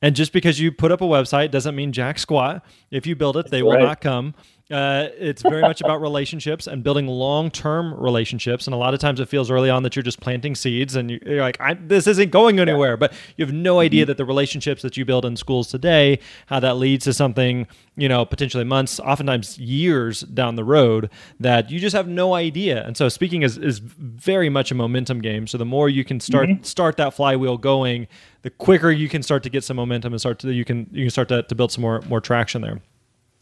And 0.00 0.14
just 0.14 0.32
because 0.32 0.60
you 0.60 0.70
put 0.70 0.92
up 0.92 1.00
a 1.00 1.04
website 1.04 1.50
doesn't 1.50 1.74
mean 1.74 1.92
jack 1.92 2.18
squat. 2.18 2.64
If 2.90 3.06
you 3.06 3.16
build 3.16 3.36
it, 3.36 3.44
That's 3.44 3.50
they 3.50 3.62
right. 3.62 3.78
will 3.80 3.86
not 3.86 4.00
come. 4.00 4.34
Uh, 4.70 5.08
it's 5.16 5.40
very 5.40 5.62
much 5.62 5.80
about 5.80 5.98
relationships 6.02 6.66
and 6.66 6.84
building 6.84 7.06
long-term 7.06 7.94
relationships. 7.94 8.66
And 8.66 8.74
a 8.74 8.76
lot 8.76 8.92
of 8.92 9.00
times 9.00 9.18
it 9.18 9.26
feels 9.26 9.50
early 9.50 9.70
on 9.70 9.82
that 9.82 9.96
you're 9.96 10.02
just 10.02 10.20
planting 10.20 10.54
seeds 10.54 10.94
and 10.94 11.10
you're 11.10 11.40
like, 11.40 11.58
this 11.88 12.06
isn't 12.06 12.30
going 12.30 12.60
anywhere. 12.60 12.98
But 12.98 13.14
you 13.36 13.46
have 13.46 13.54
no 13.54 13.80
idea 13.80 14.02
mm-hmm. 14.02 14.08
that 14.08 14.18
the 14.18 14.26
relationships 14.26 14.82
that 14.82 14.96
you 14.98 15.06
build 15.06 15.24
in 15.24 15.36
schools 15.36 15.68
today, 15.68 16.20
how 16.46 16.60
that 16.60 16.76
leads 16.76 17.06
to 17.06 17.14
something, 17.14 17.66
you 17.96 18.10
know, 18.10 18.26
potentially 18.26 18.64
months, 18.64 19.00
oftentimes 19.00 19.58
years 19.58 20.20
down 20.20 20.56
the 20.56 20.64
road 20.64 21.08
that 21.40 21.70
you 21.70 21.80
just 21.80 21.96
have 21.96 22.06
no 22.06 22.34
idea. 22.34 22.84
And 22.84 22.94
so 22.94 23.08
speaking 23.08 23.42
is, 23.42 23.56
is 23.56 23.78
very 23.78 24.50
much 24.50 24.70
a 24.70 24.74
momentum 24.74 25.22
game. 25.22 25.46
So 25.46 25.56
the 25.56 25.64
more 25.64 25.88
you 25.88 26.04
can 26.04 26.20
start 26.20 26.50
mm-hmm. 26.50 26.62
start 26.62 26.98
that 26.98 27.14
flywheel 27.14 27.56
going, 27.56 28.06
the 28.42 28.50
quicker 28.50 28.90
you 28.90 29.08
can 29.08 29.22
start 29.22 29.42
to 29.44 29.50
get 29.50 29.64
some 29.64 29.78
momentum 29.78 30.12
and 30.12 30.20
start 30.20 30.40
to 30.40 30.52
you 30.52 30.66
can 30.66 30.88
you 30.92 31.04
can 31.04 31.10
start 31.10 31.28
to, 31.28 31.42
to 31.42 31.54
build 31.54 31.72
some 31.72 31.80
more 31.80 32.02
more 32.02 32.20
traction 32.20 32.60
there. 32.60 32.82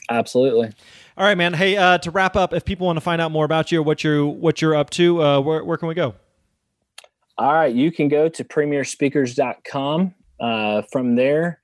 Absolutely. 0.08 0.72
All 1.18 1.24
right, 1.24 1.38
man. 1.38 1.54
Hey, 1.54 1.78
uh, 1.78 1.96
to 1.98 2.10
wrap 2.10 2.36
up, 2.36 2.52
if 2.52 2.66
people 2.66 2.86
want 2.86 2.98
to 2.98 3.00
find 3.00 3.22
out 3.22 3.32
more 3.32 3.46
about 3.46 3.72
you, 3.72 3.82
what 3.82 4.04
you're 4.04 4.26
what 4.26 4.60
you're 4.60 4.74
up 4.74 4.90
to, 4.90 5.22
uh, 5.22 5.40
where 5.40 5.64
where 5.64 5.78
can 5.78 5.88
we 5.88 5.94
go? 5.94 6.14
All 7.38 7.54
right, 7.54 7.74
you 7.74 7.90
can 7.90 8.08
go 8.08 8.28
to 8.28 8.44
premierespeakers.com. 8.44 10.14
Uh, 10.38 10.82
from 10.92 11.16
there, 11.16 11.60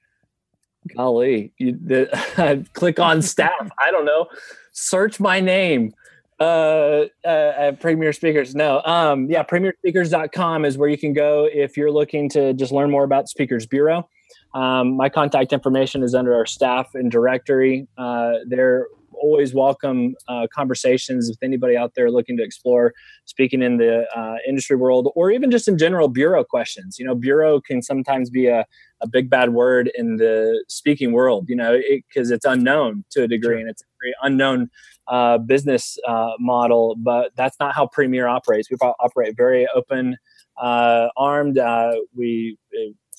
golly, 0.97 1.53
you 1.59 1.79
the, 1.85 2.67
click 2.73 2.99
on 2.99 3.21
staff. 3.21 3.69
I 3.79 3.91
don't 3.91 4.07
know. 4.07 4.27
Search 4.73 5.21
my 5.21 5.41
name 5.41 5.93
uh, 6.41 7.05
uh, 7.23 7.53
at 7.57 7.81
Premiere 7.81 8.15
Speakers. 8.15 8.55
No, 8.55 8.81
um, 8.87 9.31
yeah, 9.31 9.43
premierespeakers.com 9.43 10.65
is 10.65 10.79
where 10.79 10.88
you 10.88 10.97
can 10.97 11.12
go 11.12 11.47
if 11.53 11.77
you're 11.77 11.93
looking 11.93 12.31
to 12.31 12.55
just 12.55 12.73
learn 12.73 12.91
more 12.91 13.05
about 13.05 13.29
Speakers 13.29 13.67
Bureau. 13.67 14.09
Um, 14.55 14.97
my 14.97 15.11
contact 15.11 15.53
information 15.53 16.03
is 16.03 16.15
under 16.15 16.35
our 16.35 16.47
staff 16.47 16.95
and 16.95 17.11
directory. 17.11 17.87
Uh, 17.99 18.37
they're 18.47 18.87
always 19.23 19.55
welcome 19.55 20.15
uh, 20.29 20.47
conversations 20.53 21.29
with 21.29 21.39
anybody 21.43 21.77
out 21.77 21.93
there 21.95 22.11
looking 22.11 22.37
to 22.37 22.43
explore 22.43 22.93
speaking 23.25 23.63
in 23.63 23.77
the 23.79 24.05
uh, 24.17 24.37
industry 24.47 24.77
world 24.77 25.11
or 25.15 25.31
even 25.31 25.51
just 25.51 25.69
in 25.69 25.79
general 25.79 26.09
bureau 26.09 26.43
questions. 26.45 26.99
You 26.99 27.07
know, 27.07 27.15
bureau 27.15 27.61
can 27.61 27.81
sometimes 27.83 28.29
be 28.29 28.49
a, 28.49 28.67
a 29.01 29.09
big 29.09 29.31
bad 29.31 29.55
word 29.55 29.91
in 29.95 30.17
the 30.17 30.63
speaking 30.69 31.13
world, 31.13 31.47
you 31.49 31.57
know, 31.57 31.81
because 31.89 32.31
it, 32.31 32.35
it's 32.35 32.45
unknown 32.45 33.05
to 33.13 33.23
a 33.23 33.29
degree 33.29 33.55
sure. 33.55 33.59
and 33.61 33.71
it's 33.71 33.83
a 33.83 33.87
very 34.03 34.15
unknown 34.23 34.69
uh, 35.09 35.39
business 35.39 35.97
uh, 36.07 36.33
model, 36.39 36.97
but 36.99 37.31
that's 37.37 37.57
not 37.61 37.75
how 37.75 37.87
Premiere 37.87 38.27
operates. 38.27 38.71
We 38.71 38.77
operate 38.77 39.37
very 39.37 39.69
open 39.75 40.17
uh, 40.61 41.09
armed. 41.17 41.59
Uh, 41.59 41.93
we 42.17 42.59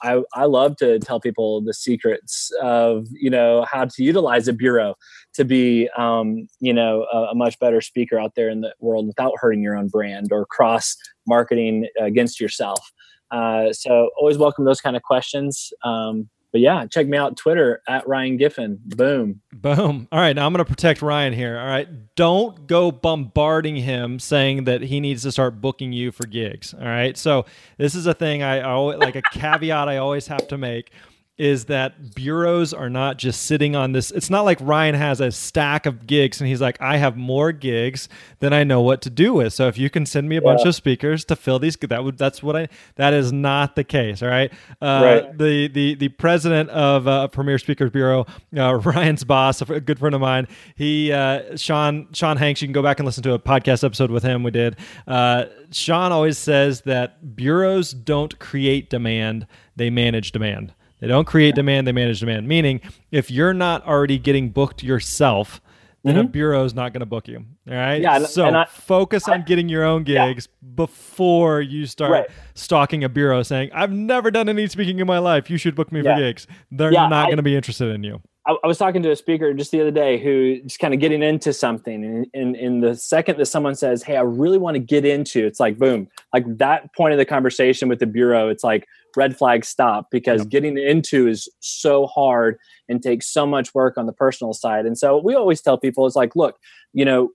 I, 0.03 0.21
I 0.33 0.45
love 0.45 0.75
to 0.77 0.99
tell 0.99 1.19
people 1.19 1.61
the 1.61 1.73
secrets 1.73 2.51
of 2.61 3.07
you 3.11 3.29
know 3.29 3.65
how 3.71 3.85
to 3.85 4.03
utilize 4.03 4.47
a 4.47 4.53
bureau 4.53 4.95
to 5.33 5.45
be 5.45 5.89
um, 5.97 6.47
you 6.59 6.73
know 6.73 7.05
a, 7.11 7.17
a, 7.31 7.35
much 7.35 7.57
better 7.59 7.81
speaker 7.81 8.19
out 8.19 8.35
there 8.35 8.49
in 8.49 8.61
the 8.61 8.73
world 8.79 9.07
without 9.07 9.33
hurting 9.37 9.63
your 9.63 9.77
own 9.77 9.87
brand 9.87 10.27
or 10.31 10.45
cross 10.45 10.95
marketing 11.25 11.87
against 11.99 12.39
yourself. 12.39 12.91
Uh, 13.31 13.73
so 13.73 14.09
always 14.19 14.37
welcome 14.37 14.65
those 14.65 14.81
kind 14.81 14.95
of 14.95 15.01
questions. 15.01 15.71
Um, 15.83 16.29
but 16.53 16.61
yeah, 16.61 16.85
check 16.85 17.07
me 17.07 17.17
out 17.17 17.35
Twitter 17.35 17.81
at 17.87 18.07
Ryan 18.07 18.37
Giffen. 18.37 18.79
Boom. 18.85 19.41
Boom. 19.51 20.07
All 20.11 20.19
right, 20.19 20.33
now 20.33 20.45
I'm 20.45 20.53
going 20.53 20.63
to 20.63 20.69
protect 20.69 21.01
Ryan 21.01 21.33
here. 21.33 21.57
All 21.57 21.65
right, 21.65 21.87
don't 22.15 22.67
go 22.67 22.91
bombarding 22.91 23.75
him 23.75 24.19
saying 24.19 24.65
that 24.65 24.83
he 24.83 24.99
needs 24.99 25.23
to 25.23 25.31
start 25.31 25.59
booking 25.59 25.91
you 25.91 26.11
for 26.11 26.27
gigs. 26.27 26.73
All 26.73 26.85
right, 26.85 27.17
so 27.17 27.45
this 27.77 27.95
is 27.95 28.05
a 28.05 28.13
thing 28.13 28.43
I, 28.43 28.59
I 28.59 28.69
always 28.69 28.99
like 28.99 29.15
a 29.15 29.23
caveat 29.33 29.89
I 29.89 29.97
always 29.97 30.27
have 30.27 30.47
to 30.49 30.57
make 30.57 30.91
is 31.37 31.65
that 31.65 32.13
bureaus 32.13 32.73
are 32.73 32.91
not 32.91 33.17
just 33.17 33.43
sitting 33.43 33.75
on 33.75 33.91
this. 33.91 34.11
It's 34.11 34.29
not 34.29 34.41
like 34.41 34.59
Ryan 34.61 34.93
has 34.93 35.19
a 35.19 35.31
stack 35.31 35.87
of 35.87 36.05
gigs 36.05 36.39
and 36.39 36.47
he's 36.47 36.61
like, 36.61 36.79
I 36.79 36.97
have 36.97 37.17
more 37.17 37.51
gigs 37.51 38.07
than 38.37 38.53
I 38.53 38.63
know 38.63 38.81
what 38.81 39.01
to 39.01 39.09
do 39.09 39.33
with. 39.33 39.51
So 39.51 39.67
if 39.67 39.75
you 39.75 39.89
can 39.89 40.05
send 40.05 40.29
me 40.29 40.37
a 40.37 40.41
yeah. 40.41 40.53
bunch 40.53 40.65
of 40.67 40.75
speakers 40.75 41.25
to 41.25 41.35
fill 41.35 41.57
these, 41.57 41.75
that 41.75 42.03
would 42.03 42.19
that's 42.19 42.43
what 42.43 42.55
I. 42.55 42.67
That 42.95 43.13
is 43.13 43.31
not 43.31 43.75
the 43.75 43.83
case. 43.83 44.21
All 44.21 44.29
right. 44.29 44.53
Uh, 44.79 45.01
right. 45.03 45.37
The 45.37 45.67
the 45.69 45.95
the 45.95 46.09
president 46.09 46.69
of 46.69 47.07
uh, 47.07 47.27
Premiere 47.29 47.57
Speakers 47.57 47.89
Bureau, 47.89 48.27
uh, 48.55 48.75
Ryan's 48.83 49.23
boss, 49.23 49.61
a 49.61 49.79
good 49.79 49.97
friend 49.97 50.13
of 50.13 50.21
mine. 50.21 50.47
He 50.75 51.11
uh, 51.11 51.57
Sean 51.57 52.09
Sean 52.13 52.37
Hanks. 52.37 52.61
You 52.61 52.67
can 52.67 52.73
go 52.73 52.83
back 52.83 52.99
and 52.99 53.07
listen 53.07 53.23
to 53.23 53.33
a 53.33 53.39
podcast 53.39 53.83
episode 53.83 54.11
with 54.11 54.23
him. 54.23 54.43
We 54.43 54.51
did. 54.51 54.77
Uh, 55.07 55.45
Sean 55.71 56.11
always 56.11 56.37
says 56.37 56.81
that 56.81 57.35
bureaus 57.35 57.91
don't 57.91 58.37
create 58.37 58.91
demand; 58.91 59.47
they 59.75 59.89
manage 59.89 60.31
demand. 60.31 60.75
They 61.03 61.09
don't 61.09 61.25
create 61.25 61.53
demand, 61.53 61.85
they 61.85 61.91
manage 61.91 62.21
demand. 62.21 62.47
Meaning, 62.47 62.79
if 63.11 63.29
you're 63.29 63.53
not 63.53 63.85
already 63.85 64.17
getting 64.17 64.51
booked 64.51 64.83
yourself, 64.83 65.59
then 66.05 66.15
mm-hmm. 66.15 66.27
a 66.27 66.29
bureau 66.29 66.63
is 66.63 66.73
not 66.73 66.93
going 66.93 67.01
to 67.01 67.05
book 67.05 67.27
you. 67.27 67.43
All 67.67 67.75
right. 67.75 68.01
Yeah. 68.01 68.19
So 68.19 68.45
I, 68.45 68.65
focus 68.67 69.27
on 69.27 69.43
getting 69.43 69.67
your 69.67 69.83
own 69.83 70.05
gigs 70.05 70.47
yeah. 70.47 70.69
before 70.75 71.59
you 71.59 71.87
start 71.87 72.11
right. 72.11 72.27
stalking 72.53 73.03
a 73.03 73.09
bureau 73.09 73.43
saying, 73.43 73.71
I've 73.73 73.91
never 73.91 74.31
done 74.31 74.47
any 74.47 74.65
speaking 74.67 74.99
in 74.99 75.05
my 75.05 75.17
life. 75.17 75.49
You 75.49 75.57
should 75.57 75.75
book 75.75 75.91
me 75.91 76.01
yeah. 76.01 76.15
for 76.15 76.21
gigs. 76.21 76.47
They're 76.71 76.93
yeah, 76.93 77.09
not 77.09 77.25
going 77.25 77.35
to 77.35 77.43
be 77.43 77.57
interested 77.57 77.89
in 77.89 78.05
you. 78.05 78.21
I, 78.47 78.55
I, 78.63 78.67
was 78.67 78.77
talking 78.77 79.03
to 79.03 79.11
a 79.11 79.15
speaker 79.17 79.53
just 79.53 79.71
the 79.71 79.81
other 79.81 79.91
day 79.91 80.23
who 80.23 80.61
just 80.61 80.79
kind 80.79 80.93
of 80.93 81.01
getting 81.01 81.21
into 81.21 81.51
something. 81.51 82.05
And 82.05 82.27
in, 82.33 82.55
in 82.55 82.79
the 82.79 82.95
second 82.95 83.39
that 83.39 83.47
someone 83.47 83.75
says, 83.75 84.03
Hey, 84.03 84.15
I 84.15 84.21
really 84.21 84.57
want 84.57 84.75
to 84.75 84.79
get 84.79 85.03
into, 85.03 85.45
it's 85.45 85.59
like, 85.59 85.77
boom, 85.77 86.07
like 86.31 86.45
that 86.59 86.95
point 86.95 87.11
of 87.11 87.17
the 87.17 87.25
conversation 87.25 87.89
with 87.89 87.99
the 87.99 88.05
bureau, 88.05 88.47
it's 88.47 88.63
like, 88.63 88.87
red 89.15 89.37
flag 89.37 89.65
stop 89.65 90.07
because 90.11 90.41
yep. 90.41 90.49
getting 90.49 90.77
into 90.77 91.27
is 91.27 91.49
so 91.59 92.07
hard 92.07 92.57
and 92.89 93.01
takes 93.01 93.31
so 93.31 93.45
much 93.45 93.73
work 93.73 93.97
on 93.97 94.05
the 94.05 94.13
personal 94.13 94.53
side. 94.53 94.85
And 94.85 94.97
so 94.97 95.21
we 95.23 95.35
always 95.35 95.61
tell 95.61 95.77
people 95.77 96.05
it's 96.05 96.15
like, 96.15 96.35
look, 96.35 96.57
you 96.93 97.05
know, 97.05 97.29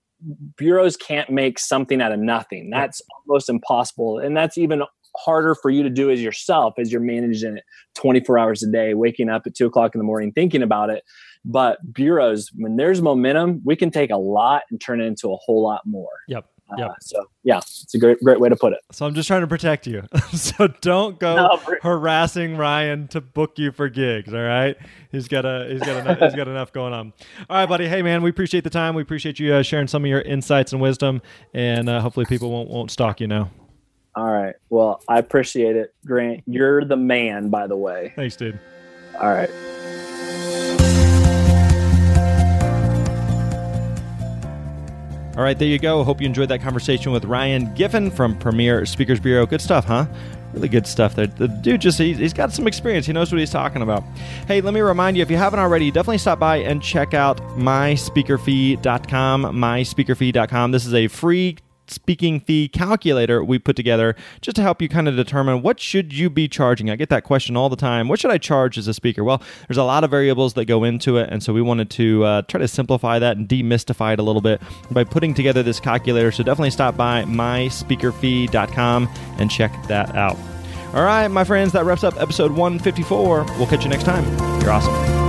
bureaus 0.57 0.97
can't 0.97 1.31
make 1.31 1.59
something 1.59 2.01
out 2.01 2.12
of 2.12 2.18
nothing. 2.18 2.70
That's 2.70 3.01
almost 3.26 3.49
impossible. 3.49 4.18
And 4.18 4.37
that's 4.37 4.59
even 4.59 4.83
harder 5.16 5.55
for 5.55 5.70
you 5.70 5.83
to 5.83 5.91
do 5.91 6.11
as 6.11 6.22
yourself 6.22 6.74
as 6.79 6.93
you're 6.93 7.01
managing 7.01 7.57
it 7.57 7.64
24 7.97 8.39
hours 8.39 8.62
a 8.62 8.70
day, 8.70 8.95
waking 8.95 9.29
up 9.29 9.43
at 9.47 9.55
two 9.55 9.66
o'clock 9.66 9.95
in 9.95 9.99
the 9.99 10.05
morning 10.05 10.33
thinking 10.33 10.62
about 10.62 10.91
it. 10.91 11.03
But 11.45 11.79
bureaus, 11.93 12.51
when 12.55 12.76
there's 12.76 13.01
momentum, 13.01 13.62
we 13.64 13.76
can 13.76 13.91
take 13.91 14.11
a 14.11 14.16
lot 14.16 14.62
and 14.70 14.81
turn 14.81 15.01
it 15.01 15.07
into 15.07 15.33
a 15.33 15.37
whole 15.37 15.62
lot 15.62 15.83
more. 15.87 16.11
Yep. 16.29 16.47
Uh, 16.70 16.88
So 17.00 17.24
yeah, 17.44 17.58
it's 17.58 17.94
a 17.94 17.98
great 17.98 18.20
great 18.22 18.40
way 18.40 18.48
to 18.48 18.56
put 18.56 18.72
it. 18.72 18.80
So 18.92 19.06
I'm 19.06 19.14
just 19.14 19.26
trying 19.26 19.40
to 19.40 19.46
protect 19.46 19.86
you. 19.86 20.02
so 20.34 20.68
don't 20.80 21.18
go 21.18 21.36
No, 21.36 21.60
harassing 21.82 22.56
Ryan 22.56 23.08
to 23.08 23.20
book 23.20 23.58
you 23.58 23.72
for 23.72 23.88
gigs. 23.88 24.32
All 24.34 24.42
right, 24.42 24.76
he's 25.10 25.28
got 25.28 25.44
a 25.44 25.66
he's 25.70 25.80
got 25.80 25.96
enough, 25.96 26.18
he's 26.18 26.34
got 26.34 26.48
enough 26.48 26.72
going 26.72 26.92
on. 26.92 27.12
All 27.48 27.56
right, 27.56 27.68
buddy. 27.68 27.88
Hey, 27.88 28.02
man, 28.02 28.22
we 28.22 28.30
appreciate 28.30 28.64
the 28.64 28.70
time. 28.70 28.94
We 28.94 29.02
appreciate 29.02 29.38
you 29.38 29.54
uh, 29.54 29.62
sharing 29.62 29.88
some 29.88 30.04
of 30.04 30.08
your 30.08 30.20
insights 30.20 30.72
and 30.72 30.82
wisdom, 30.82 31.22
and 31.54 31.88
uh, 31.88 32.00
hopefully 32.00 32.26
people 32.26 32.50
won't 32.50 32.68
won't 32.68 32.90
stalk 32.90 33.20
you 33.20 33.26
now. 33.26 33.50
All 34.14 34.30
right. 34.30 34.56
Well, 34.68 35.00
I 35.08 35.18
appreciate 35.18 35.76
it, 35.76 35.94
Grant. 36.04 36.42
You're 36.46 36.84
the 36.84 36.96
man, 36.96 37.50
by 37.50 37.66
the 37.66 37.76
way. 37.76 38.12
Thanks, 38.16 38.36
dude. 38.36 38.58
All 39.20 39.28
right. 39.28 39.50
All 45.39 45.45
right, 45.45 45.57
there 45.57 45.68
you 45.68 45.78
go. 45.78 46.03
Hope 46.03 46.20
you 46.20 46.26
enjoyed 46.26 46.49
that 46.49 46.61
conversation 46.62 47.12
with 47.12 47.24
Ryan 47.24 47.72
Giffen 47.74 48.11
from 48.11 48.36
Premiere 48.36 48.84
Speakers 48.84 49.20
Bureau. 49.20 49.47
Good 49.47 49.61
stuff, 49.61 49.84
huh? 49.84 50.07
Really 50.53 50.66
good 50.66 50.84
stuff 50.84 51.14
there. 51.14 51.28
The 51.28 51.47
dude 51.47 51.80
just, 51.80 51.97
he's, 51.97 52.32
got 52.32 52.53
some 52.53 52.66
experience. 52.66 53.07
He 53.07 53.12
knows 53.12 53.30
what 53.30 53.39
he's 53.39 53.51
talking 53.51 53.82
about. 53.82 54.03
Hey, 54.49 54.61
let 54.61 54.74
me 54.74 54.80
remind 54.80 55.16
you 55.16 55.22
if 55.22 55.30
you 55.30 55.36
haven't 55.36 55.61
already, 55.61 55.93
definitely 55.93 56.18
stop 56.18 56.41
by 56.41 56.57
and 56.57 56.82
check 56.82 57.14
out 57.14 57.39
myspeakerfee.com. 57.57 59.43
Myspeakerfee.com. 59.43 60.72
This 60.72 60.84
is 60.84 60.95
a 60.95 61.07
free 61.07 61.57
speaking 61.91 62.41
fee 62.41 62.68
calculator 62.68 63.43
we 63.45 63.59
put 63.59 63.76
together 63.76 64.14
just 64.41 64.57
to 64.57 64.62
help 64.62 64.80
you 64.82 64.89
kind 64.89 65.09
of 65.09 65.16
determine 65.16 65.62
what 65.62 65.80
should 65.80 66.12
you 66.12 66.30
be 66.30 66.49
charging. 66.49 66.91
I 66.91 66.97
get 66.97 67.09
that 67.11 67.24
question 67.24 67.57
all 67.57 67.68
the 67.68 67.76
time. 67.76 68.09
What 68.09 68.20
should 68.20 68.30
i 68.30 68.39
charge 68.39 68.78
as 68.78 68.89
a 68.89 68.95
speaker? 68.95 69.24
Well 69.24 69.43
there's 69.68 69.78
a 69.78 69.84
lot 69.84 70.05
of 70.05 70.11
variables 70.11 70.55
that 70.55 70.64
go 70.66 70.84
into 70.84 71.16
it 71.16 71.28
and 71.30 71.43
so 71.43 71.53
we 71.53 71.62
wanted 71.62 71.91
to 71.91 72.24
uh, 72.24 72.43
try 72.43 72.59
to 72.61 72.68
simplify 72.68 73.18
that 73.18 73.36
and 73.36 73.49
demystify 73.49 74.12
it 74.12 74.18
a 74.18 74.22
little 74.22 74.43
bit 74.43 74.61
by 74.91 75.05
putting 75.05 75.34
together 75.34 75.62
this 75.62 75.80
calculator. 75.80 76.32
So 76.32 76.43
definitely 76.43 76.70
stop 76.70 76.97
by 76.97 77.24
myspeakerfee.com 77.24 79.09
and 79.39 79.51
check 79.51 79.72
that 79.89 80.14
out. 80.16 80.36
All 80.95 81.05
right 81.05 81.28
my 81.28 81.45
friends 81.45 81.72
that 81.72 81.84
wraps 81.84 82.05
up 82.05 82.20
episode 82.20 82.53
154 82.53 83.45
we'll 83.57 83.66
catch 83.66 83.84
you 83.84 83.91
next 83.91 84.05
time. 84.05 84.24
You're 84.61 84.70
awesome 84.70 85.28